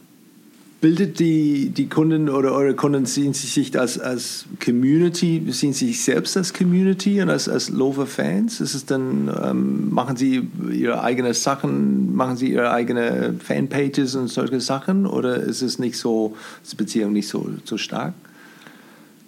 Bildet 0.80 1.18
die, 1.18 1.68
die 1.68 1.90
Kunden 1.90 2.30
oder 2.30 2.52
eure 2.52 2.74
Kunden, 2.74 3.04
sehen 3.04 3.34
sie 3.34 3.46
sich 3.46 3.78
als, 3.78 3.98
als 3.98 4.46
Community, 4.64 5.42
sehen 5.48 5.74
sie 5.74 5.88
sich 5.88 6.02
selbst 6.02 6.38
als 6.38 6.54
Community 6.54 7.20
und 7.20 7.28
als, 7.28 7.50
als 7.50 7.68
Lover-Fans? 7.68 8.62
Ist 8.62 8.74
es 8.74 8.86
dann, 8.86 9.30
ähm, 9.44 9.92
machen 9.92 10.16
sie 10.16 10.48
ihre 10.72 11.02
eigenen 11.02 11.34
Sachen, 11.34 12.14
machen 12.14 12.38
sie 12.38 12.52
ihre 12.52 12.70
eigenen 12.70 13.40
Fanpages 13.40 14.14
und 14.14 14.28
solche 14.28 14.60
Sachen 14.60 15.06
oder 15.06 15.36
ist 15.36 15.60
es 15.60 15.78
nicht 15.78 15.98
so, 15.98 16.34
ist 16.62 16.72
die 16.72 16.76
Beziehung 16.76 17.12
nicht 17.12 17.28
so, 17.28 17.50
so 17.64 17.76
stark? 17.76 18.14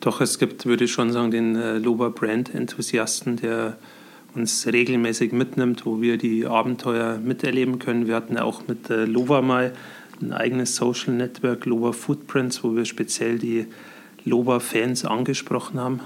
Doch, 0.00 0.22
es 0.22 0.38
gibt, 0.38 0.64
würde 0.64 0.84
ich 0.84 0.92
schon 0.92 1.12
sagen, 1.12 1.30
den 1.30 1.55
äh, 1.55 1.76
Loba 1.76 2.09
Brand-Enthusiasten, 2.09 3.36
der 3.36 3.76
uns 4.34 4.66
regelmäßig 4.66 5.32
mitnimmt, 5.32 5.84
wo 5.84 6.00
wir 6.00 6.16
die 6.16 6.46
Abenteuer 6.46 7.18
miterleben 7.18 7.78
können. 7.78 8.07
Wir 8.07 8.16
hatten 8.16 8.38
auch 8.38 8.66
mit 8.66 8.88
äh, 8.90 9.05
Lova 9.05 9.42
mal 9.42 9.72
ein 10.20 10.32
eigenes 10.32 10.76
Social 10.76 11.14
Network, 11.14 11.66
Lova 11.66 11.92
Footprints, 11.92 12.62
wo 12.62 12.76
wir 12.76 12.84
speziell 12.84 13.38
die 13.38 13.66
Lova-Fans 14.24 15.04
angesprochen 15.04 15.80
haben. 15.80 16.00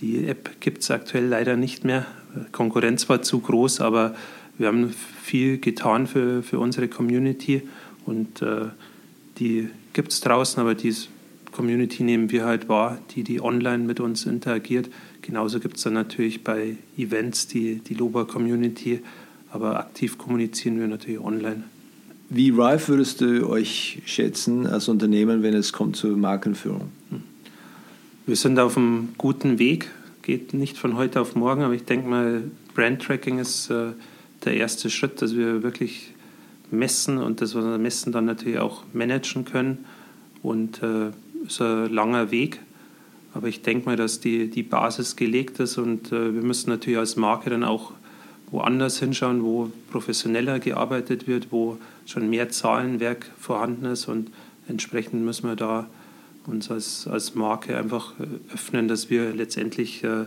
Die 0.00 0.26
App 0.26 0.60
gibt 0.60 0.82
es 0.82 0.90
aktuell 0.90 1.26
leider 1.26 1.56
nicht 1.56 1.84
mehr. 1.84 2.06
Konkurrenz 2.52 3.08
war 3.08 3.22
zu 3.22 3.40
groß, 3.40 3.80
aber 3.80 4.14
wir 4.58 4.68
haben 4.68 4.94
viel 5.22 5.58
getan 5.58 6.06
für, 6.06 6.42
für 6.42 6.58
unsere 6.58 6.88
Community 6.88 7.62
und 8.04 8.42
äh, 8.42 8.66
die 9.38 9.68
gibt 9.92 10.12
es 10.12 10.20
draußen, 10.20 10.60
aber 10.60 10.74
diese 10.74 11.08
Community 11.52 12.02
nehmen 12.02 12.30
wir 12.30 12.44
halt 12.44 12.68
wahr, 12.68 12.98
die, 13.14 13.22
die 13.22 13.40
online 13.40 13.84
mit 13.84 14.00
uns 14.00 14.26
interagiert. 14.26 14.90
Genauso 15.22 15.60
gibt 15.60 15.78
es 15.78 15.82
dann 15.82 15.94
natürlich 15.94 16.44
bei 16.44 16.76
Events 16.98 17.48
die, 17.48 17.76
die 17.76 17.94
Loba-Community, 17.94 19.00
aber 19.50 19.78
aktiv 19.78 20.18
kommunizieren 20.18 20.78
wir 20.78 20.86
natürlich 20.86 21.20
online. 21.20 21.64
Wie 22.28 22.50
reif 22.50 22.88
würdest 22.88 23.20
du 23.20 23.48
euch 23.48 24.02
schätzen 24.04 24.66
als 24.66 24.88
Unternehmen, 24.88 25.44
wenn 25.44 25.54
es 25.54 25.72
kommt 25.72 25.94
zur 25.94 26.16
Markenführung? 26.16 26.90
Wir 28.26 28.34
sind 28.34 28.58
auf 28.58 28.76
einem 28.76 29.10
guten 29.16 29.60
Weg, 29.60 29.88
geht 30.22 30.52
nicht 30.52 30.76
von 30.76 30.96
heute 30.96 31.20
auf 31.20 31.36
morgen, 31.36 31.62
aber 31.62 31.74
ich 31.74 31.84
denke 31.84 32.08
mal, 32.08 32.42
Brand-Tracking 32.74 33.38
ist 33.38 33.70
äh, 33.70 33.92
der 34.44 34.56
erste 34.56 34.90
Schritt, 34.90 35.22
dass 35.22 35.36
wir 35.36 35.62
wirklich 35.62 36.14
messen 36.72 37.18
und 37.18 37.40
das, 37.40 37.54
was 37.54 37.64
wir 37.64 37.78
messen, 37.78 38.10
dann 38.10 38.24
natürlich 38.24 38.58
auch 38.58 38.82
managen 38.92 39.44
können. 39.44 39.84
Und 40.42 40.82
äh, 40.82 41.10
ist 41.46 41.62
ein 41.62 41.92
langer 41.92 42.32
Weg. 42.32 42.58
Aber 43.34 43.46
ich 43.46 43.62
denke 43.62 43.86
mal, 43.86 43.96
dass 43.96 44.18
die, 44.18 44.50
die 44.50 44.64
Basis 44.64 45.14
gelegt 45.14 45.60
ist 45.60 45.78
und 45.78 46.10
äh, 46.10 46.34
wir 46.34 46.42
müssen 46.42 46.70
natürlich 46.70 46.98
als 46.98 47.14
Marke 47.14 47.50
dann 47.50 47.62
auch 47.62 47.92
woanders 48.50 48.98
hinschauen, 48.98 49.42
wo 49.42 49.70
professioneller 49.90 50.58
gearbeitet 50.58 51.26
wird, 51.26 51.48
wo 51.50 51.78
schon 52.06 52.30
mehr 52.30 52.48
Zahlenwerk 52.48 53.30
vorhanden 53.38 53.86
ist 53.86 54.06
und 54.08 54.30
entsprechend 54.68 55.24
müssen 55.24 55.48
wir 55.48 55.56
da 55.56 55.88
uns 56.46 56.70
als, 56.70 57.06
als 57.06 57.34
Marke 57.34 57.76
einfach 57.76 58.12
äh, 58.20 58.52
öffnen, 58.54 58.88
dass 58.88 59.10
wir 59.10 59.34
letztendlich 59.34 60.04
äh, 60.04 60.26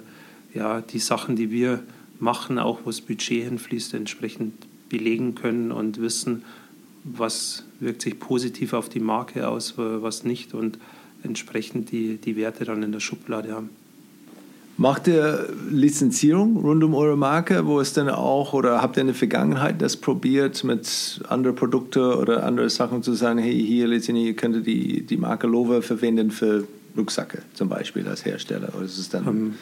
ja, 0.53 0.81
die 0.81 0.99
Sachen, 0.99 1.35
die 1.35 1.51
wir 1.51 1.81
machen, 2.19 2.59
auch 2.59 2.79
wo 2.83 2.89
das 2.89 3.01
Budget 3.01 3.45
hinfließt, 3.45 3.93
entsprechend 3.93 4.53
belegen 4.89 5.35
können 5.35 5.71
und 5.71 6.01
wissen, 6.01 6.43
was 7.03 7.63
wirkt 7.79 8.01
sich 8.01 8.19
positiv 8.19 8.73
auf 8.73 8.89
die 8.89 8.99
Marke 8.99 9.47
aus, 9.47 9.75
was 9.77 10.25
nicht 10.25 10.53
und 10.53 10.77
entsprechend 11.23 11.91
die, 11.91 12.17
die 12.17 12.35
Werte 12.35 12.65
dann 12.65 12.83
in 12.83 12.91
der 12.91 12.99
Schublade 12.99 13.53
haben. 13.53 13.69
Macht 14.79 15.09
ihr 15.09 15.49
Lizenzierung 15.69 16.55
rund 16.55 16.81
um 16.85 16.95
eure 16.95 17.17
Marke, 17.17 17.65
wo 17.65 17.81
es 17.81 17.91
dann 17.91 18.07
auch, 18.07 18.53
oder 18.53 18.81
habt 18.81 18.95
ihr 18.95 19.01
in 19.01 19.07
der 19.07 19.15
Vergangenheit 19.15 19.81
das 19.81 19.97
probiert, 19.97 20.63
mit 20.63 21.19
anderen 21.27 21.57
Produkten 21.57 21.99
oder 21.99 22.45
anderen 22.45 22.69
Sachen 22.69 23.03
zu 23.03 23.11
sagen, 23.11 23.39
hey, 23.39 23.61
hier 23.61 23.89
letztendlich, 23.89 24.27
ihr 24.27 24.35
könnt 24.37 24.65
die, 24.65 25.05
die 25.05 25.17
Marke 25.17 25.47
Lover 25.47 25.81
verwenden 25.81 26.31
für 26.31 26.65
Rucksäcke 26.95 27.41
zum 27.55 27.67
Beispiel 27.67 28.07
als 28.07 28.23
Hersteller? 28.23 28.69
Oder 28.73 28.85
ist 28.85 28.97
es 28.97 29.09
dann 29.09 29.25
haben, 29.25 29.55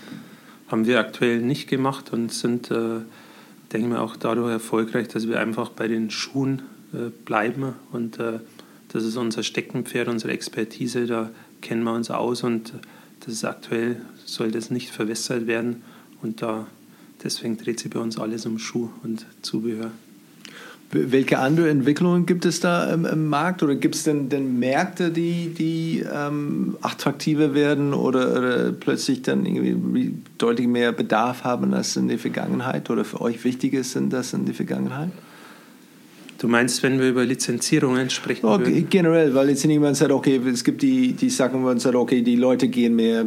haben 0.67 0.85
wir 0.85 0.99
aktuell 0.99 1.41
nicht 1.41 1.67
gemacht 1.67 2.13
und 2.13 2.31
sind, 2.31 2.69
äh, 2.69 2.99
denke 3.73 3.89
ich 3.89 3.95
auch 3.95 4.17
dadurch 4.17 4.51
erfolgreich, 4.51 5.07
dass 5.07 5.27
wir 5.27 5.39
einfach 5.39 5.69
bei 5.69 5.87
den 5.87 6.11
Schuhen 6.11 6.61
äh, 6.93 7.09
bleiben 7.25 7.73
und 7.91 8.19
äh, 8.19 8.33
das 8.89 9.03
ist 9.03 9.17
unser 9.17 9.41
Steckenpferd, 9.41 10.09
unsere 10.09 10.31
Expertise, 10.31 11.07
da 11.07 11.31
kennen 11.61 11.81
wir 11.81 11.93
uns 11.93 12.11
aus 12.11 12.43
und 12.43 12.73
das 13.27 13.35
ist 13.35 13.45
aktuell, 13.45 13.97
soll 14.25 14.51
das 14.51 14.71
nicht 14.71 14.89
verwässert 14.89 15.47
werden 15.47 15.83
und 16.21 16.41
da 16.41 16.65
deswegen 17.21 17.57
dreht 17.57 17.79
sich 17.79 17.91
bei 17.91 17.99
uns 17.99 18.17
alles 18.17 18.45
um 18.45 18.57
Schuh 18.57 18.89
und 19.03 19.25
Zubehör. 19.41 19.91
Welche 20.91 21.39
andere 21.39 21.69
Entwicklungen 21.69 22.25
gibt 22.25 22.45
es 22.45 22.61
da 22.61 22.93
im, 22.93 23.03
im 23.03 23.27
Markt 23.27 23.61
oder 23.61 23.75
gibt 23.75 23.95
es 23.95 24.03
denn, 24.03 24.29
denn, 24.29 24.57
Märkte, 24.57 25.11
die, 25.11 25.49
die 25.49 26.05
ähm, 26.09 26.77
attraktiver 26.81 27.53
werden 27.53 27.93
oder, 27.93 28.37
oder, 28.37 28.71
plötzlich 28.71 29.21
dann 29.23 29.45
irgendwie 29.45 30.13
deutlich 30.37 30.67
mehr 30.67 30.93
Bedarf 30.93 31.43
haben 31.43 31.73
als 31.73 31.97
in 31.97 32.07
der 32.07 32.19
Vergangenheit 32.19 32.89
oder 32.89 33.03
für 33.03 33.19
euch 33.19 33.43
wichtiger 33.43 33.83
sind 33.83 34.13
das 34.13 34.31
in 34.31 34.45
der 34.45 34.55
Vergangenheit? 34.55 35.11
Du 36.37 36.47
meinst, 36.47 36.83
wenn 36.83 36.99
wir 36.99 37.09
über 37.09 37.25
Lizenzierungen 37.25 38.09
sprechen? 38.09 38.45
Okay, 38.45 38.85
generell, 38.87 39.33
weil 39.33 39.49
jetzt 39.49 39.63
jemand 39.63 39.97
sagt, 39.97 40.11
okay, 40.11 40.39
es 40.47 40.63
gibt 40.63 40.81
die, 40.81 41.13
die 41.13 41.29
Sachen, 41.29 41.61
wo 41.61 41.65
man 41.65 41.79
sagt, 41.79 41.95
okay, 41.95 42.21
die 42.21 42.35
Leute 42.35 42.67
gehen 42.67 42.95
mehr, 42.95 43.25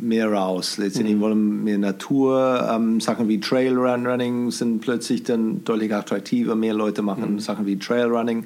mehr 0.00 0.30
raus. 0.30 0.76
Letztendlich 0.76 1.16
mhm. 1.16 1.20
wollen 1.20 1.64
mehr 1.64 1.78
Natur. 1.78 2.68
Ähm, 2.70 3.00
Sachen 3.00 3.28
wie 3.28 3.40
Trailrunning 3.40 4.50
sind 4.50 4.80
plötzlich 4.80 5.22
dann 5.22 5.64
deutlich 5.64 5.94
attraktiver. 5.94 6.54
Mehr 6.54 6.74
Leute 6.74 7.00
machen 7.00 7.34
mhm. 7.34 7.40
Sachen 7.40 7.64
wie 7.66 7.78
Trailrunning. 7.78 8.44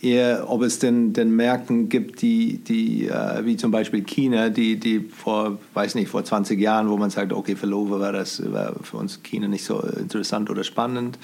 Eher, 0.00 0.44
ob 0.48 0.62
es 0.62 0.78
denn, 0.78 1.12
denn 1.12 1.34
Märkten 1.34 1.88
gibt, 1.88 2.22
die, 2.22 2.58
die 2.58 3.08
äh, 3.08 3.44
wie 3.44 3.56
zum 3.56 3.72
Beispiel 3.72 4.04
China, 4.04 4.48
die, 4.48 4.76
die 4.76 5.00
vor, 5.00 5.58
weiß 5.74 5.96
nicht, 5.96 6.08
vor 6.08 6.24
20 6.24 6.58
Jahren, 6.58 6.88
wo 6.88 6.96
man 6.96 7.10
sagt, 7.10 7.32
okay, 7.32 7.56
für 7.56 7.66
Lowe 7.66 7.98
war 7.98 8.12
das 8.12 8.40
war 8.52 8.76
für 8.82 8.96
uns 8.96 9.22
China 9.24 9.48
nicht 9.48 9.64
so 9.64 9.80
interessant 9.80 10.50
oder 10.50 10.62
spannend 10.62 11.18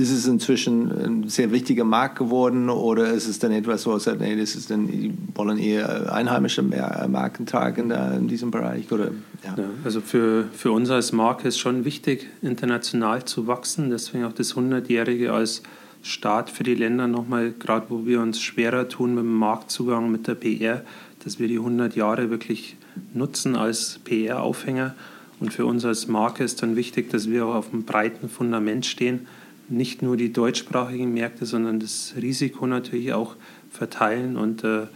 ist 0.00 0.10
es 0.10 0.26
inzwischen 0.26 0.90
ein 0.90 1.28
sehr 1.28 1.52
wichtiger 1.52 1.84
Markt 1.84 2.18
geworden 2.18 2.70
oder 2.70 3.12
ist 3.12 3.28
es 3.28 3.38
dann 3.38 3.52
etwas, 3.52 3.86
wo 3.86 3.94
es 3.94 4.04
sagt, 4.04 4.20
nee, 4.20 4.34
das 4.34 4.54
ist 4.54 4.70
dann, 4.70 4.86
die 4.86 5.12
wollen 5.34 5.58
eher 5.58 6.12
einheimische 6.12 6.62
Marken 6.62 7.46
tragen 7.46 7.90
in 7.90 8.26
diesem 8.26 8.50
Bereich? 8.50 8.90
Oder, 8.90 9.10
ja. 9.44 9.54
Ja, 9.56 9.64
also 9.84 10.00
für, 10.00 10.46
für 10.52 10.72
uns 10.72 10.90
als 10.90 11.12
Marke 11.12 11.46
ist 11.46 11.58
schon 11.58 11.84
wichtig, 11.84 12.26
international 12.42 13.24
zu 13.24 13.46
wachsen. 13.46 13.90
Deswegen 13.90 14.24
auch 14.24 14.32
das 14.32 14.54
100-Jährige 14.54 15.32
als 15.32 15.62
Start 16.02 16.48
für 16.48 16.64
die 16.64 16.74
Länder 16.74 17.06
nochmal, 17.06 17.52
gerade 17.58 17.86
wo 17.90 18.06
wir 18.06 18.20
uns 18.20 18.40
schwerer 18.40 18.88
tun 18.88 19.14
mit 19.14 19.24
dem 19.24 19.34
Marktzugang, 19.34 20.10
mit 20.10 20.26
der 20.26 20.34
PR, 20.34 20.82
dass 21.24 21.38
wir 21.38 21.46
die 21.46 21.58
100 21.58 21.94
Jahre 21.94 22.30
wirklich 22.30 22.76
nutzen 23.12 23.54
als 23.54 24.00
PR-Aufhänger. 24.04 24.94
Und 25.40 25.52
für 25.52 25.66
uns 25.66 25.84
als 25.84 26.08
Marke 26.08 26.42
ist 26.42 26.62
dann 26.62 26.76
wichtig, 26.76 27.10
dass 27.10 27.28
wir 27.28 27.46
auch 27.46 27.54
auf 27.54 27.72
einem 27.72 27.84
breiten 27.84 28.28
Fundament 28.28 28.86
stehen 28.86 29.26
nicht 29.70 30.02
nur 30.02 30.16
die 30.16 30.32
deutschsprachigen 30.32 31.12
Märkte, 31.12 31.46
sondern 31.46 31.80
das 31.80 32.14
Risiko 32.20 32.66
natürlich 32.66 33.12
auch 33.12 33.36
verteilen. 33.70 34.36
Und 34.36 34.64
äh, 34.64 34.86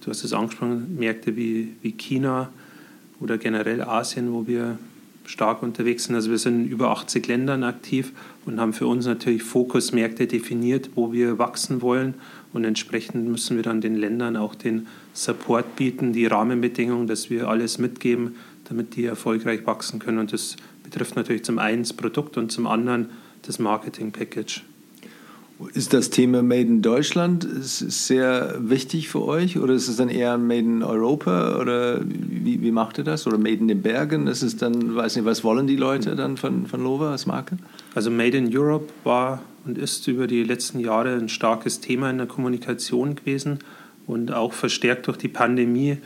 du 0.00 0.08
hast 0.08 0.24
es 0.24 0.32
angesprochen, 0.32 0.96
Märkte 0.98 1.36
wie, 1.36 1.74
wie 1.82 1.92
China 1.92 2.50
oder 3.20 3.38
generell 3.38 3.82
Asien, 3.82 4.32
wo 4.32 4.46
wir 4.46 4.78
stark 5.24 5.62
unterwegs 5.62 6.04
sind. 6.04 6.14
Also 6.14 6.30
wir 6.30 6.38
sind 6.38 6.64
in 6.64 6.68
über 6.68 6.90
80 6.90 7.26
Ländern 7.26 7.62
aktiv 7.62 8.12
und 8.44 8.60
haben 8.60 8.72
für 8.72 8.86
uns 8.86 9.06
natürlich 9.06 9.42
Fokusmärkte 9.42 10.26
definiert, 10.26 10.90
wo 10.94 11.12
wir 11.12 11.38
wachsen 11.38 11.80
wollen. 11.80 12.14
Und 12.52 12.64
entsprechend 12.64 13.28
müssen 13.28 13.56
wir 13.56 13.62
dann 13.62 13.80
den 13.80 13.96
Ländern 13.96 14.36
auch 14.36 14.54
den 14.54 14.86
Support 15.14 15.76
bieten, 15.76 16.12
die 16.12 16.26
Rahmenbedingungen, 16.26 17.06
dass 17.06 17.30
wir 17.30 17.48
alles 17.48 17.78
mitgeben, 17.78 18.36
damit 18.64 18.96
die 18.96 19.04
erfolgreich 19.04 19.66
wachsen 19.66 20.00
können. 20.00 20.18
Und 20.18 20.32
das 20.32 20.56
betrifft 20.82 21.16
natürlich 21.16 21.44
zum 21.44 21.58
einen 21.58 21.82
das 21.82 21.92
Produkt 21.92 22.36
und 22.36 22.50
zum 22.52 22.66
anderen 22.66 23.10
das 23.42 23.58
Marketing-Package. 23.58 24.64
Ist 25.74 25.92
das 25.92 26.10
Thema 26.10 26.42
Made 26.42 26.62
in 26.62 26.82
Deutschland 26.82 27.46
sehr 27.60 28.56
wichtig 28.58 29.08
für 29.08 29.22
euch 29.22 29.58
oder 29.58 29.74
ist 29.74 29.88
es 29.88 29.96
dann 29.96 30.08
eher 30.08 30.36
Made 30.36 30.60
in 30.60 30.82
Europa 30.82 31.58
oder 31.60 32.00
wie, 32.04 32.60
wie 32.62 32.72
macht 32.72 32.98
ihr 32.98 33.04
das? 33.04 33.26
Oder 33.26 33.38
Made 33.38 33.56
in 33.56 33.68
den 33.68 33.82
Bergen? 33.82 34.26
Ist 34.26 34.42
es 34.42 34.56
dann, 34.56 34.96
weiß 34.96 35.16
nicht, 35.16 35.24
was 35.24 35.44
wollen 35.44 35.66
die 35.66 35.76
Leute 35.76 36.16
dann 36.16 36.36
von, 36.36 36.66
von 36.66 36.82
Lova 36.82 37.12
als 37.12 37.26
Marke? 37.26 37.58
Also 37.94 38.10
Made 38.10 38.36
in 38.36 38.56
Europe 38.56 38.88
war 39.04 39.40
und 39.64 39.78
ist 39.78 40.08
über 40.08 40.26
die 40.26 40.42
letzten 40.42 40.80
Jahre 40.80 41.14
ein 41.14 41.28
starkes 41.28 41.80
Thema 41.80 42.10
in 42.10 42.18
der 42.18 42.26
Kommunikation 42.26 43.14
gewesen 43.14 43.60
und 44.06 44.32
auch 44.32 44.52
verstärkt 44.52 45.06
durch 45.06 45.18
die 45.18 45.28
Pandemie 45.28 45.98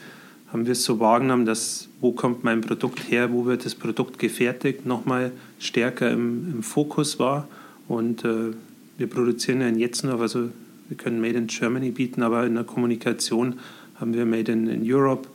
haben 0.57 0.64
wir 0.64 0.72
es 0.72 0.84
so 0.84 1.00
wahrgenommen, 1.00 1.44
dass 1.44 1.88
wo 2.00 2.12
kommt 2.12 2.42
mein 2.42 2.62
Produkt 2.62 3.11
her, 3.11 3.30
wo 3.30 3.44
wird 3.44 3.66
das 3.66 3.74
Produkt 3.74 4.18
gefertigt, 4.18 4.86
nochmal 4.86 5.32
stärker 5.59 6.11
im, 6.11 6.50
im 6.50 6.62
Fokus 6.62 7.18
war. 7.18 7.46
Und 7.88 8.24
äh, 8.24 8.52
wir 8.96 9.07
produzieren 9.07 9.61
ja 9.61 9.68
in 9.68 9.78
Jetzendorf, 9.78 10.22
also 10.22 10.48
wir 10.88 10.96
können 10.96 11.20
Made 11.20 11.36
in 11.36 11.48
Germany 11.48 11.90
bieten, 11.90 12.22
aber 12.22 12.46
in 12.46 12.54
der 12.54 12.64
Kommunikation 12.64 13.59
haben 13.96 14.14
wir 14.14 14.24
Made 14.24 14.50
in, 14.50 14.66
in 14.66 14.90
Europe, 14.90 15.28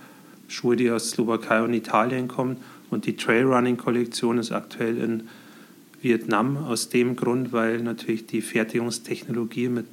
Schuhe, 0.48 0.76
die 0.76 0.90
aus 0.90 1.12
Slowakei 1.12 1.62
und 1.62 1.76
Italien 1.76 2.28
kommen. 2.28 2.58
Und 2.90 3.06
die 3.06 3.16
Trailrunning-Kollektion 3.16 4.40
ist 4.40 4.52
aktuell 4.52 4.98
in 4.98 5.24
Vietnam 6.02 6.58
aus 6.58 6.90
dem 6.90 7.16
Grund, 7.16 7.54
weil 7.54 7.84
natürlich 7.84 8.26
die 8.26 8.42
Fertigungstechnologie 8.42 9.70
mit 9.70 9.86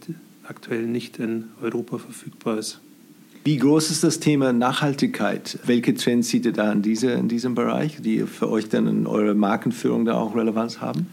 aktuell 0.44 0.86
nicht 0.86 1.18
in 1.18 1.48
Europa 1.60 1.98
verfügbar 1.98 2.56
ist. 2.56 2.80
Wie 3.48 3.56
groß 3.56 3.90
ist 3.90 4.04
das 4.04 4.20
Thema 4.20 4.52
Nachhaltigkeit? 4.52 5.58
Welche 5.64 5.94
Trends 5.94 6.28
seht 6.28 6.44
ihr 6.44 6.52
da 6.52 6.70
in, 6.70 6.82
diese, 6.82 7.12
in 7.12 7.28
diesem 7.28 7.54
Bereich, 7.54 7.96
die 7.98 8.26
für 8.26 8.50
euch 8.50 8.68
dann 8.68 8.86
in 8.86 9.06
eurer 9.06 9.32
Markenführung 9.32 10.04
da 10.04 10.18
auch 10.18 10.36
Relevanz 10.36 10.82
haben? 10.82 11.06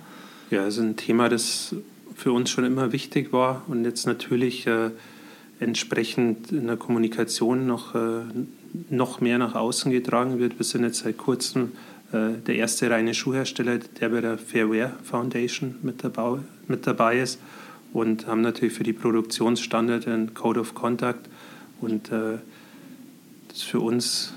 Ja, 0.52 0.68
es 0.68 0.76
ist 0.76 0.84
ein 0.84 0.98
Thema, 0.98 1.30
das 1.30 1.74
für 2.14 2.34
uns 2.34 2.50
schon 2.50 2.66
immer 2.66 2.92
wichtig 2.92 3.32
war 3.32 3.62
und 3.70 3.86
jetzt 3.86 4.06
natürlich 4.06 4.68
äh, 4.68 4.90
entsprechend 5.62 6.52
in 6.52 6.68
der 6.68 6.76
Kommunikation 6.76 7.68
noch 7.68 7.96
äh, 7.96 8.24
noch 8.90 9.22
mehr 9.22 9.38
nach 9.38 9.56
außen 9.56 9.90
getragen 9.90 10.38
wird. 10.38 10.60
Wir 10.60 10.66
sind 10.66 10.84
jetzt 10.84 11.06
seit 11.06 11.16
kurzem 11.16 11.72
äh, 12.12 12.32
der 12.46 12.56
erste 12.56 12.90
reine 12.90 13.14
Schuhhersteller, 13.14 13.78
der 13.78 14.10
bei 14.10 14.20
der 14.20 14.38
Fairwear 14.38 14.92
Foundation 15.04 15.76
mit 15.84 16.04
dabei, 16.04 16.40
mit 16.68 16.86
dabei 16.86 17.18
ist 17.22 17.40
und 17.94 18.28
haben 18.28 18.42
natürlich 18.42 18.74
für 18.74 18.84
die 18.84 18.92
Produktionsstandards 18.92 20.06
einen 20.08 20.34
Code 20.34 20.60
of 20.60 20.76
Conduct 20.76 21.30
und 21.86 22.12
äh, 22.12 22.40
das 23.48 23.58
ist 23.58 23.64
für 23.64 23.80
uns 23.80 24.34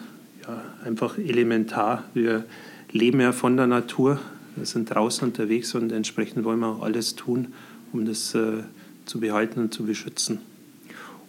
ja, 0.47 0.63
einfach 0.85 1.19
elementar. 1.19 2.05
Wir 2.15 2.45
leben 2.93 3.21
ja 3.21 3.33
von 3.33 3.57
der 3.57 3.67
Natur, 3.67 4.21
wir 4.55 4.67
sind 4.67 4.95
draußen 4.95 5.27
unterwegs 5.27 5.75
und 5.75 5.91
entsprechend 5.91 6.45
wollen 6.45 6.61
wir 6.61 6.69
auch 6.69 6.83
alles 6.83 7.17
tun, 7.17 7.55
um 7.93 8.05
das 8.05 8.35
äh, 8.35 8.63
zu 9.07 9.21
behalten 9.21 9.61
und 9.61 9.75
zu 9.75 9.85
beschützen. 9.85 10.41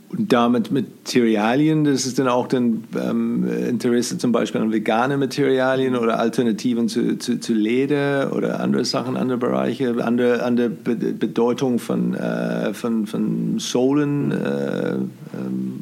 Und 0.09 0.33
damit 0.33 0.71
Materialien, 0.71 1.83
das 1.83 2.07
ist 2.07 2.17
dann 2.17 2.27
auch 2.27 2.47
dann 2.47 2.83
ähm, 2.99 3.47
Interesse 3.47 4.17
zum 4.17 4.31
Beispiel 4.31 4.59
an 4.59 4.71
vegane 4.71 5.17
Materialien 5.17 5.95
oder 5.95 6.19
Alternativen 6.19 6.89
zu, 6.89 7.19
zu, 7.19 7.39
zu 7.39 7.53
Leder 7.53 8.31
oder 8.35 8.59
andere 8.59 8.85
Sachen, 8.85 9.15
andere 9.15 9.37
Bereiche, 9.37 10.03
andere, 10.03 10.41
andere 10.41 10.69
Bedeutung 10.69 11.77
von, 11.77 12.15
äh, 12.15 12.73
von, 12.73 13.05
von 13.05 13.59
Sohlen, 13.59 14.31
äh, 14.31 14.95
äh, 14.95 14.97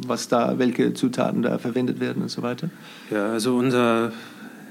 was 0.05 0.28
da, 0.28 0.59
welche 0.59 0.93
Zutaten 0.93 1.41
da 1.41 1.57
verwendet 1.57 2.01
werden 2.01 2.21
und 2.21 2.30
so 2.30 2.41
weiter? 2.41 2.69
Ja, 3.09 3.32
also 3.32 3.55
unsere 3.55 4.11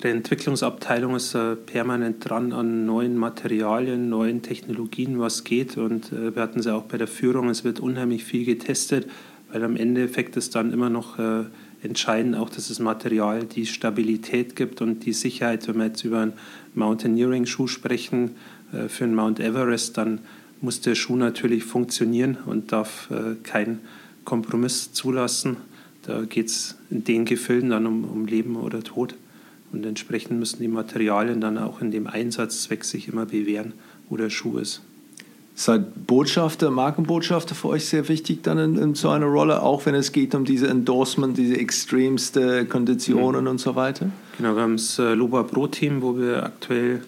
Entwicklungsabteilung 0.02 1.16
ist 1.16 1.34
äh, 1.34 1.56
permanent 1.56 2.28
dran 2.28 2.52
an 2.52 2.84
neuen 2.84 3.16
Materialien, 3.16 4.10
neuen 4.10 4.42
Technologien, 4.42 5.18
was 5.18 5.44
geht. 5.44 5.78
Und 5.78 6.12
äh, 6.12 6.34
wir 6.34 6.42
hatten 6.42 6.60
sie 6.60 6.74
auch 6.74 6.82
bei 6.82 6.98
der 6.98 7.08
Führung, 7.08 7.48
es 7.48 7.64
wird 7.64 7.80
unheimlich 7.80 8.24
viel 8.24 8.44
getestet 8.44 9.06
weil 9.50 9.64
am 9.64 9.76
Endeffekt 9.76 10.36
ist 10.36 10.54
dann 10.54 10.72
immer 10.72 10.90
noch 10.90 11.18
äh, 11.18 11.44
entscheidend 11.82 12.36
auch, 12.36 12.50
dass 12.50 12.68
das 12.68 12.80
Material 12.80 13.44
die 13.44 13.66
Stabilität 13.66 14.56
gibt 14.56 14.80
und 14.80 15.04
die 15.06 15.12
Sicherheit. 15.12 15.66
Wenn 15.68 15.78
wir 15.78 15.86
jetzt 15.86 16.04
über 16.04 16.20
einen 16.20 16.32
Mountaineering-Schuh 16.74 17.66
sprechen, 17.66 18.32
äh, 18.72 18.88
für 18.88 19.04
einen 19.04 19.14
Mount 19.14 19.40
Everest, 19.40 19.96
dann 19.96 20.20
muss 20.60 20.80
der 20.80 20.94
Schuh 20.94 21.16
natürlich 21.16 21.64
funktionieren 21.64 22.38
und 22.46 22.72
darf 22.72 23.10
äh, 23.10 23.34
keinen 23.42 23.80
Kompromiss 24.24 24.92
zulassen. 24.92 25.56
Da 26.02 26.22
geht 26.22 26.46
es 26.46 26.76
in 26.90 27.04
den 27.04 27.24
Gefilden 27.24 27.70
dann 27.70 27.86
um, 27.86 28.04
um 28.04 28.26
Leben 28.26 28.56
oder 28.56 28.82
Tod. 28.82 29.14
Und 29.72 29.84
entsprechend 29.84 30.38
müssen 30.38 30.60
die 30.60 30.68
Materialien 30.68 31.40
dann 31.40 31.58
auch 31.58 31.80
in 31.80 31.90
dem 31.90 32.06
Einsatzzweck 32.06 32.84
sich 32.84 33.08
immer 33.08 33.26
bewähren, 33.26 33.74
wo 34.08 34.16
der 34.16 34.30
Schuh 34.30 34.58
ist. 34.58 34.82
Seid 35.58 36.06
Botschafter, 36.06 36.70
Markenbotschafter 36.70 37.54
für 37.54 37.68
euch 37.68 37.86
sehr 37.86 38.10
wichtig 38.10 38.42
dann 38.42 38.58
in, 38.58 38.76
in, 38.76 38.94
so 38.94 39.08
einer 39.08 39.24
Rolle, 39.24 39.62
auch 39.62 39.86
wenn 39.86 39.94
es 39.94 40.12
geht 40.12 40.34
um 40.34 40.44
diese 40.44 40.68
Endorsement, 40.68 41.38
diese 41.38 41.56
extremste 41.56 42.66
Konditionen 42.66 43.44
mhm. 43.44 43.50
und 43.52 43.58
so 43.58 43.74
weiter? 43.74 44.10
Genau, 44.36 44.54
wir 44.54 44.62
haben 44.62 44.76
das 44.76 44.98
äh, 44.98 45.14
Loba 45.14 45.44
Pro 45.44 45.66
Team, 45.66 46.02
wo 46.02 46.18
wir 46.18 46.44
aktuell 46.44 47.00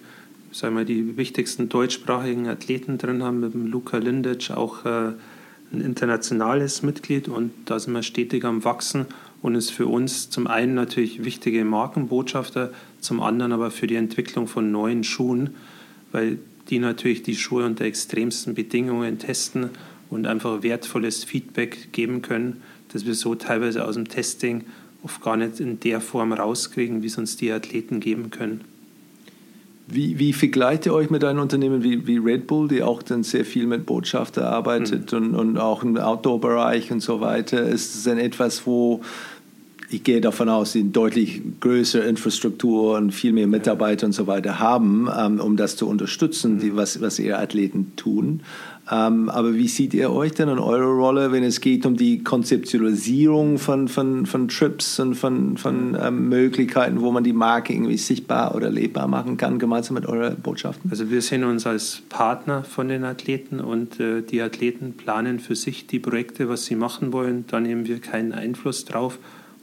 sagen 0.51 0.77
wir, 0.77 0.87
die 0.87 1.19
wichtigsten 1.19 1.69
deutschsprachigen 1.69 2.49
Athleten 2.49 2.97
drin 2.97 3.23
haben, 3.23 3.41
mit 3.41 3.53
dem 3.53 3.67
Luca 3.67 3.99
Lindic 3.99 4.51
auch 4.51 4.87
äh, 4.87 5.13
ein 5.71 5.83
internationales 5.83 6.83
Mitglied 6.83 7.29
und 7.29 7.53
da 7.67 7.79
sind 7.79 7.93
wir 7.93 8.03
stetig 8.03 8.47
am 8.47 8.65
Wachsen 8.65 9.05
und 9.43 9.57
ist 9.57 9.71
für 9.71 9.87
uns 9.87 10.31
zum 10.31 10.47
einen 10.47 10.73
natürlich 10.73 11.23
wichtige 11.23 11.67
Markenbotschafter, 11.67 12.73
zum 13.01 13.21
anderen 13.21 13.53
aber 13.53 13.71
für 13.71 13.87
die 13.87 13.97
Entwicklung 13.97 14.47
von 14.47 14.73
neuen 14.73 15.05
Schuhen, 15.05 15.51
weil 16.13 16.39
die 16.71 16.79
natürlich 16.79 17.23
die 17.23 17.37
Schuhe 17.37 17.65
unter 17.65 17.85
extremsten 17.85 18.55
Bedingungen 18.55 19.19
testen 19.19 19.71
und 20.11 20.27
einfach 20.27 20.63
wertvolles 20.63 21.25
Feedback 21.25 21.93
geben 21.93 22.23
können, 22.23 22.63
das 22.93 23.07
wir 23.07 23.15
so 23.15 23.35
teilweise 23.35 23.85
aus 23.85 23.95
dem 23.95 24.09
Testing 24.09 24.65
oft 25.03 25.23
gar 25.23 25.37
nicht 25.37 25.61
in 25.61 25.81
der 25.81 26.01
Form 26.01 26.33
rauskriegen, 26.33 27.03
wie 27.03 27.07
es 27.07 27.19
uns 27.19 27.37
die 27.37 27.53
Athleten 27.53 28.01
geben 28.01 28.31
können. 28.31 28.63
Wie, 29.91 30.19
wie 30.19 30.35
vergleicht 30.35 30.85
ihr 30.85 30.93
euch 30.93 31.09
mit 31.09 31.25
einem 31.25 31.41
Unternehmen 31.41 31.83
wie, 31.83 32.07
wie 32.07 32.19
Red 32.19 32.47
Bull, 32.47 32.69
die 32.69 32.83
auch 32.83 33.03
dann 33.03 33.23
sehr 33.23 33.47
viel 33.47 33.67
mit 33.67 33.87
Botschafter 33.87 34.51
arbeitet 34.51 35.13
mhm. 35.13 35.19
und, 35.19 35.35
und 35.35 35.59
auch 35.59 35.83
im 35.83 35.97
Outdoor-Bereich 35.97 36.91
und 36.93 37.01
so 37.01 37.23
weiter? 37.23 37.63
Ist 37.63 37.95
es 37.95 38.05
denn 38.05 38.19
etwas, 38.19 38.67
wo 38.67 39.01
ich 39.91 40.05
gehe 40.05 40.21
davon 40.21 40.49
aus, 40.49 40.73
sie 40.73 40.93
deutlich 40.93 41.41
größere 41.61 42.05
Infrastruktur 42.05 42.97
und 42.97 43.13
viel 43.13 43.33
mehr 43.33 43.47
Mitarbeiter 43.47 44.07
und 44.07 44.13
so 44.13 44.27
weiter 44.27 44.59
haben, 44.59 45.09
ähm, 45.17 45.41
um 45.41 45.57
das 45.57 45.77
zu 45.77 45.89
unterstützen, 45.89 46.59
die, 46.59 46.77
was, 46.77 47.01
was 47.01 47.19
ihre 47.19 47.39
Athleten 47.39 47.93
tun. 47.97 48.41
Ähm, 48.91 49.29
aber 49.29 49.55
wie 49.55 49.69
seht 49.69 49.93
ihr 49.95 50.11
euch 50.11 50.33
denn 50.33 50.49
in 50.49 50.59
eurer 50.59 50.87
Rolle, 50.87 51.33
wenn 51.33 51.43
es 51.43 51.61
geht 51.61 51.85
um 51.85 51.97
die 51.97 52.23
Konzeptualisierung 52.23 53.59
von, 53.59 53.89
von, 53.89 54.25
von 54.25 54.49
Trips 54.49 54.99
und 55.01 55.15
von, 55.15 55.57
von 55.57 55.97
ähm, 56.01 56.29
Möglichkeiten, 56.29 57.01
wo 57.01 57.11
man 57.11 57.25
die 57.25 57.35
Marke 57.35 57.73
irgendwie 57.73 57.99
sichtbar 57.99 58.55
oder 58.55 58.71
lebbar 58.71 59.07
machen 59.07 59.37
kann, 59.37 59.59
gemeinsam 59.59 59.95
mit 59.95 60.07
euren 60.07 60.37
Botschaften? 60.41 60.91
Also 60.91 61.11
wir 61.11 61.21
sehen 61.23 61.45
uns 61.45 61.67
als 61.67 62.03
Partner 62.09 62.63
von 62.65 62.89
den 62.89 63.05
Athleten 63.05 63.61
und 63.61 64.01
äh, 64.01 64.23
die 64.23 64.41
Athleten 64.41 64.95
planen 64.95 65.39
für 65.39 65.55
sich 65.55 65.87
die 65.87 65.99
Projekte, 65.99 66.49
was 66.49 66.65
sie 66.65 66.77
machen 66.77 67.13
wollen. 67.13 67.45
Da 67.47 67.61
nehmen 67.61 67.87
wir 67.87 68.01
keinen 68.01 68.33
Einfluss 68.33 68.85
drauf. 68.87 69.19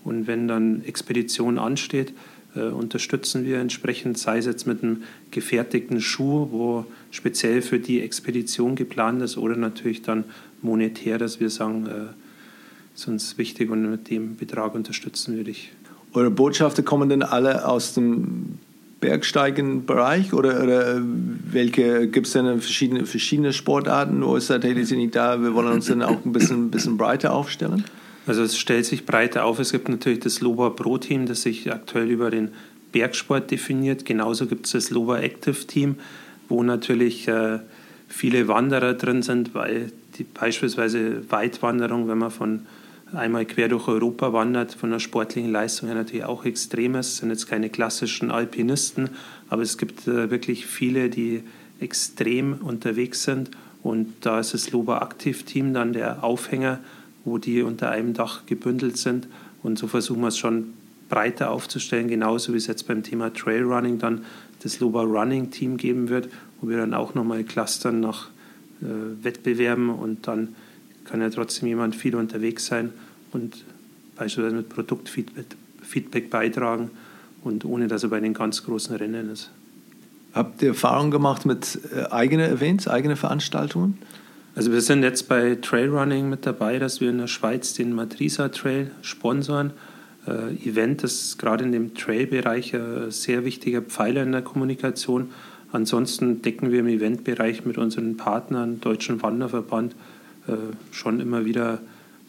Und 0.06 0.28
wenn 0.28 0.48
dann 0.48 0.84
Expedition 0.86 1.60
ansteht, 1.60 2.14
äh, 2.56 2.62
unterstützen 2.62 3.44
wir 3.46 3.60
entsprechend, 3.60 4.18
sei 4.18 4.38
es 4.38 4.46
jetzt 4.46 4.66
mit 4.66 4.82
einem 4.82 5.04
gefertigten 5.32 6.00
Schuh, 6.00 6.48
wo 6.52 6.86
speziell 7.12 7.62
für 7.62 7.80
die 7.80 8.02
Expedition 8.02 8.76
geplant 8.76 9.22
ist, 9.22 9.38
oder 9.38 9.58
natürlich 9.58 10.02
dann 10.02 10.24
monetär, 10.62 11.18
dass 11.18 11.40
wir 11.40 11.50
sagen, 11.50 11.88
äh, 11.88 12.96
ist 12.96 13.08
uns 13.08 13.38
wichtig 13.38 13.70
und 13.70 13.90
mit 13.90 14.10
dem 14.10 14.38
Betrag 14.38 14.74
unterstützen 14.74 15.36
würde 15.36 15.52
ich. 15.52 15.72
Eure 16.14 16.32
Botschafter 16.32 16.82
kommen 16.82 17.10
denn 17.10 17.24
alle 17.24 17.68
aus 17.68 17.94
dem 17.94 18.58
Bergsteigen-Bereich 19.02 20.34
oder, 20.34 20.64
oder 20.64 21.02
welche 21.02 22.08
gibt 22.08 22.28
es 22.28 22.34
denn 22.34 22.62
verschiedene, 22.62 23.06
verschiedene 23.06 23.52
Sportarten, 23.52 24.24
wo 24.24 24.38
es 24.38 24.48
sagt, 24.48 24.64
hey, 24.64 24.74
nicht 24.74 25.16
da, 25.16 25.42
wir 25.42 25.54
wollen 25.54 25.68
uns 25.68 25.88
dann 25.88 26.02
auch 26.02 26.24
ein 26.24 26.32
bisschen, 26.32 26.72
bisschen 26.72 26.96
breiter 26.96 27.34
aufstellen? 27.34 27.84
Also 28.28 28.44
es 28.44 28.58
stellt 28.58 28.86
sich 28.86 29.06
breiter 29.06 29.46
auf. 29.46 29.60
Es 29.60 29.72
gibt 29.72 29.90
natürlich 29.90 30.20
das 30.20 30.42
Loba 30.42 30.70
Pro 30.72 30.98
Team, 30.98 31.26
das 31.26 31.44
sich 31.44 31.72
aktuell 31.72 32.10
über 32.10 32.32
den 32.32 32.50
Bergsport 32.92 33.52
definiert. 33.52 34.06
Genauso 34.06 34.48
gibt 34.48 34.66
es 34.66 34.72
das 34.72 34.90
Loba 34.90 35.20
Active 35.20 35.68
Team, 35.68 35.96
wo 36.50 36.64
natürlich 36.64 37.28
äh, 37.28 37.60
viele 38.08 38.48
Wanderer 38.48 38.94
drin 38.94 39.22
sind, 39.22 39.54
weil 39.54 39.92
die, 40.18 40.24
beispielsweise 40.24 41.30
Weitwanderung, 41.30 42.08
wenn 42.08 42.18
man 42.18 42.32
von 42.32 42.66
einmal 43.14 43.46
quer 43.46 43.68
durch 43.68 43.88
Europa 43.88 44.34
wandert, 44.34 44.74
von 44.74 44.90
der 44.92 45.00
sportlichen 45.00 45.52
Leistung 45.52 45.88
her 45.90 45.96
natürlich 45.96 46.26
auch 46.26 46.46
extrem 46.46 46.96
ist. 46.96 47.08
Es 47.08 47.18
sind 47.18 47.30
jetzt 47.30 47.48
keine 47.48 47.70
klassischen 47.70 48.32
Alpinisten, 48.32 49.10
aber 49.50 49.62
es 49.62 49.78
gibt 49.78 50.08
äh, 50.08 50.32
wirklich 50.32 50.66
viele, 50.66 51.10
die 51.10 51.44
extrem 51.80 52.54
unterwegs 52.54 53.24
sind. 53.24 53.52
Und 53.84 54.14
da 54.22 54.40
ist 54.40 54.54
das 54.54 54.72
Loba 54.72 55.00
Active 55.00 55.44
Team 55.44 55.74
dann 55.74 55.94
der 55.94 56.24
Aufhänger, 56.24 56.80
wo 57.26 57.38
die 57.38 57.64
unter 57.64 57.90
einem 57.90 58.14
Dach 58.14 58.46
gebündelt 58.46 58.98
sind. 58.98 59.28
Und 59.64 59.78
so 59.78 59.88
versuchen 59.88 60.22
wir 60.22 60.30
es 60.30 60.38
schon 60.38 60.74
breiter 61.10 61.52
aufzustellen, 61.52 62.08
genauso 62.08 62.54
wie 62.54 62.58
es 62.58 62.68
jetzt 62.68 62.88
beim 62.88 63.04
Thema 63.04 63.34
Trailrunning 63.34 64.00
dann 64.00 64.26
das 64.64 64.80
Loba 64.80 65.02
Running 65.02 65.52
Team 65.52 65.78
geben 65.78 66.10
wird, 66.10 66.30
wo 66.62 66.70
wir 66.70 66.78
dann 66.78 66.94
auch 66.94 67.14
nochmal 67.14 67.44
clustern 67.44 68.00
nach 68.00 68.30
äh, 68.82 69.24
Wettbewerben 69.24 69.90
und 69.90 70.28
dann 70.28 70.56
kann 71.04 71.22
ja 71.22 71.30
trotzdem 71.30 71.68
jemand 71.68 71.96
viel 71.96 72.16
unterwegs 72.16 72.66
sein 72.66 72.92
und 73.32 73.64
beispielsweise 74.16 74.56
mit 74.56 74.70
Produktfeedback 74.70 76.30
beitragen 76.30 76.90
und 77.44 77.64
ohne 77.66 77.88
dass 77.88 78.04
er 78.04 78.10
bei 78.10 78.20
den 78.20 78.34
ganz 78.34 78.64
großen 78.64 78.96
Rennen 78.96 79.30
ist. 79.30 79.52
Habt 80.34 80.62
ihr 80.62 80.70
Erfahrungen 80.70 81.12
gemacht 81.12 81.46
mit 81.46 81.80
äh, 81.96 82.12
eigenen 82.12 82.52
Events, 82.52 82.88
eigenen 82.88 83.18
Veranstaltungen? 83.18 84.00
Also 84.56 84.72
wir 84.72 84.80
sind 84.80 85.04
jetzt 85.04 85.28
bei 85.28 85.56
Trailrunning 85.56 86.30
mit 86.30 86.46
dabei, 86.46 86.80
dass 86.80 87.02
wir 87.02 87.10
in 87.10 87.18
der 87.18 87.28
Schweiz 87.28 87.74
den 87.74 87.94
Matrisa 87.94 88.48
Trail 88.48 88.90
sponsoren. 89.02 89.72
Äh, 90.26 90.56
Event 90.66 91.04
ist 91.04 91.38
gerade 91.38 91.66
in 91.66 91.74
dem 91.74 91.94
Trail-Bereich 91.94 92.74
ein 92.74 93.12
sehr 93.12 93.44
wichtiger 93.44 93.82
Pfeiler 93.82 94.24
in 94.24 94.32
der 94.32 94.42
Kommunikation. 94.42 95.32
Ansonsten 95.74 96.42
decken 96.42 96.72
wir 96.72 96.80
im 96.80 96.88
Eventbereich 96.88 97.66
mit 97.66 97.78
unseren 97.78 98.16
Partnern, 98.16 98.80
Deutschen 98.80 99.22
Wanderverband, 99.22 99.94
äh, 100.48 100.54
schon 100.92 101.20
immer 101.20 101.44
wieder 101.44 101.80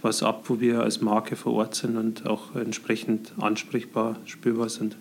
was 0.02 0.24
ab, 0.24 0.44
wo 0.46 0.58
wir 0.58 0.80
als 0.82 1.00
Marke 1.00 1.36
vor 1.36 1.52
Ort 1.52 1.76
sind 1.76 1.96
und 1.96 2.26
auch 2.26 2.56
entsprechend 2.56 3.32
ansprechbar, 3.38 4.16
spürbar 4.26 4.68
sind. 4.68 4.96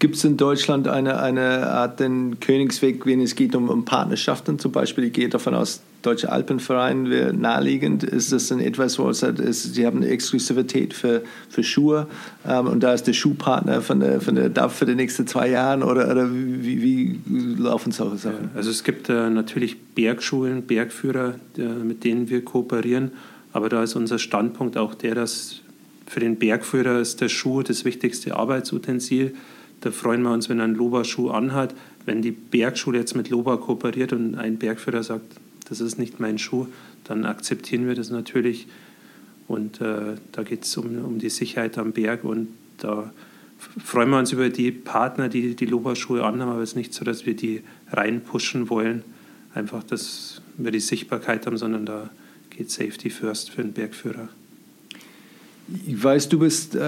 Gibt 0.00 0.16
es 0.16 0.24
in 0.24 0.36
Deutschland 0.36 0.88
eine, 0.88 1.20
eine 1.20 1.68
Art 1.68 2.00
den 2.00 2.40
Königsweg, 2.40 3.06
wenn 3.06 3.20
es 3.20 3.36
geht 3.36 3.54
um, 3.54 3.68
um 3.68 3.84
Partnerschaften 3.84 4.58
zum 4.58 4.72
Beispiel? 4.72 5.04
Ich 5.04 5.12
gehe 5.12 5.28
davon 5.28 5.54
aus, 5.54 5.80
Deutsche 6.04 6.30
Alpenverein 6.30 7.08
wäre 7.08 7.32
naheliegend. 7.32 8.04
Ist 8.04 8.32
das 8.32 8.48
dann 8.48 8.60
etwas, 8.60 8.98
wo 8.98 9.08
es 9.08 9.22
halt 9.22 9.38
ist, 9.38 9.74
Sie 9.74 9.86
haben 9.86 9.98
eine 9.98 10.08
Exklusivität 10.08 10.92
für, 10.92 11.22
für 11.48 11.62
Schuhe 11.62 12.06
ähm, 12.46 12.66
und 12.66 12.82
da 12.82 12.92
ist 12.92 13.04
der 13.04 13.12
Schuhpartner 13.12 13.80
von 13.80 14.00
der, 14.00 14.20
von 14.20 14.34
der 14.34 14.48
DAF 14.48 14.74
für 14.74 14.86
die 14.86 14.94
nächsten 14.94 15.26
zwei 15.26 15.48
Jahre 15.48 15.84
oder, 15.84 16.10
oder 16.10 16.28
wie, 16.30 16.82
wie 16.82 17.20
laufen 17.58 17.92
solche 17.92 18.18
Sachen? 18.18 18.50
Also 18.54 18.70
es 18.70 18.84
gibt 18.84 19.08
äh, 19.08 19.30
natürlich 19.30 19.80
Bergschulen, 19.80 20.62
Bergführer, 20.62 21.34
äh, 21.56 21.62
mit 21.62 22.04
denen 22.04 22.28
wir 22.28 22.44
kooperieren, 22.44 23.12
aber 23.52 23.68
da 23.68 23.82
ist 23.82 23.94
unser 23.94 24.18
Standpunkt 24.18 24.76
auch 24.76 24.94
der, 24.94 25.14
dass 25.14 25.60
für 26.06 26.20
den 26.20 26.36
Bergführer 26.36 27.00
ist 27.00 27.20
der 27.20 27.28
Schuh 27.28 27.62
das 27.62 27.84
wichtigste 27.84 28.36
Arbeitsutensil. 28.36 29.34
Da 29.80 29.90
freuen 29.90 30.22
wir 30.22 30.32
uns, 30.32 30.48
wenn 30.48 30.58
er 30.58 30.64
einen 30.64 30.74
Loba-Schuh 30.74 31.30
anhat. 31.30 31.74
Wenn 32.04 32.22
die 32.22 32.30
Bergschule 32.30 32.98
jetzt 32.98 33.16
mit 33.16 33.30
Loba 33.30 33.56
kooperiert 33.56 34.12
und 34.12 34.34
ein 34.34 34.58
Bergführer 34.58 35.02
sagt, 35.02 35.40
das 35.66 35.80
ist 35.80 35.98
nicht 35.98 36.20
mein 36.20 36.38
Schuh, 36.38 36.66
dann 37.04 37.24
akzeptieren 37.24 37.86
wir 37.86 37.94
das 37.94 38.10
natürlich. 38.10 38.66
Und 39.46 39.80
äh, 39.80 40.16
da 40.32 40.42
geht 40.42 40.64
es 40.64 40.76
um, 40.76 41.04
um 41.04 41.18
die 41.18 41.28
Sicherheit 41.28 41.76
am 41.78 41.92
Berg 41.92 42.24
und 42.24 42.48
da 42.78 43.12
freuen 43.58 44.10
wir 44.10 44.18
uns 44.18 44.32
über 44.32 44.48
die 44.48 44.70
Partner, 44.72 45.28
die 45.28 45.54
die 45.54 45.66
Loba-Schuhe 45.66 46.24
anhaben, 46.24 46.50
aber 46.50 46.62
es 46.62 46.70
ist 46.70 46.76
nicht 46.76 46.94
so, 46.94 47.04
dass 47.04 47.26
wir 47.26 47.34
die 47.34 47.62
reinpushen 47.90 48.68
wollen, 48.68 49.04
einfach, 49.54 49.82
dass 49.82 50.42
wir 50.56 50.70
die 50.70 50.80
Sichtbarkeit 50.80 51.46
haben, 51.46 51.56
sondern 51.56 51.86
da 51.86 52.10
geht 52.50 52.70
Safety 52.70 53.10
First 53.10 53.50
für 53.50 53.62
den 53.62 53.72
Bergführer. 53.72 54.28
Ich 55.86 56.02
weiß, 56.02 56.28
du 56.28 56.38
bist 56.38 56.74
äh, 56.74 56.78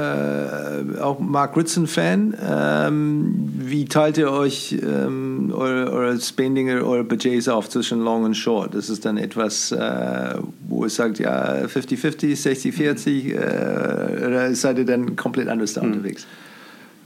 auch 1.01 1.19
Mark 1.19 1.57
Ritson-Fan. 1.57 2.37
Ähm, 2.47 3.49
wie 3.57 3.87
teilt 3.87 4.19
ihr 4.19 4.31
euch 4.31 4.77
ähm, 4.83 5.51
eure, 5.55 5.91
eure 5.91 6.21
Spending, 6.21 6.69
eure 6.69 7.03
Budgets 7.03 7.49
auf 7.49 7.71
zwischen 7.71 8.01
Long 8.01 8.25
und 8.25 8.35
Short? 8.35 8.75
Das 8.75 8.91
ist 8.91 9.07
dann 9.07 9.17
etwas, 9.17 9.73
äh, 9.73 10.35
wo 10.69 10.85
ihr 10.85 10.91
sagt, 10.91 11.19
ja, 11.19 11.65
50-50, 11.65 12.37
60-40, 12.37 13.33
äh, 13.33 14.27
oder 14.27 14.55
seid 14.55 14.77
ihr 14.77 14.85
dann 14.85 15.17
komplett 15.17 15.49
anders 15.49 15.73
da 15.73 15.81
hm. 15.81 15.93
unterwegs? 15.93 16.27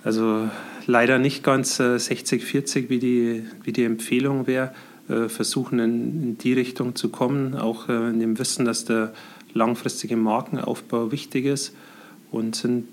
Also 0.03 0.49
leider 0.87 1.19
nicht 1.19 1.45
ganz 1.45 1.79
60-40, 1.79 2.79
äh, 2.79 2.91
wie 2.91 2.99
die, 2.99 3.45
wie 3.63 3.73
die 3.73 3.85
Empfehlung 3.85 4.49
wäre. 4.49 4.73
Äh, 5.11 5.29
versuchen 5.29 5.81
in, 5.81 6.23
in, 6.23 6.39
die 6.39 6.53
Richtung 6.53 6.95
zu 6.95 7.09
kommen, 7.09 7.57
auch 7.57 7.89
äh, 7.89 8.11
in 8.11 8.21
dem 8.21 8.39
Wissen, 8.39 8.65
dass 8.65 8.85
der 8.85 9.13
langfristige 9.55 10.17
Markenaufbau 10.17 11.13
wichtig 11.13 11.47
ist 11.47 11.75
und 12.31 12.57
sind 12.57 12.89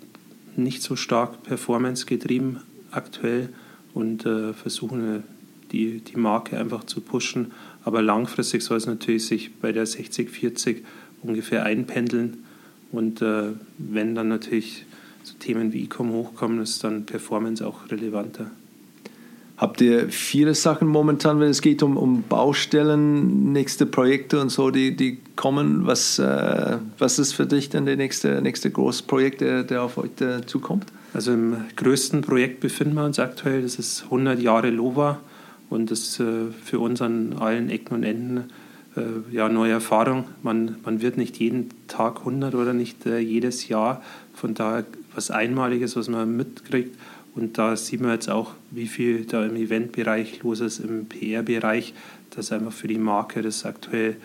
nicht 0.55 0.81
so 0.81 0.95
stark 0.95 1.43
performance 1.43 2.05
getrieben 2.05 2.61
aktuell 2.91 3.49
und 3.93 4.25
äh, 4.25 4.53
versuchen 4.53 5.23
die, 5.71 5.99
die 5.99 6.17
Marke 6.17 6.57
einfach 6.59 6.85
zu 6.85 7.01
pushen. 7.01 7.51
Aber 7.83 8.01
langfristig 8.01 8.63
soll 8.63 8.77
es 8.77 8.85
natürlich 8.85 9.25
sich 9.25 9.55
bei 9.55 9.71
der 9.71 9.85
60-40 9.85 10.77
ungefähr 11.21 11.63
einpendeln. 11.63 12.43
Und 12.91 13.21
äh, 13.21 13.51
wenn 13.77 14.15
dann 14.15 14.29
natürlich 14.29 14.85
so 15.23 15.35
Themen 15.37 15.73
wie 15.73 15.83
E-Com 15.83 16.11
hochkommen, 16.11 16.61
ist 16.61 16.83
dann 16.83 17.05
Performance 17.05 17.65
auch 17.65 17.91
relevanter. 17.91 18.51
Habt 19.57 19.81
ihr 19.81 20.09
viele 20.09 20.53
Sachen 20.53 20.87
momentan, 20.87 21.39
wenn 21.39 21.49
es 21.49 21.63
geht 21.63 21.81
um, 21.81 21.97
um 21.97 22.21
Baustellen, 22.21 23.51
nächste 23.53 23.87
Projekte 23.87 24.39
und 24.39 24.49
so, 24.49 24.69
die, 24.69 24.95
die 24.95 25.17
kommen? 25.35 25.87
Was, 25.87 26.19
äh, 26.19 26.77
was 26.99 27.17
ist 27.17 27.33
für 27.33 27.47
dich 27.47 27.69
denn 27.69 27.87
der 27.87 27.97
nächste, 27.97 28.39
nächste 28.43 28.69
große 28.69 29.03
Projekt, 29.03 29.41
der, 29.41 29.63
der 29.63 29.81
auf 29.81 29.97
euch 29.97 30.11
zukommt? 30.45 30.85
Also 31.15 31.33
im 31.33 31.57
größten 31.75 32.21
Projekt 32.21 32.59
befinden 32.59 32.93
wir 32.93 33.03
uns 33.03 33.17
aktuell. 33.17 33.63
Das 33.63 33.79
ist 33.79 34.03
100 34.03 34.39
Jahre 34.39 34.69
Lova 34.69 35.19
und 35.71 35.89
das 35.89 36.01
ist 36.01 36.19
äh, 36.19 36.51
für 36.63 36.77
uns 36.79 37.01
an 37.01 37.33
allen 37.39 37.71
Ecken 37.71 37.95
und 37.95 38.03
Enden 38.03 38.51
äh, 38.95 39.01
ja, 39.31 39.49
neue 39.49 39.71
Erfahrung. 39.71 40.25
Man, 40.43 40.75
man 40.85 41.01
wird 41.01 41.17
nicht 41.17 41.37
jeden 41.37 41.69
Tag 41.87 42.19
100 42.19 42.53
oder 42.53 42.73
nicht 42.73 43.07
äh, 43.07 43.17
jedes 43.17 43.67
Jahr. 43.67 44.03
Von 44.35 44.53
daher 44.53 44.85
was 45.15 45.31
Einmaliges, 45.31 45.95
was 45.95 46.09
man 46.09 46.37
mitkriegt. 46.37 46.95
Und 47.37 47.57
da 47.57 47.75
sieht 47.75 48.01
man 48.01 48.11
jetzt 48.11 48.29
auch, 48.29 48.53
wie 48.71 48.87
viel 48.87 49.25
da 49.25 49.45
im 49.45 49.55
Eventbereich 49.55 50.41
los 50.41 50.59
ist, 50.59 50.79
im 50.79 51.05
PR-Bereich, 51.05 51.93
dass 52.31 52.51
einfach 52.51 52.73
für 52.73 52.87
die 52.87 52.97
Marke 52.97 53.41
das 53.41 53.63
aktuell 53.63 54.17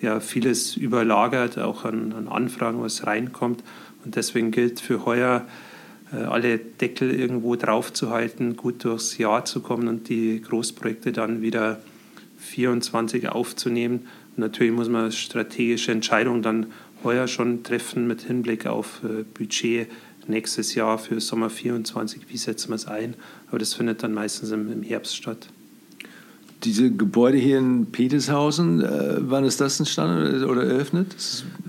ja 0.00 0.18
vieles 0.20 0.76
überlagert, 0.76 1.58
auch 1.58 1.84
an, 1.84 2.12
an 2.12 2.26
Anfragen, 2.26 2.80
was 2.80 3.06
reinkommt. 3.06 3.62
Und 4.04 4.16
deswegen 4.16 4.50
gilt 4.50 4.80
für 4.80 5.04
heuer, 5.04 5.46
äh, 6.12 6.16
alle 6.16 6.58
Deckel 6.58 7.10
irgendwo 7.10 7.56
drauf 7.56 7.92
zu 7.92 8.10
halten, 8.10 8.56
gut 8.56 8.84
durchs 8.84 9.18
Jahr 9.18 9.44
zu 9.44 9.60
kommen 9.60 9.86
und 9.86 10.08
die 10.08 10.40
Großprojekte 10.40 11.12
dann 11.12 11.42
wieder 11.42 11.80
24 12.38 13.28
aufzunehmen. 13.28 14.06
Und 14.36 14.38
natürlich 14.38 14.72
muss 14.72 14.88
man 14.88 15.12
strategische 15.12 15.92
Entscheidungen 15.92 16.42
dann 16.42 16.66
heuer 17.02 17.28
schon 17.28 17.62
treffen 17.62 18.06
mit 18.06 18.22
Hinblick 18.22 18.66
auf 18.66 19.02
äh, 19.04 19.22
Budget, 19.22 19.88
nächstes 20.28 20.74
Jahr 20.74 20.98
für 20.98 21.20
Sommer 21.20 21.50
24, 21.50 22.22
wie 22.28 22.36
setzen 22.36 22.70
wir 22.70 22.76
es 22.76 22.86
ein? 22.86 23.14
Aber 23.48 23.58
das 23.58 23.74
findet 23.74 24.02
dann 24.02 24.12
meistens 24.12 24.50
im, 24.50 24.70
im 24.70 24.82
Herbst 24.82 25.16
statt. 25.16 25.48
Diese 26.64 26.90
Gebäude 26.90 27.36
hier 27.36 27.58
in 27.58 27.86
Petershausen, 27.86 28.80
äh, 28.80 29.16
wann 29.18 29.44
ist 29.44 29.60
das 29.60 29.78
entstanden 29.78 30.44
oder 30.44 30.64
eröffnet? 30.64 31.14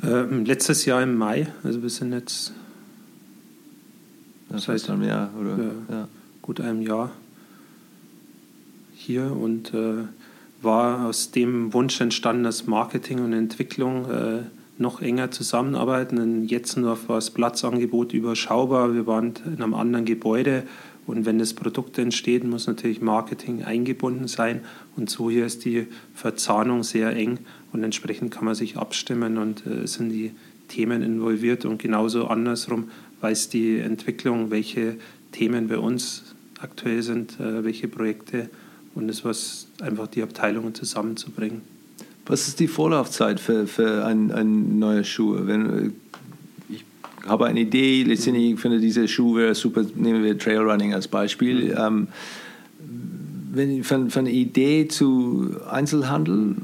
Ähm, 0.04 0.46
letztes 0.46 0.86
Jahr 0.86 1.04
im 1.04 1.18
Mai, 1.18 1.48
also 1.64 1.82
wir 1.82 1.90
sind 1.90 2.14
jetzt 2.14 2.54
das 4.50 4.68
heißt 4.68 4.90
einem 4.90 5.04
Jahr 5.04 5.32
oder 5.40 5.58
ja, 5.58 5.72
ja. 5.90 6.08
gut 6.42 6.62
einem 6.62 6.82
Jahr 6.82 7.12
hier 8.94 9.32
und 9.32 9.74
äh, 9.74 10.04
war 10.62 11.08
aus 11.08 11.32
dem 11.32 11.74
Wunsch 11.74 12.00
entstanden, 12.00 12.44
dass 12.44 12.66
Marketing 12.66 13.24
und 13.24 13.34
Entwicklung 13.34 14.10
äh, 14.10 14.40
noch 14.78 15.02
enger 15.02 15.32
zusammenarbeiten. 15.32 16.18
In 16.18 16.48
Jetzendorf 16.48 17.08
war 17.08 17.18
das 17.18 17.32
Platzangebot 17.32 18.14
überschaubar. 18.14 18.94
Wir 18.94 19.08
waren 19.08 19.34
in 19.46 19.62
einem 19.62 19.74
anderen 19.74 20.06
Gebäude 20.06 20.64
und 21.08 21.26
wenn 21.26 21.38
das 21.38 21.54
Produkt 21.54 21.98
entsteht, 21.98 22.44
muss 22.44 22.68
natürlich 22.68 23.02
Marketing 23.02 23.64
eingebunden 23.64 24.28
sein. 24.28 24.62
Und 24.96 25.10
so 25.10 25.30
hier 25.30 25.46
ist 25.46 25.66
die 25.66 25.88
Verzahnung 26.14 26.84
sehr 26.84 27.16
eng 27.16 27.40
und 27.72 27.84
entsprechend 27.84 28.32
kann 28.32 28.46
man 28.46 28.56
sich 28.56 28.78
abstimmen 28.78 29.38
und 29.38 29.66
äh, 29.68 29.86
sind 29.88 30.10
die 30.10 30.32
Themen 30.68 31.04
involviert. 31.04 31.66
Und 31.66 31.82
genauso 31.82 32.28
andersrum 32.28 32.90
weiß 33.22 33.50
die 33.50 33.80
Entwicklung, 33.80 34.50
welche 34.50 34.96
Themen 35.32 35.68
bei 35.68 35.78
uns 35.78 36.36
aktuell 36.60 37.04
sind, 37.04 37.40
äh, 37.40 37.64
welche 37.64 37.88
Projekte 37.88 38.50
und 38.96 39.10
es 39.10 39.24
was 39.24 39.68
einfach 39.82 40.08
die 40.08 40.24
Abteilungen 40.24 40.74
zusammenzubringen. 40.74 41.75
Was 42.26 42.48
ist 42.48 42.60
die 42.60 42.68
Vorlaufzeit 42.68 43.40
für, 43.40 43.68
für 43.68 44.06
ein, 44.06 44.32
ein 44.32 44.80
neuer 44.80 45.04
Schuh? 45.04 45.38
Wenn, 45.42 45.94
ich 46.70 46.84
habe 47.28 47.46
eine 47.46 47.60
Idee, 47.60 48.04
letztendlich 48.04 48.54
ich 48.54 48.60
finde 48.60 48.80
diese 48.80 49.08
Schuhe 49.08 49.44
wäre 49.44 49.56
super, 49.56 49.86
nehmen 49.96 50.24
wir 50.24 50.38
Trailrunning 50.38 50.94
als 50.94 51.08
Beispiel. 51.08 51.66
Mhm. 51.66 51.78
Ähm, 51.78 52.08
wenn, 53.54 53.84
von, 53.84 54.10
von 54.10 54.26
Idee 54.26 54.88
zu 54.88 55.56
Einzelhandel, 55.70 56.56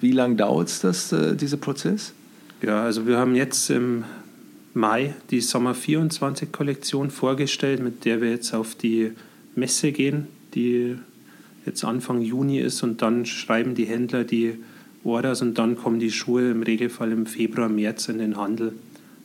wie 0.00 0.12
lange 0.12 0.36
dauert 0.36 0.82
das, 0.82 1.12
äh, 1.12 1.36
dieser 1.36 1.58
Prozess? 1.58 2.12
Ja, 2.62 2.82
also 2.82 3.06
wir 3.06 3.18
haben 3.18 3.34
jetzt 3.34 3.70
im 3.70 4.04
Mai 4.74 5.14
die 5.30 5.40
Sommer 5.40 5.74
24 5.74 6.52
Kollektion 6.52 7.10
vorgestellt, 7.10 7.82
mit 7.82 8.04
der 8.04 8.20
wir 8.20 8.30
jetzt 8.30 8.54
auf 8.54 8.74
die 8.74 9.12
Messe 9.54 9.92
gehen, 9.92 10.26
die 10.54 10.96
jetzt 11.66 11.84
Anfang 11.84 12.22
Juni 12.22 12.58
ist 12.58 12.82
und 12.82 13.02
dann 13.02 13.26
schreiben 13.26 13.74
die 13.74 13.84
Händler 13.84 14.24
die 14.24 14.58
Orders 15.04 15.42
und 15.42 15.58
dann 15.58 15.76
kommen 15.76 15.98
die 15.98 16.10
Schuhe 16.10 16.50
im 16.50 16.62
Regelfall 16.62 17.12
im 17.12 17.26
Februar, 17.26 17.68
März 17.68 18.08
in 18.08 18.18
den 18.18 18.36
Handel. 18.36 18.74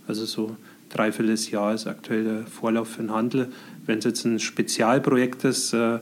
Also 0.07 0.25
so 0.25 0.55
dreiviertel 0.89 1.35
Jahr 1.51 1.73
ist 1.73 1.87
aktuell 1.87 2.23
der 2.23 2.47
Vorlauf 2.47 2.89
für 2.89 3.01
den 3.01 3.11
Handel. 3.11 3.49
Wenn 3.85 3.99
es 3.99 4.05
jetzt 4.05 4.25
ein 4.25 4.39
Spezialprojekt 4.39 5.43
ist, 5.43 5.73
äh, 5.73 5.99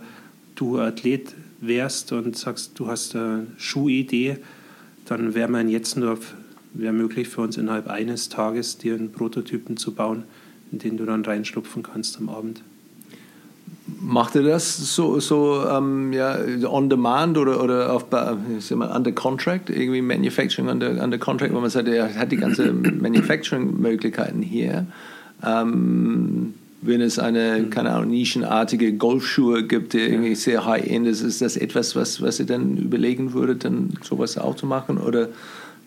du 0.56 0.80
Athlet 0.80 1.34
wärst 1.62 2.12
und 2.12 2.38
sagst, 2.38 2.74
du 2.76 2.88
hast 2.88 3.16
eine 3.16 3.48
Schuhidee, 3.58 4.38
dann 5.06 5.34
wäre 5.34 5.50
man 5.50 5.70
jetzt 5.70 5.98
nur 5.98 6.18
wäre 6.74 6.94
möglich 6.94 7.30
für 7.30 7.42
uns 7.42 7.58
innerhalb 7.58 7.88
eines 7.88 8.30
Tages 8.30 8.78
dir 8.78 8.96
einen 8.96 9.12
Prototypen 9.12 9.78
zu 9.78 9.94
bauen, 9.94 10.24
in 10.72 10.80
den 10.80 10.98
du 10.98 11.06
dann 11.06 11.24
reinschlupfen 11.24 11.84
kannst 11.84 12.18
am 12.18 12.30
Abend. 12.30 12.64
Macht 14.06 14.36
er 14.36 14.43
das 14.43 14.95
so, 14.95 15.20
so 15.22 15.64
ähm, 15.66 16.12
ja, 16.12 16.38
on 16.68 16.89
demand 16.89 17.38
oder, 17.38 17.64
oder 17.64 17.93
auf, 17.93 18.06
ich 18.58 18.66
sag 18.66 18.78
mal, 18.78 18.93
under 18.93 19.14
contract, 19.14 19.70
irgendwie 19.70 20.01
Manufacturing 20.01 20.70
under, 20.70 21.01
under 21.01 21.18
contract, 21.18 21.54
wo 21.54 21.60
man 21.62 21.70
sagt, 21.70 21.88
er 21.88 22.14
hat 22.16 22.32
die 22.32 22.38
ganzen 22.38 23.01
Manufacturing-Möglichkeiten 23.01 24.41
hier. 24.41 24.86
Ähm, 25.45 26.54
wenn 26.82 27.01
es 27.01 27.18
eine, 27.18 27.68
keine 27.70 27.91
Ahnung, 27.91 28.10
nischenartige 28.10 28.93
Golfschuhe 28.93 29.64
gibt, 29.64 29.93
die 29.93 29.99
irgendwie 29.99 30.36
sehr 30.36 30.66
high-end 30.66 31.08
ist, 31.08 31.22
ist 31.22 31.41
das 31.41 31.56
etwas, 31.56 31.95
was, 31.95 32.22
was 32.22 32.39
ihr 32.39 32.45
dann 32.45 32.78
überlegen 32.78 33.34
würdet, 33.34 33.64
dann 33.64 33.93
sowas 34.01 34.38
auch 34.38 34.56
zu 34.56 34.66
machen? 34.66 34.97
Oder 34.97 35.30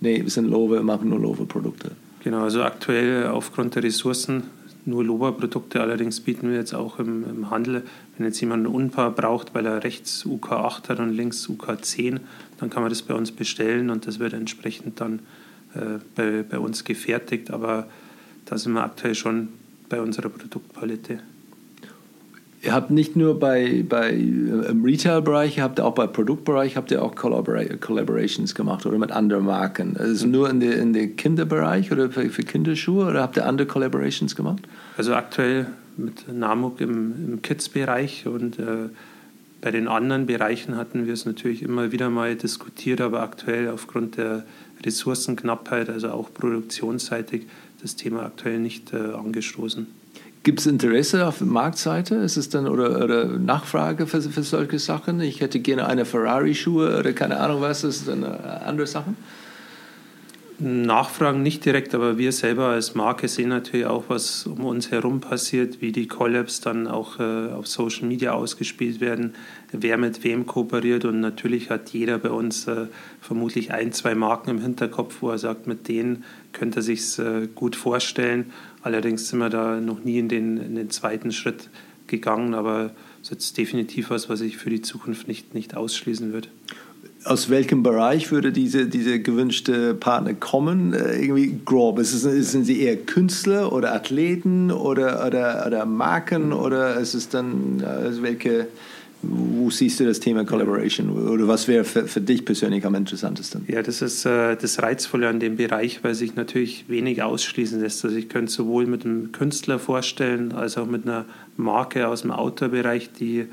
nee, 0.00 0.22
wir 0.22 0.30
sind 0.30 0.48
Lowe, 0.48 0.82
machen 0.82 1.10
nur 1.10 1.20
Lowe-Produkte? 1.20 1.90
Genau, 2.24 2.44
also 2.44 2.62
aktuell 2.62 3.26
aufgrund 3.26 3.74
der 3.74 3.82
Ressourcen 3.82 4.44
nur 4.87 5.05
Loba-Produkte. 5.05 5.80
Allerdings 5.80 6.20
bieten 6.20 6.49
wir 6.49 6.57
jetzt 6.57 6.74
auch 6.74 6.99
im, 6.99 7.24
im, 7.28 7.51
Handel, 7.51 7.82
wenn 8.16 8.26
jetzt 8.26 8.41
jemand 8.41 8.64
ein 8.64 8.72
Unpaar 8.72 9.11
braucht, 9.11 9.55
weil 9.55 9.66
er 9.66 9.84
rechts 9.84 10.24
UK8 10.24 10.89
hat 10.89 11.01
und 11.01 11.12
links 11.12 11.49
UK10, 11.49 12.20
dann 12.59 12.70
kann 12.70 12.82
man 12.82 12.91
das 12.91 13.03
bei 13.03 13.14
uns 13.14 13.32
bestellen 13.32 13.91
und 13.91 14.07
das 14.07 14.18
wird 14.18 14.32
entsprechend 14.32 15.01
dann 15.01 15.20
äh, 15.74 15.99
bei, 16.14 16.43
bei 16.43 16.59
uns 16.59 16.84
gefertigt. 16.84 17.51
Aber 17.51 17.89
da 18.45 18.57
sind 18.59 18.72
wir 18.72 18.84
aktuell 18.84 19.14
schon 19.14 19.49
bei 19.89 20.01
unserer 20.01 20.28
Produktpalette. 20.28 21.20
Ihr 22.66 22.72
habt 22.72 22.90
nicht 22.90 23.14
nur 23.14 23.38
bei, 23.38 23.84
bei 23.88 24.10
äh, 24.10 24.16
im 24.16 24.84
Retail-Bereich, 24.84 25.58
ihr 25.58 25.62
habt 25.62 25.80
auch 25.80 25.94
bei 25.94 26.08
Produktbereich 26.08 26.76
habt 26.76 26.90
ihr 26.90 27.00
auch 27.00 27.14
Collabora 27.14 27.62
Collaborations 27.80 28.56
gemacht 28.56 28.84
oder 28.86 28.98
mit 28.98 29.12
anderen 29.12 29.44
Marken. 29.44 29.96
Also 29.96 30.26
nur 30.26 30.50
in 30.50 30.58
der 30.58 30.76
in 30.78 30.92
der 30.92 31.06
Kinderbereich 31.06 31.92
oder 31.92 32.10
für, 32.10 32.28
für 32.28 32.42
Kinderschuhe 32.42 33.06
oder 33.06 33.22
habt 33.22 33.36
ihr 33.36 33.46
andere 33.46 33.68
Collaborations 33.68 34.34
gemacht? 34.34 34.62
Also 34.96 35.14
aktuell 35.14 35.68
mit 35.96 36.26
Namuk 36.32 36.80
im, 36.80 37.14
im 37.34 37.42
Kids-Bereich 37.42 38.26
und 38.26 38.58
äh, 38.58 38.88
bei 39.60 39.70
den 39.70 39.86
anderen 39.86 40.26
Bereichen 40.26 40.76
hatten 40.76 41.06
wir 41.06 41.14
es 41.14 41.24
natürlich 41.24 41.62
immer 41.62 41.92
wieder 41.92 42.10
mal 42.10 42.34
diskutiert, 42.34 43.00
aber 43.00 43.22
aktuell 43.22 43.68
aufgrund 43.68 44.16
der 44.16 44.44
Ressourcenknappheit, 44.84 45.88
also 45.88 46.10
auch 46.10 46.34
produktionsseitig, 46.34 47.46
das 47.80 47.94
Thema 47.94 48.24
aktuell 48.24 48.58
nicht 48.58 48.92
äh, 48.92 48.96
angestoßen. 48.96 49.86
Gibt 50.47 50.61
es 50.61 50.66
Interesse 50.66 51.26
auf 51.26 51.38
der 51.38 51.49
Marktseite? 51.49 52.14
Ist 52.14 52.36
es 52.36 52.49
dann 52.49 52.68
oder, 52.68 53.03
oder 53.03 53.24
Nachfrage 53.24 54.07
für, 54.07 54.22
für 54.22 54.44
solche 54.44 54.78
Sachen? 54.78 55.20
Ich 55.20 55.40
hätte 55.40 55.59
gerne 55.59 55.88
eine 55.88 56.05
Ferrari-Schuhe 56.05 56.97
oder 57.01 57.12
keine 57.14 57.40
Ahnung 57.40 57.62
was, 57.62 57.80
das 57.80 58.05
dann 58.05 58.22
äh, 58.22 58.26
andere 58.26 58.86
Sachen? 58.86 59.16
Nachfragen 60.59 61.42
nicht 61.42 61.64
direkt, 61.64 61.94
aber 61.94 62.16
wir 62.16 62.32
selber 62.32 62.68
als 62.68 62.94
Marke 62.94 63.28
sehen 63.28 63.50
natürlich 63.50 63.86
auch, 63.86 64.04
was 64.09 64.46
um 64.46 64.64
uns 64.64 64.90
herum 64.90 65.20
passiert, 65.20 65.82
wie 65.82 65.92
die 65.92 66.09
Collabs 66.09 66.61
dann 66.61 66.86
auch 66.86 67.20
äh, 67.20 67.52
auf 67.52 67.66
Social 67.66 68.07
Media 68.07 68.32
ausgespielt 68.32 69.00
werden, 69.00 69.34
wer 69.72 69.98
mit 69.98 70.24
wem 70.24 70.46
kooperiert 70.46 71.04
und 71.04 71.20
natürlich 71.20 71.68
hat 71.68 71.90
jeder 71.90 72.18
bei 72.18 72.30
uns 72.30 72.66
äh, 72.68 72.86
vermutlich 73.20 73.72
ein, 73.72 73.92
zwei 73.92 74.14
Marken 74.14 74.50
im 74.50 74.61
Hinterkopf, 74.61 75.16
wo 75.20 75.30
er 75.30 75.38
sagt, 75.38 75.66
mit 75.66 75.88
denen 75.88 76.24
könnte 76.52 76.80
er 76.80 76.82
sich 76.82 77.18
äh, 77.18 77.48
gut 77.54 77.76
vorstellen 77.76 78.52
Allerdings 78.86 79.28
sind 79.30 79.40
wir 79.40 79.50
da 79.50 79.80
noch 79.80 80.04
nie 80.04 80.20
in 80.20 80.28
den, 80.28 80.59
in 80.59 80.76
den 80.76 80.90
zweiten 80.90 81.32
Schritt 81.32 81.70
gegangen, 82.07 82.54
aber 82.54 82.92
es 83.20 83.32
ist 83.32 83.59
definitiv 83.59 84.11
was, 84.11 84.28
was 84.28 84.42
ich 84.42 84.59
für 84.59 84.70
die 84.70 84.80
Zukunft 84.80 85.26
nicht, 85.26 85.54
nicht 85.54 85.76
ausschließen 85.76 86.32
würde. 86.32 86.48
Aus 87.26 87.50
welchem 87.50 87.82
Bereich 87.82 88.30
würde 88.30 88.52
diese, 88.52 88.86
diese 88.86 89.20
gewünschte 89.20 89.94
Partner 89.94 90.34
kommen? 90.34 90.94
Äh, 90.94 91.20
irgendwie 91.20 91.58
grob. 91.64 91.98
Ist 91.98 92.12
es, 92.12 92.52
sind 92.52 92.64
sie 92.64 92.80
eher 92.80 92.96
Künstler 92.96 93.72
oder 93.72 93.94
Athleten 93.94 94.70
oder, 94.70 95.26
oder, 95.26 95.64
oder 95.66 95.86
Marken 95.86 96.52
oder 96.52 96.96
ist 96.96 97.14
es 97.14 97.28
dann 97.28 97.82
also 97.84 98.22
welche 98.22 98.68
wo 99.28 99.70
siehst 99.70 99.98
du 100.00 100.04
das 100.04 100.20
Thema 100.20 100.44
Collaboration 100.44 101.10
oder 101.10 101.48
was 101.48 101.68
wäre 101.68 101.84
für, 101.84 102.06
für, 102.06 102.20
dich 102.20 102.44
persönlich 102.44 102.84
am 102.84 102.94
interessantesten? 102.94 103.64
Ja, 103.66 103.82
das 103.82 104.02
ist 104.02 104.26
äh, 104.26 104.56
das 104.56 104.82
Reizvolle 104.82 105.28
an 105.28 105.40
dem 105.40 105.56
Bereich, 105.56 106.04
weil 106.04 106.14
sich 106.14 106.34
natürlich 106.34 106.84
wenig 106.88 107.22
ausschließen 107.22 107.80
lässt. 107.80 108.04
Also 108.04 108.16
ich 108.16 108.28
könnte 108.28 108.52
sowohl 108.52 108.86
mit 108.86 109.04
einem 109.04 109.32
Künstler 109.32 109.78
vorstellen, 109.78 110.52
als 110.52 110.76
auch 110.76 110.86
mit 110.86 111.06
einer 111.06 111.24
Marke 111.56 112.08
aus 112.08 112.22
dem 112.22 112.30
Outdoor-Bereich, 112.30 113.10
die 113.12 113.46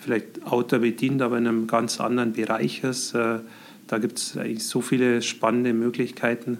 vielleicht 0.00 0.44
Outdoor 0.44 0.80
bedient, 0.80 1.22
aber 1.22 1.38
in 1.38 1.46
einem 1.46 1.66
ganz 1.66 2.00
anderen 2.00 2.32
Bereich 2.32 2.84
ist. 2.84 3.14
Äh, 3.14 3.40
da 3.88 3.98
gibt 3.98 4.18
es 4.18 4.36
eigentlich 4.36 4.66
so 4.66 4.80
viele 4.80 5.22
spannende 5.22 5.72
Möglichkeiten. 5.72 6.58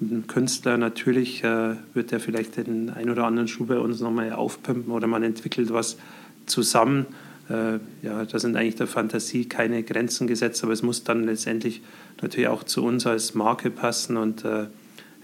Einem 0.00 0.26
Künstler 0.26 0.76
natürlich 0.76 1.42
äh, 1.44 1.76
wird 1.94 2.12
er 2.12 2.20
vielleicht 2.20 2.56
den 2.56 2.90
ein 2.90 3.10
oder 3.10 3.24
anderen 3.24 3.48
Schuh 3.48 3.66
bei 3.66 3.78
uns 3.78 4.00
nochmal 4.00 4.32
aufpimpen 4.32 4.92
oder 4.92 5.06
man 5.06 5.22
entwickelt 5.22 5.72
was 5.72 5.96
zusammen 6.44 7.06
äh, 7.48 7.78
ja, 8.02 8.24
da 8.24 8.38
sind 8.40 8.56
eigentlich 8.56 8.74
der 8.74 8.88
Fantasie 8.88 9.44
keine 9.44 9.84
Grenzen 9.84 10.26
gesetzt, 10.26 10.64
aber 10.64 10.72
es 10.72 10.82
muss 10.82 11.04
dann 11.04 11.24
letztendlich 11.24 11.80
natürlich 12.20 12.48
auch 12.48 12.64
zu 12.64 12.84
uns 12.84 13.06
als 13.06 13.34
Marke 13.34 13.70
passen 13.70 14.16
und 14.16 14.44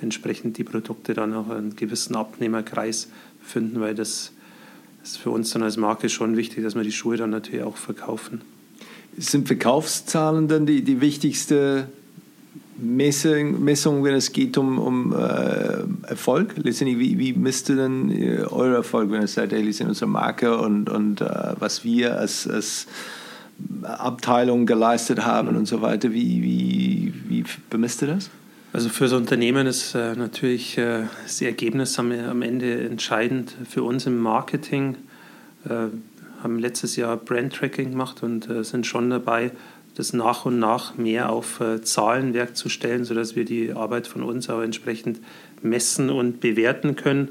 entsprechend 0.01 0.57
die 0.59 0.65
Produkte 0.65 1.15
dann 1.15 1.35
auch 1.35 1.49
einen 1.49 1.75
gewissen 1.75 2.15
Abnehmerkreis 2.15 3.09
finden, 3.41 3.81
weil 3.81 3.95
das 3.95 4.33
ist 5.03 5.19
für 5.19 5.31
uns 5.31 5.51
dann 5.51 5.63
als 5.63 5.77
Marke 5.77 6.09
schon 6.09 6.37
wichtig, 6.37 6.63
dass 6.63 6.75
wir 6.75 6.83
die 6.83 6.93
Schuhe 6.93 7.17
dann 7.17 7.31
natürlich 7.31 7.65
auch 7.65 7.77
verkaufen. 7.77 8.41
Sind 9.19 9.47
Verkaufszahlen 9.47 10.49
dann 10.49 10.65
die, 10.65 10.83
die 10.83 11.01
wichtigste 11.01 11.89
Messung, 12.79 13.63
Messung, 13.63 14.05
wenn 14.05 14.15
es 14.15 14.33
geht 14.33 14.57
um, 14.57 14.79
um 14.79 15.13
äh, 15.13 16.09
Erfolg? 16.09 16.55
Letztendlich, 16.57 16.99
wie, 16.99 17.19
wie 17.19 17.33
misst 17.33 17.69
ihr 17.69 17.77
denn 17.77 18.11
äh, 18.11 18.45
euer 18.51 18.77
Erfolg, 18.77 19.11
wenn 19.11 19.23
es 19.23 19.35
seid, 19.35 19.53
hey, 19.53 19.71
sind 19.73 19.89
unsere 19.89 20.11
Marke 20.11 20.57
und, 20.57 20.89
und 20.89 21.21
äh, 21.21 21.55
was 21.59 21.85
wir 21.85 22.19
als, 22.19 22.49
als 22.49 22.87
Abteilung 23.83 24.67
geleistet 24.67 25.25
haben 25.25 25.51
mhm. 25.51 25.59
und 25.59 25.67
so 25.67 25.83
weiter? 25.83 26.13
Wie, 26.13 26.43
wie, 26.43 27.13
wie 27.29 27.45
bemisst 27.69 28.03
ihr 28.03 28.09
das? 28.09 28.31
Also 28.73 28.89
für 28.89 29.05
das 29.05 29.13
Unternehmen 29.13 29.67
ist 29.67 29.95
äh, 29.95 30.15
natürlich 30.17 30.79
äh, 30.79 31.03
das 31.25 31.43
Ergebnis 31.43 31.99
am, 31.99 32.11
Ende 32.41 32.89
entscheidend. 32.89 33.55
Für 33.69 33.83
uns 33.83 34.07
im 34.07 34.19
Marketing 34.19 34.97
äh, 35.67 35.89
haben 36.43 36.59
letztes 36.59 36.97
Jahr 36.97 37.19
Brand 37.19 37.53
Tracking 37.53 37.91
gemacht 37.91 38.23
und 38.23 38.49
äh, 38.49 38.65
sind 38.65 38.87
schon 38.87 39.11
dabei, 39.11 39.51
das 39.95 40.15
nach 40.15 40.47
und 40.47 40.59
nach 40.59 40.97
mehr 40.97 41.29
auf 41.29 41.61
Zahlenwerk 41.83 42.57
zu 42.57 42.71
stellen, 42.71 43.05
sodass 43.05 43.37
wir 43.37 43.45
die 43.45 43.75
Arbeit 43.75 44.07
von 44.07 44.23
uns 44.23 44.49
auch 44.49 44.63
entsprechend 44.63 45.21
messen 45.61 46.09
und 46.09 46.41
bewerten 46.41 46.97
können. 46.97 47.29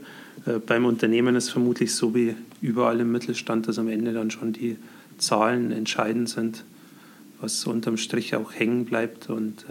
Beim 0.68 0.86
Unternehmen 0.86 1.36
ist 1.36 1.50
vermutlich 1.50 1.96
so 1.96 2.14
wie 2.14 2.36
überall 2.62 3.00
im 3.00 3.12
Mittelstand, 3.12 3.68
dass 3.68 3.80
am 3.80 3.88
Ende 3.88 4.14
dann 4.14 4.30
schon 4.30 4.54
die 4.54 4.78
Zahlen 5.18 5.72
entscheidend 5.72 6.30
sind, 6.30 6.64
was 7.40 7.66
unterm 7.66 7.98
Strich 7.98 8.36
auch 8.36 8.54
hängen 8.54 8.86
bleibt. 8.86 9.32
Und 9.32 9.66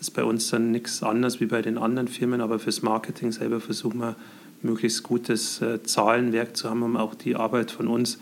ist 0.00 0.14
bei 0.14 0.24
uns 0.24 0.48
dann 0.48 0.70
nichts 0.72 1.02
anderes 1.02 1.40
wie 1.40 1.46
bei 1.46 1.62
den 1.62 1.78
anderen 1.78 2.08
Firmen, 2.08 2.40
aber 2.40 2.58
fürs 2.58 2.82
Marketing 2.82 3.32
selber 3.32 3.60
versuchen 3.60 4.00
wir, 4.00 4.16
möglichst 4.62 5.02
gutes 5.02 5.62
äh, 5.62 5.82
Zahlenwerk 5.82 6.56
zu 6.56 6.68
haben, 6.68 6.82
um 6.82 6.96
auch 6.96 7.14
die 7.14 7.36
Arbeit 7.36 7.70
von 7.70 7.88
uns 7.88 8.18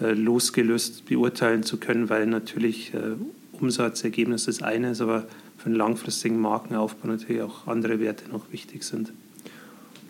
äh, 0.00 0.12
losgelöst 0.12 1.06
beurteilen 1.06 1.62
zu 1.62 1.76
können, 1.76 2.08
weil 2.10 2.26
natürlich 2.26 2.92
äh, 2.94 3.14
Umsatzergebnis 3.52 4.46
das 4.46 4.62
eine 4.62 4.90
ist, 4.90 5.00
aber 5.00 5.26
für 5.58 5.66
einen 5.66 5.76
langfristigen 5.76 6.40
Markenaufbau 6.40 7.08
natürlich 7.08 7.42
auch 7.42 7.66
andere 7.66 8.00
Werte 8.00 8.28
noch 8.30 8.52
wichtig 8.52 8.82
sind. 8.82 9.12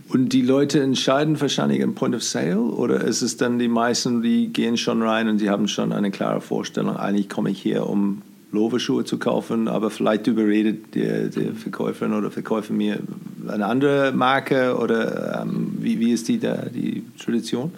Und 0.08 0.32
die 0.32 0.42
Leute 0.42 0.80
entscheiden 0.80 1.40
wahrscheinlich 1.40 1.80
im 1.80 1.94
Point 1.94 2.14
of 2.14 2.22
Sale 2.22 2.60
oder 2.60 3.02
ist 3.02 3.22
es 3.22 3.36
dann 3.36 3.58
die 3.58 3.68
meisten, 3.68 4.22
die 4.22 4.48
gehen 4.48 4.76
schon 4.76 5.02
rein 5.02 5.28
und 5.28 5.38
sie 5.38 5.50
haben 5.50 5.66
schon 5.66 5.92
eine 5.92 6.10
klare 6.10 6.40
Vorstellung, 6.40 6.96
eigentlich 6.96 7.28
komme 7.28 7.50
ich 7.50 7.60
hier, 7.60 7.86
um 7.86 8.22
Loverschuhe 8.56 9.04
zu 9.04 9.18
kaufen, 9.18 9.68
aber 9.68 9.90
vielleicht 9.90 10.26
überredet 10.26 10.94
der, 10.94 11.28
der 11.28 11.54
Verkäuferin 11.54 12.12
oder 12.14 12.30
Verkäufer 12.30 12.72
mir 12.72 12.98
eine 13.46 13.66
andere 13.66 14.12
Marke 14.12 14.76
oder 14.76 15.42
ähm, 15.42 15.76
wie, 15.78 16.00
wie 16.00 16.12
ist 16.12 16.26
die, 16.28 16.40
da, 16.40 16.66
die 16.66 17.04
Tradition? 17.22 17.72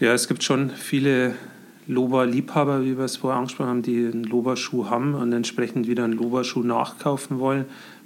Ja, 0.00 0.12
es 0.12 0.28
gibt 0.28 0.42
schon 0.42 0.70
viele 0.70 1.34
Lober-Liebhaber, 1.86 2.84
wie 2.84 2.96
wir 2.98 3.04
es 3.04 3.16
vorher 3.16 3.38
angesprochen 3.38 3.68
haben, 3.68 3.82
die 3.82 4.06
einen 4.12 4.24
Lober-Schuh 4.24 4.90
haben 4.90 5.14
und 5.14 5.32
entsprechend 5.32 5.86
wieder 5.86 6.04
einen 6.04 6.14
Lober-Schuh 6.14 6.62
nachkaufen 6.62 7.38
wollen. 7.38 7.64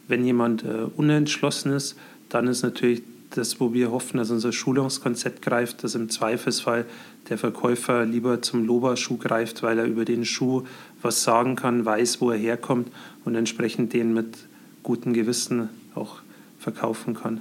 Wenn 0.09 0.25
jemand 0.25 0.65
äh, 0.65 0.87
unentschlossen 0.97 1.73
ist, 1.73 1.97
dann 2.29 2.47
ist 2.47 2.63
natürlich 2.63 3.03
das, 3.31 3.61
wo 3.61 3.73
wir 3.73 3.91
hoffen, 3.91 4.19
dass 4.19 4.31
unser 4.31 4.53
Schulungskonzept 4.53 5.43
greift, 5.43 5.85
dass 5.85 5.95
im 5.95 6.09
Zweifelsfall 6.09 6.87
der 7.29 7.39
Verkäufer 7.39 8.05
lieber 8.05 8.41
zum 8.43 8.65
Lober-Schuh 8.65 9.17
greift, 9.17 9.63
weil 9.63 9.79
er 9.79 9.85
über 9.85 10.05
den 10.05 10.25
Schuh 10.25 10.63
was 11.03 11.23
sagen 11.23 11.57
kann, 11.57 11.85
weiß, 11.85 12.21
wo 12.21 12.31
er 12.31 12.39
herkommt 12.39 12.91
und 13.25 13.35
entsprechend 13.35 13.93
den 13.93 14.15
mit 14.15 14.39
gutem 14.83 15.13
Gewissen 15.13 15.69
auch 15.95 16.21
verkaufen 16.59 17.15
kann. 17.15 17.41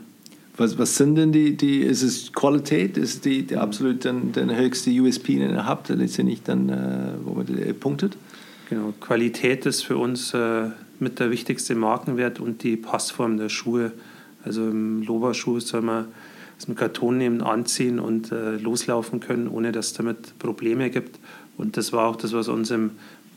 Was, 0.58 0.78
was 0.78 0.96
sind 0.96 1.16
denn 1.16 1.32
die, 1.32 1.58
die, 1.58 1.82
ist 1.82 2.02
es 2.02 2.32
Qualität, 2.32 2.98
ist 2.98 3.26
die, 3.26 3.44
die 3.44 3.58
absolut 3.58 4.06
dann, 4.06 4.32
dann 4.32 4.56
höchste 4.56 4.90
USP, 4.90 5.38
den 5.38 5.52
ihr 5.52 5.66
habt, 5.66 5.90
letztendlich 5.90 6.44
dann, 6.44 6.70
äh, 6.70 7.12
wo 7.24 7.34
man 7.34 7.46
punktet? 7.80 8.16
Genau, 8.70 8.94
Qualität 9.00 9.66
ist 9.66 9.84
für 9.84 9.98
uns 9.98 10.34
äh, 10.34 10.70
mit 11.00 11.20
der 11.20 11.30
wichtigste 11.30 11.76
Markenwert 11.76 12.40
und 12.40 12.64
die 12.64 12.78
Passform 12.78 13.38
der 13.38 13.50
Schuhe. 13.50 13.92
Also 14.44 14.68
im 14.68 15.04
Loba-Schuh 15.04 15.60
soll 15.60 15.82
man 15.82 16.06
aus 16.58 16.66
dem 16.66 16.76
Karton 16.76 17.18
nehmen, 17.18 17.42
anziehen 17.42 18.00
und 18.00 18.32
äh, 18.32 18.56
loslaufen 18.58 19.20
können, 19.20 19.50
ohne 19.50 19.72
dass 19.74 19.88
es 19.88 19.94
damit 19.94 20.40
Probleme 20.40 20.90
gibt. 20.90 21.20
Und 21.58 21.78
das 21.78 21.92
war 21.92 22.08
auch 22.08 22.16
das, 22.16 22.34
was 22.34 22.48
uns 22.48 22.72
im 22.72 22.92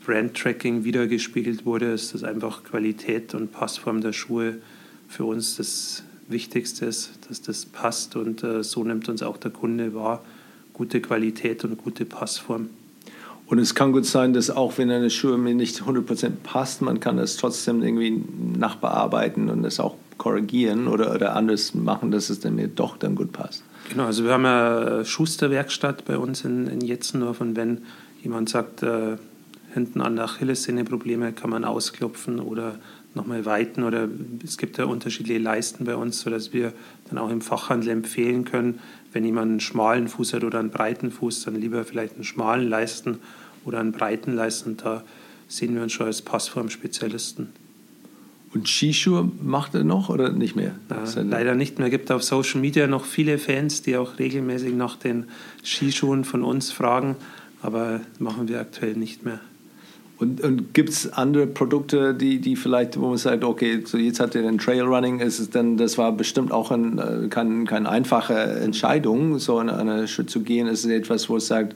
Brand-Tracking 0.09 0.83
wiedergespiegelt 0.83 1.67
wurde, 1.67 1.91
ist, 1.91 2.15
dass 2.15 2.23
einfach 2.23 2.63
Qualität 2.63 3.35
und 3.35 3.51
Passform 3.51 4.01
der 4.01 4.11
Schuhe 4.11 4.55
für 5.07 5.23
uns 5.25 5.57
das 5.57 6.01
Wichtigste 6.27 6.87
ist, 6.87 7.11
dass 7.29 7.43
das 7.43 7.67
passt 7.67 8.15
und 8.15 8.43
äh, 8.43 8.63
so 8.63 8.83
nimmt 8.83 9.07
uns 9.07 9.21
auch 9.21 9.37
der 9.37 9.51
Kunde 9.51 9.93
wahr. 9.93 10.23
Gute 10.73 10.99
Qualität 10.99 11.63
und 11.63 11.77
gute 11.77 12.05
Passform. 12.05 12.69
Und 13.45 13.59
es 13.59 13.75
kann 13.75 13.91
gut 13.91 14.07
sein, 14.07 14.33
dass 14.33 14.49
auch 14.49 14.79
wenn 14.79 14.89
eine 14.89 15.11
Schuhe 15.11 15.37
mir 15.37 15.53
nicht 15.53 15.83
100% 15.83 16.31
passt, 16.41 16.81
man 16.81 16.99
kann 16.99 17.17
das 17.17 17.37
trotzdem 17.37 17.83
irgendwie 17.83 18.23
nachbearbeiten 18.57 19.51
und 19.51 19.61
das 19.61 19.79
auch 19.79 19.95
korrigieren 20.17 20.87
oder, 20.87 21.13
oder 21.13 21.35
anders 21.35 21.75
machen, 21.75 22.09
dass 22.09 22.31
es 22.31 22.39
dann 22.39 22.55
mir 22.55 22.67
doch 22.67 22.97
dann 22.97 23.13
gut 23.13 23.31
passt. 23.31 23.63
Genau, 23.91 24.05
also 24.05 24.23
wir 24.23 24.33
haben 24.33 24.45
ja 24.45 25.05
Schusterwerkstatt 25.05 26.05
bei 26.05 26.17
uns 26.17 26.45
in, 26.45 26.65
in 26.65 26.81
Jetzendorf 26.81 27.41
und 27.41 27.55
wenn 27.55 27.81
jemand 28.23 28.49
sagt, 28.49 28.81
äh, 28.81 29.17
hinten 29.73 30.01
an 30.01 30.15
der 30.15 30.25
Achillessehne 30.25 30.83
Probleme, 30.83 31.33
kann 31.33 31.49
man 31.49 31.63
ausklopfen 31.63 32.39
oder 32.39 32.79
nochmal 33.15 33.45
weiten 33.45 33.83
oder 33.83 34.07
es 34.43 34.57
gibt 34.57 34.77
ja 34.77 34.85
unterschiedliche 34.85 35.39
Leisten 35.39 35.85
bei 35.85 35.95
uns, 35.95 36.21
sodass 36.21 36.53
wir 36.53 36.73
dann 37.09 37.17
auch 37.17 37.29
im 37.29 37.41
Fachhandel 37.41 37.89
empfehlen 37.89 38.45
können, 38.45 38.79
wenn 39.13 39.25
jemand 39.25 39.49
einen 39.49 39.59
schmalen 39.59 40.07
Fuß 40.07 40.33
hat 40.33 40.43
oder 40.43 40.59
einen 40.59 40.69
breiten 40.69 41.11
Fuß, 41.11 41.43
dann 41.43 41.55
lieber 41.55 41.83
vielleicht 41.83 42.15
einen 42.15 42.23
schmalen 42.23 42.69
Leisten 42.69 43.19
oder 43.65 43.79
einen 43.79 43.91
breiten 43.91 44.35
Leisten. 44.35 44.77
Da 44.77 45.03
sehen 45.47 45.75
wir 45.75 45.81
uns 45.81 45.93
schon 45.93 46.05
als 46.05 46.21
Passform-Spezialisten. 46.21 47.49
Und 48.53 48.67
Skischuhe 48.67 49.29
macht 49.41 49.75
er 49.75 49.83
noch 49.83 50.09
oder 50.09 50.31
nicht 50.31 50.55
mehr? 50.55 50.73
Ja, 50.89 51.21
leider 51.21 51.53
nicht 51.53 51.77
mehr. 51.77 51.87
Es 51.87 51.91
gibt 51.91 52.11
auf 52.11 52.23
Social 52.23 52.59
Media 52.61 52.87
noch 52.87 53.05
viele 53.05 53.37
Fans, 53.37 53.83
die 53.83 53.95
auch 53.95 54.17
regelmäßig 54.17 54.73
nach 54.73 54.95
den 54.95 55.25
Skischuhen 55.63 56.23
von 56.23 56.43
uns 56.43 56.71
fragen, 56.71 57.15
aber 57.61 58.01
machen 58.17 58.47
wir 58.47 58.59
aktuell 58.59 58.93
nicht 58.93 59.23
mehr. 59.23 59.39
Und, 60.19 60.41
und 60.41 60.73
gibt 60.73 60.89
es 60.89 61.13
andere 61.13 61.47
Produkte, 61.47 62.13
die, 62.13 62.39
die 62.39 62.57
vielleicht, 62.57 62.99
wo 62.99 63.07
man 63.07 63.17
sagt, 63.17 63.45
okay, 63.45 63.81
so 63.85 63.97
jetzt 63.97 64.19
hat 64.19 64.35
er 64.35 64.41
den 64.41 64.57
Trailrunning, 64.57 65.21
ist 65.21 65.39
es 65.39 65.49
dann, 65.49 65.77
das 65.77 65.97
war 65.97 66.11
bestimmt 66.11 66.51
auch 66.51 66.71
ein, 66.71 66.99
äh, 66.99 67.27
keine 67.29 67.63
kein 67.63 67.87
einfache 67.87 68.33
Entscheidung, 68.33 69.39
so 69.39 69.61
in 69.61 69.69
eine 69.69 70.09
Schritt 70.09 70.29
zu 70.29 70.41
gehen. 70.41 70.67
Ist 70.67 70.83
es 70.83 70.91
etwas, 70.91 71.29
wo 71.29 71.37
es 71.37 71.47
sagt, 71.47 71.73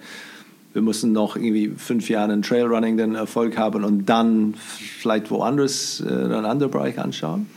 wir 0.73 0.81
müssen 0.81 1.13
noch 1.13 1.37
irgendwie 1.37 1.71
fünf 1.77 2.09
Jahre 2.09 2.33
in 2.33 2.41
Trailrunning 2.41 2.97
den 2.97 3.15
Erfolg 3.15 3.57
haben 3.57 3.85
und 3.85 4.07
dann 4.07 4.55
vielleicht 4.57 5.31
woanders 5.31 6.03
äh, 6.05 6.11
einen 6.11 6.45
anderen 6.45 6.71
Bereich 6.71 6.99
anschauen? 6.99 7.47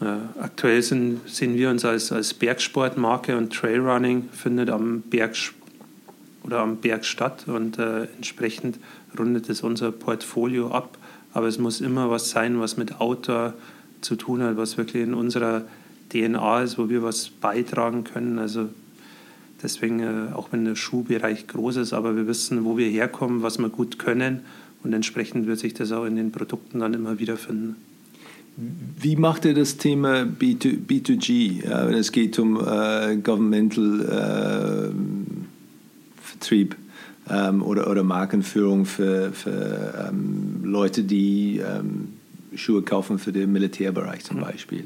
Äh, 0.00 0.40
aktuell 0.40 0.80
sind, 0.80 1.20
sehen 1.26 1.54
wir 1.56 1.68
uns 1.68 1.84
als, 1.84 2.12
als 2.12 2.32
Bergsportmarke 2.32 3.36
und 3.36 3.52
Trailrunning 3.52 4.30
findet 4.32 4.70
am 4.70 5.02
Berg 5.02 5.36
oder 6.44 6.60
am 6.60 6.76
Berg 6.76 7.04
statt 7.04 7.44
und 7.46 7.78
äh, 7.78 8.04
entsprechend 8.16 8.78
rundet 9.18 9.48
es 9.48 9.62
unser 9.62 9.90
Portfolio 9.90 10.70
ab. 10.70 10.98
Aber 11.32 11.48
es 11.48 11.58
muss 11.58 11.80
immer 11.80 12.10
was 12.10 12.30
sein, 12.30 12.60
was 12.60 12.76
mit 12.76 13.00
Outdoor 13.00 13.54
zu 14.00 14.16
tun 14.16 14.42
hat, 14.42 14.56
was 14.56 14.76
wirklich 14.76 15.02
in 15.02 15.14
unserer 15.14 15.62
DNA 16.10 16.62
ist, 16.62 16.78
wo 16.78 16.88
wir 16.88 17.02
was 17.02 17.30
beitragen 17.30 18.04
können. 18.04 18.38
Also 18.38 18.68
deswegen, 19.62 20.00
äh, 20.00 20.32
auch 20.34 20.48
wenn 20.52 20.64
der 20.64 20.76
Schuhbereich 20.76 21.46
groß 21.46 21.76
ist, 21.76 21.92
aber 21.92 22.14
wir 22.14 22.26
wissen, 22.26 22.64
wo 22.64 22.76
wir 22.76 22.88
herkommen, 22.88 23.42
was 23.42 23.58
wir 23.58 23.70
gut 23.70 23.98
können 23.98 24.40
und 24.84 24.92
entsprechend 24.92 25.46
wird 25.46 25.58
sich 25.58 25.74
das 25.74 25.90
auch 25.92 26.04
in 26.04 26.16
den 26.16 26.30
Produkten 26.30 26.80
dann 26.80 26.94
immer 26.94 27.18
wiederfinden. 27.18 27.76
Wie 28.56 29.16
macht 29.16 29.46
ihr 29.46 29.54
das 29.54 29.78
Thema 29.78 30.22
B2, 30.22 30.86
B2G, 30.86 31.68
ja, 31.68 31.88
wenn 31.88 31.94
es 31.94 32.12
geht 32.12 32.38
um 32.38 32.56
äh, 32.60 33.16
Governmental 33.16 34.92
äh, 34.92 35.43
Vertrieb? 36.46 36.76
ähm, 37.30 37.62
oder, 37.62 37.90
oder 37.90 38.02
Markenführung 38.02 38.84
für, 38.84 39.32
für 39.32 40.08
ähm, 40.08 40.60
Leute, 40.64 41.04
die 41.04 41.58
ähm, 41.58 42.08
Schuhe 42.54 42.82
kaufen 42.82 43.18
für 43.18 43.32
den 43.32 43.52
Militärbereich 43.52 44.24
zum 44.24 44.38
mhm. 44.38 44.42
Beispiel. 44.42 44.84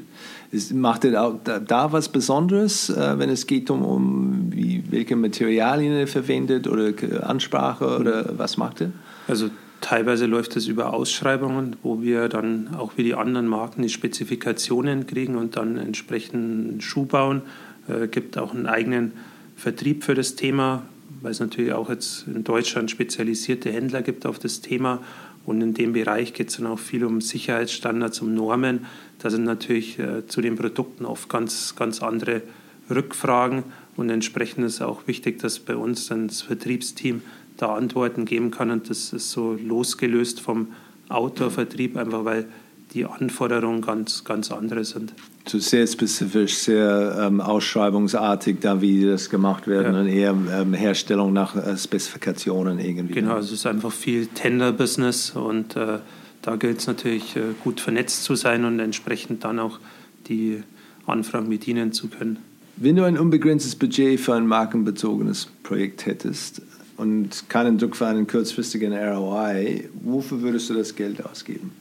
Ist, 0.51 0.73
macht 0.73 1.03
ihr 1.03 1.11
da, 1.11 1.59
da, 1.59 1.91
was 1.91 2.09
Besonderes, 2.09 2.89
äh, 2.89 3.19
wenn 3.19 3.29
es 3.29 3.45
geht 3.45 3.69
um, 3.69 3.83
um 3.83 4.47
wie, 4.51 4.83
welche 4.89 5.15
Materialien 5.15 5.97
ihr 5.97 6.07
verwendet 6.07 6.67
oder 6.67 6.93
Ansprache 7.27 7.97
oder 7.99 8.37
was 8.37 8.57
macht 8.57 8.81
ihr? 8.81 8.91
Also 9.27 9.49
teilweise 9.81 10.25
läuft 10.25 10.55
es 10.55 10.67
über 10.67 10.93
Ausschreibungen, 10.93 11.75
wo 11.83 12.01
wir 12.01 12.29
dann 12.29 12.69
auch 12.75 12.93
wie 12.95 13.03
die 13.03 13.13
anderen 13.13 13.47
Marken 13.47 13.83
die 13.83 13.89
Spezifikationen 13.89 15.05
kriegen 15.05 15.35
und 15.35 15.55
dann 15.55 15.77
entsprechend 15.77 16.71
einen 16.71 16.81
Schuh 16.81 17.05
bauen. 17.05 17.43
Äh, 17.87 18.07
gibt 18.07 18.37
auch 18.37 18.53
einen 18.55 18.65
eigenen 18.65 19.11
Vertrieb 19.55 20.05
für 20.05 20.15
das 20.15 20.35
Thema, 20.35 20.83
weil 21.21 21.31
es 21.31 21.39
natürlich 21.39 21.73
auch 21.73 21.89
jetzt 21.89 22.27
in 22.27 22.43
Deutschland 22.43 22.91
spezialisierte 22.91 23.71
Händler 23.71 24.01
gibt 24.01 24.25
auf 24.25 24.39
das 24.39 24.61
Thema. 24.61 25.01
Und 25.45 25.61
in 25.61 25.73
dem 25.73 25.93
Bereich 25.93 26.33
geht 26.33 26.49
es 26.49 26.57
dann 26.57 26.67
auch 26.67 26.79
viel 26.79 27.03
um 27.03 27.21
Sicherheitsstandards, 27.21 28.21
um 28.21 28.33
Normen. 28.33 28.85
Da 29.19 29.29
sind 29.29 29.43
natürlich 29.43 29.97
äh, 29.97 30.27
zu 30.27 30.41
den 30.41 30.55
Produkten 30.55 31.05
oft 31.05 31.29
ganz, 31.29 31.75
ganz 31.75 32.03
andere 32.03 32.41
Rückfragen. 32.89 33.63
Und 33.95 34.09
entsprechend 34.09 34.65
ist 34.65 34.81
auch 34.81 35.07
wichtig, 35.07 35.39
dass 35.39 35.59
bei 35.59 35.75
uns 35.75 36.07
dann 36.07 36.27
das 36.27 36.41
Vertriebsteam 36.41 37.21
da 37.57 37.73
Antworten 37.75 38.25
geben 38.25 38.51
kann. 38.51 38.71
Und 38.71 38.89
das 38.89 39.11
ist 39.13 39.31
so 39.31 39.53
losgelöst 39.53 40.39
vom 40.39 40.67
Outdoor-Vertrieb, 41.09 41.97
einfach 41.97 42.25
weil 42.25 42.45
die 42.93 43.05
Anforderungen 43.05 43.81
ganz, 43.81 44.23
ganz 44.23 44.51
andere 44.51 44.83
sind. 44.83 45.13
So 45.47 45.59
sehr 45.59 45.85
spezifisch, 45.85 46.55
sehr 46.55 47.17
ähm, 47.19 47.41
ausschreibungsartig, 47.41 48.57
da 48.61 48.81
wie 48.81 49.05
das 49.05 49.29
gemacht 49.29 49.67
wird 49.67 49.85
ja. 49.85 49.99
und 49.99 50.07
eher 50.07 50.31
ähm, 50.31 50.73
Herstellung 50.73 51.33
nach 51.33 51.55
äh, 51.55 51.77
Spezifikationen 51.77 52.79
irgendwie. 52.79 53.15
Genau, 53.15 53.35
also 53.35 53.53
es 53.53 53.59
ist 53.61 53.65
einfach 53.65 53.91
viel 53.91 54.27
Tender-Business 54.27 55.31
und 55.31 55.75
äh, 55.75 55.99
da 56.41 56.55
gilt 56.55 56.79
es 56.79 56.87
natürlich 56.87 57.35
äh, 57.35 57.41
gut 57.63 57.79
vernetzt 57.79 58.23
zu 58.23 58.35
sein 58.35 58.65
und 58.65 58.79
entsprechend 58.79 59.43
dann 59.43 59.59
auch 59.59 59.79
die 60.27 60.63
Anfragen 61.05 61.49
bedienen 61.49 61.91
zu 61.91 62.07
können. 62.07 62.39
Wenn 62.75 62.95
du 62.95 63.03
ein 63.03 63.17
unbegrenztes 63.17 63.75
Budget 63.75 64.19
für 64.19 64.35
ein 64.35 64.47
markenbezogenes 64.47 65.49
Projekt 65.63 66.05
hättest 66.05 66.61
und 66.97 67.49
keinen 67.49 67.77
Druck 67.77 67.95
für 67.95 68.07
einen 68.07 68.25
kurzfristigen 68.25 68.93
ROI, 68.93 69.89
wofür 70.01 70.41
würdest 70.41 70.69
du 70.69 70.75
das 70.75 70.95
Geld 70.95 71.25
ausgeben? 71.25 71.71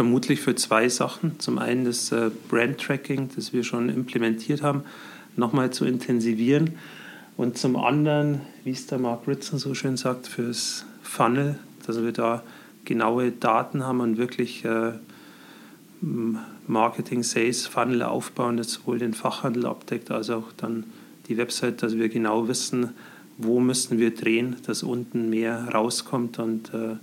Vermutlich 0.00 0.40
für 0.40 0.54
zwei 0.54 0.88
Sachen. 0.88 1.38
Zum 1.40 1.58
einen 1.58 1.84
das 1.84 2.10
äh, 2.10 2.30
Brand-Tracking, 2.48 3.32
das 3.36 3.52
wir 3.52 3.64
schon 3.64 3.90
implementiert 3.90 4.62
haben, 4.62 4.84
nochmal 5.36 5.74
zu 5.74 5.84
intensivieren. 5.84 6.78
Und 7.36 7.58
zum 7.58 7.76
anderen, 7.76 8.40
wie 8.64 8.70
es 8.70 8.86
der 8.86 8.98
Mark 8.98 9.28
Ritson 9.28 9.58
so 9.58 9.74
schön 9.74 9.98
sagt, 9.98 10.26
fürs 10.26 10.86
Funnel, 11.02 11.58
dass 11.86 12.02
wir 12.02 12.12
da 12.12 12.42
genaue 12.86 13.30
Daten 13.30 13.84
haben 13.84 14.00
und 14.00 14.16
wirklich 14.16 14.64
äh, 14.64 14.92
Marketing, 16.66 17.22
Sales, 17.22 17.66
Funnel 17.66 18.02
aufbauen, 18.02 18.56
das 18.56 18.72
sowohl 18.72 19.00
den 19.00 19.12
Fachhandel 19.12 19.66
abdeckt, 19.66 20.10
als 20.10 20.30
auch 20.30 20.50
dann 20.56 20.84
die 21.28 21.36
Website, 21.36 21.82
dass 21.82 21.98
wir 21.98 22.08
genau 22.08 22.48
wissen, 22.48 22.94
wo 23.36 23.60
müssen 23.60 23.98
wir 23.98 24.14
drehen, 24.14 24.56
dass 24.64 24.82
unten 24.82 25.28
mehr 25.28 25.68
rauskommt 25.74 26.38
und 26.38 26.72
äh, 26.72 26.96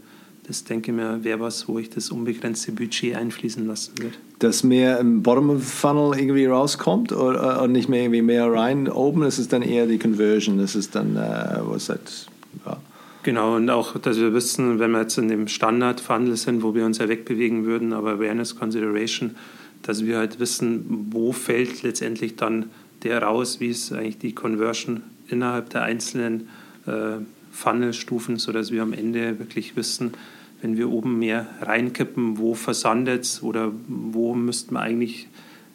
das 0.48 0.64
denke 0.64 0.92
ich 0.92 0.98
mir, 0.98 1.24
wäre 1.24 1.40
was, 1.42 1.68
wo 1.68 1.78
ich 1.78 1.90
das 1.90 2.10
unbegrenzte 2.10 2.72
Budget 2.72 3.16
einfließen 3.16 3.68
lassen 3.68 3.94
würde. 3.98 4.16
Dass 4.40 4.64
mehr 4.64 5.00
im 5.00 5.22
Bottom 5.22 5.50
of 5.50 5.64
Funnel 5.64 6.18
irgendwie 6.18 6.46
rauskommt 6.46 7.12
oder, 7.12 7.58
oder 7.58 7.68
nicht 7.68 7.90
mehr 7.90 8.04
irgendwie 8.04 8.22
mehr 8.22 8.52
rein 8.52 8.88
oben, 8.88 9.22
das 9.22 9.40
ist 9.40 9.52
dann 9.52 9.62
eher 9.62 9.88
die 9.88 10.00
Conversion, 10.00 10.58
das 10.58 10.76
ist 10.76 10.96
dann, 10.96 11.18
äh, 11.18 11.60
was 11.64 11.90
halt, 11.90 12.28
ja. 12.66 12.78
Genau, 13.24 13.58
und 13.58 13.70
auch, 13.70 13.98
dass 13.98 14.18
wir 14.18 14.34
wissen, 14.34 14.80
wenn 14.80 14.92
wir 14.92 15.02
jetzt 15.02 15.18
in 15.18 15.28
dem 15.28 15.50
Standard-Funnel 15.50 16.38
sind, 16.38 16.64
wo 16.64 16.74
wir 16.74 16.86
uns 16.86 16.98
ja 17.00 17.10
wegbewegen 17.10 17.66
würden, 17.66 17.92
aber 17.92 18.12
Awareness 18.12 18.56
Consideration, 18.56 19.36
dass 19.84 20.06
wir 20.06 20.18
halt 20.18 20.40
wissen, 20.40 21.08
wo 21.12 21.34
fällt 21.34 21.84
letztendlich 21.84 22.38
dann 22.38 22.70
der 23.04 23.22
raus, 23.24 23.60
wie 23.60 23.68
ist 23.68 23.92
eigentlich 23.92 24.18
die 24.18 24.34
Conversion 24.34 25.04
innerhalb 25.28 25.70
der 25.72 25.84
einzelnen 25.84 26.48
äh, 26.86 27.18
Funnel-Stufen, 27.52 28.38
sodass 28.38 28.72
wir 28.72 28.82
am 28.82 28.94
Ende 28.94 29.40
wirklich 29.40 29.76
wissen, 29.76 30.14
wenn 30.62 30.78
wir 30.78 30.90
oben 30.92 31.20
mehr 31.20 31.48
reinkippen, 31.62 32.38
wo 32.38 32.54
versandet 32.54 33.24
es 33.24 33.44
oder 33.44 33.72
wo 33.88 34.34
müssten 34.34 34.74
wir 34.74 34.82
eigentlich, 34.82 35.28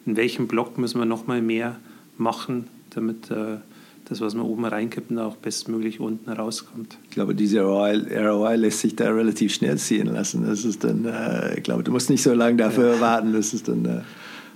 in 0.05 0.15
welchem 0.17 0.47
Block 0.47 0.77
müssen 0.77 0.99
wir 0.99 1.05
nochmal 1.05 1.41
mehr 1.41 1.77
machen, 2.17 2.67
damit 2.89 3.31
äh, 3.31 3.57
das, 4.05 4.21
was 4.21 4.35
wir 4.35 4.43
oben 4.43 4.65
reinkippen, 4.65 5.17
auch 5.17 5.37
bestmöglich 5.37 5.99
unten 5.99 6.29
rauskommt. 6.29 6.97
Ich 7.05 7.11
glaube, 7.11 7.35
diese 7.35 7.61
ROI, 7.61 7.95
ROI 8.13 8.55
lässt 8.55 8.81
sich 8.81 8.95
da 8.95 9.09
relativ 9.09 9.53
schnell 9.53 9.77
ziehen 9.77 10.07
lassen. 10.07 10.45
Das 10.45 10.65
ist 10.65 10.83
dann, 10.83 11.05
äh, 11.05 11.57
ich 11.57 11.63
glaube, 11.63 11.83
du 11.83 11.91
musst 11.91 12.09
nicht 12.09 12.21
so 12.21 12.33
lange 12.33 12.57
dafür 12.57 12.95
ja. 12.95 13.01
warten. 13.01 13.33
Das 13.33 13.53
ist 13.53 13.67
dann. 13.67 13.85
Äh, 13.85 14.01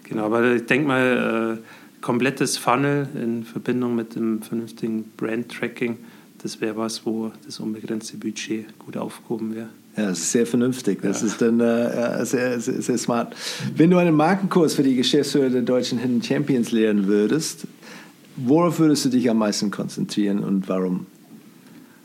genau, 0.04 0.26
aber 0.26 0.56
ich 0.56 0.66
denke 0.66 0.88
mal, 0.88 1.58
äh, 1.58 1.64
komplettes 2.02 2.58
Funnel 2.58 3.08
in 3.16 3.44
Verbindung 3.44 3.96
mit 3.96 4.16
dem 4.16 4.42
vernünftigen 4.42 5.06
Brand-Tracking, 5.18 5.98
das 6.44 6.62
wäre 6.62 6.78
was, 6.78 7.06
wo 7.06 7.32
das 7.46 7.60
unbegrenzte 7.60 8.18
Budget 8.18 8.78
gut 8.80 8.98
aufgehoben 8.98 9.56
wäre. 9.56 9.70
Ja, 9.98 10.06
das 10.10 10.20
ist 10.20 10.32
sehr 10.32 10.46
vernünftig. 10.46 11.02
Das 11.02 11.22
ja. 11.22 11.28
ist 11.28 11.42
dann 11.42 11.60
äh, 11.60 12.24
sehr, 12.24 12.60
sehr, 12.60 12.82
sehr, 12.82 12.98
smart. 13.00 13.36
Wenn 13.76 13.90
du 13.90 13.98
einen 13.98 14.16
Markenkurs 14.16 14.76
für 14.76 14.84
die 14.84 14.96
Geschäftsführer 14.96 15.50
der 15.50 15.64
deutschen 15.64 15.98
Hidden 15.98 16.22
Champions 16.22 16.72
lehren 16.72 17.08
würdest, 17.08 17.66
worauf 18.36 18.78
würdest 18.78 19.06
du 19.06 19.10
dich 19.10 19.28
am 19.28 19.40
meisten 19.40 19.72
konzentrieren 19.72 20.44
und 20.44 20.70
warum? 20.70 21.08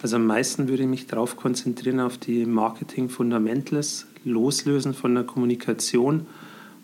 Also 0.00 0.16
am 0.16 0.26
meisten 0.26 0.68
würde 0.68 0.84
ich 0.84 0.88
mich 0.88 1.06
darauf 1.06 1.36
konzentrieren, 1.36 2.00
auf 2.00 2.16
die 2.16 2.46
Marketing 2.46 3.10
Fundamentals, 3.10 4.06
loslösen 4.24 4.94
von 4.94 5.14
der 5.14 5.24
Kommunikation 5.24 6.26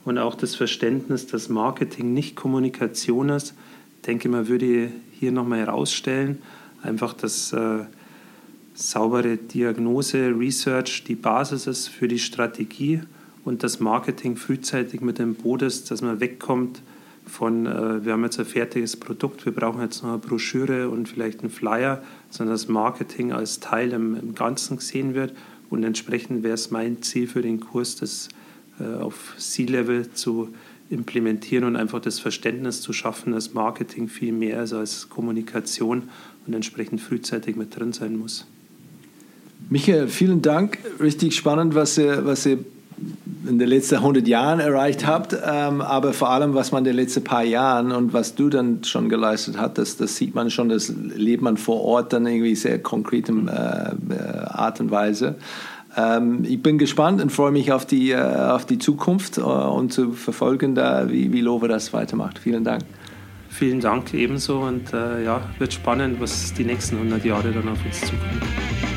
und 0.05 0.19
auch 0.19 0.35
das 0.35 0.55
Verständnis, 0.55 1.27
dass 1.27 1.49
Marketing 1.49 2.13
nicht 2.13 2.37
Kommunikation 2.37 3.31
ist. 3.31 3.55
Ich 3.97 4.03
denke, 4.03 4.29
man 4.29 4.47
würde 4.49 4.91
hier 5.13 5.33
nochmal 5.33 5.61
herausstellen, 5.61 6.39
einfach, 6.83 7.15
dass 7.15 7.53
äh, 7.55 7.81
saubere 8.79 9.37
Diagnose, 9.37 10.33
Research 10.39 11.03
die 11.03 11.17
Basis 11.17 11.67
ist 11.67 11.89
für 11.89 12.07
die 12.07 12.21
Strategie 12.21 13.01
und 13.45 13.65
das 13.65 13.81
Marketing 13.81 14.37
frühzeitig 14.37 15.01
mit 15.01 15.19
dem 15.19 15.35
Boot 15.35 15.63
ist, 15.63 15.91
dass 15.91 16.01
man 16.01 16.21
wegkommt 16.21 16.81
von, 17.27 17.67
äh, 17.67 18.05
wir 18.05 18.13
haben 18.13 18.23
jetzt 18.23 18.39
ein 18.39 18.47
fertiges 18.47 18.95
Produkt, 18.97 19.45
wir 19.45 19.53
brauchen 19.53 19.83
jetzt 19.83 20.05
noch 20.05 20.11
eine 20.11 20.19
Broschüre 20.19 20.91
und 20.91 21.09
vielleicht 21.09 21.41
einen 21.41 21.51
Flyer, 21.51 22.05
sondern 22.31 22.55
das 22.55 22.69
Marketing 22.69 23.33
als 23.33 23.59
Teil 23.59 23.93
im, 23.93 24.15
im 24.15 24.37
Ganzen 24.37 24.77
gesehen 24.77 25.15
wird 25.15 25.35
Und 25.71 25.83
entsprechend 25.83 26.45
wäre 26.45 26.55
es 26.55 26.71
mein 26.71 27.03
Ziel 27.03 27.27
für 27.27 27.43
den 27.43 27.59
Kurs, 27.59 27.97
das 27.97 28.29
äh, 28.79 28.85
auf 28.85 29.35
C-Level 29.39 30.13
zu 30.13 30.51
implementieren 30.89 31.65
und 31.65 31.75
einfach 31.75 32.01
das 32.01 32.21
Verständnis 32.21 32.81
zu 32.81 32.93
schaffen, 32.93 33.33
dass 33.33 33.55
Marketing 33.55 34.07
viel 34.07 34.33
mehr 34.33 34.63
ist 34.63 34.73
als 34.73 35.09
Kommunikation 35.09 36.05
und 36.47 36.55
entsprechend 36.55 37.01
frühzeitig 37.01 37.57
mit 37.57 37.77
drin 37.77 37.93
sein 37.93 38.17
muss. 38.17 38.47
Michael, 39.71 40.09
vielen 40.09 40.43
Dank. 40.43 40.79
Richtig 41.01 41.37
spannend, 41.37 41.75
was 41.75 41.99
ihr, 41.99 42.25
was 42.25 42.47
ihr 42.47 42.59
in 43.49 43.59
den 43.59 43.69
letzten 43.69 43.97
100 43.97 44.27
Jahren 44.29 44.61
erreicht 44.61 45.07
habt, 45.07 45.33
ähm, 45.33 45.81
aber 45.81 46.13
vor 46.13 46.31
allem, 46.31 46.55
was 46.55 46.73
man 46.73 46.81
in 46.81 46.85
den 46.85 46.97
letzten 46.97 47.25
paar 47.25 47.45
Jahren 47.45 47.93
und 47.93 48.13
was 48.13 48.35
du 48.35 48.51
dann 48.51 48.85
schon 48.85 49.09
geleistet 49.09 49.57
hast, 49.59 49.79
das, 49.79 49.97
das 49.97 50.17
sieht 50.17 50.35
man 50.35 50.51
schon, 50.51 50.69
das 50.69 50.89
lebt 50.89 51.43
man 51.43 51.57
vor 51.57 51.83
Ort 51.83 52.13
dann 52.13 52.27
irgendwie 52.27 52.55
sehr 52.55 52.79
konkretem 52.83 53.49
äh, 53.49 53.53
äh, 53.53 54.39
Art 54.47 54.81
und 54.81 54.91
Weise. 54.91 55.37
Ähm, 55.97 56.45
ich 56.47 56.63
bin 56.63 56.79
gespannt 56.79 57.23
und 57.23 57.31
freue 57.31 57.53
mich 57.53 57.73
auf 57.73 57.87
die, 57.87 58.11
äh, 58.11 58.21
auf 58.21 58.67
die 58.67 58.79
Zukunft 58.79 59.39
äh, 59.39 59.43
und 59.43 59.93
zu 59.93 60.13
verfolgen, 60.13 60.75
da, 60.75 61.11
wie, 61.11 61.33
wie 61.33 61.41
Lowe 61.41 61.69
das 61.69 61.93
weitermacht. 61.93 62.39
Vielen 62.39 62.65
Dank. 62.65 62.83
Vielen 63.49 63.81
Dank 63.81 64.13
ebenso 64.13 64.61
und 64.61 64.93
äh, 64.93 65.25
ja, 65.25 65.41
wird 65.59 65.73
spannend, 65.73 66.21
was 66.21 66.53
die 66.53 66.65
nächsten 66.65 66.97
100 66.97 67.25
Jahre 67.25 67.51
dann 67.51 67.69
auf 67.69 67.85
uns 67.85 68.01
zukommt. 68.01 68.88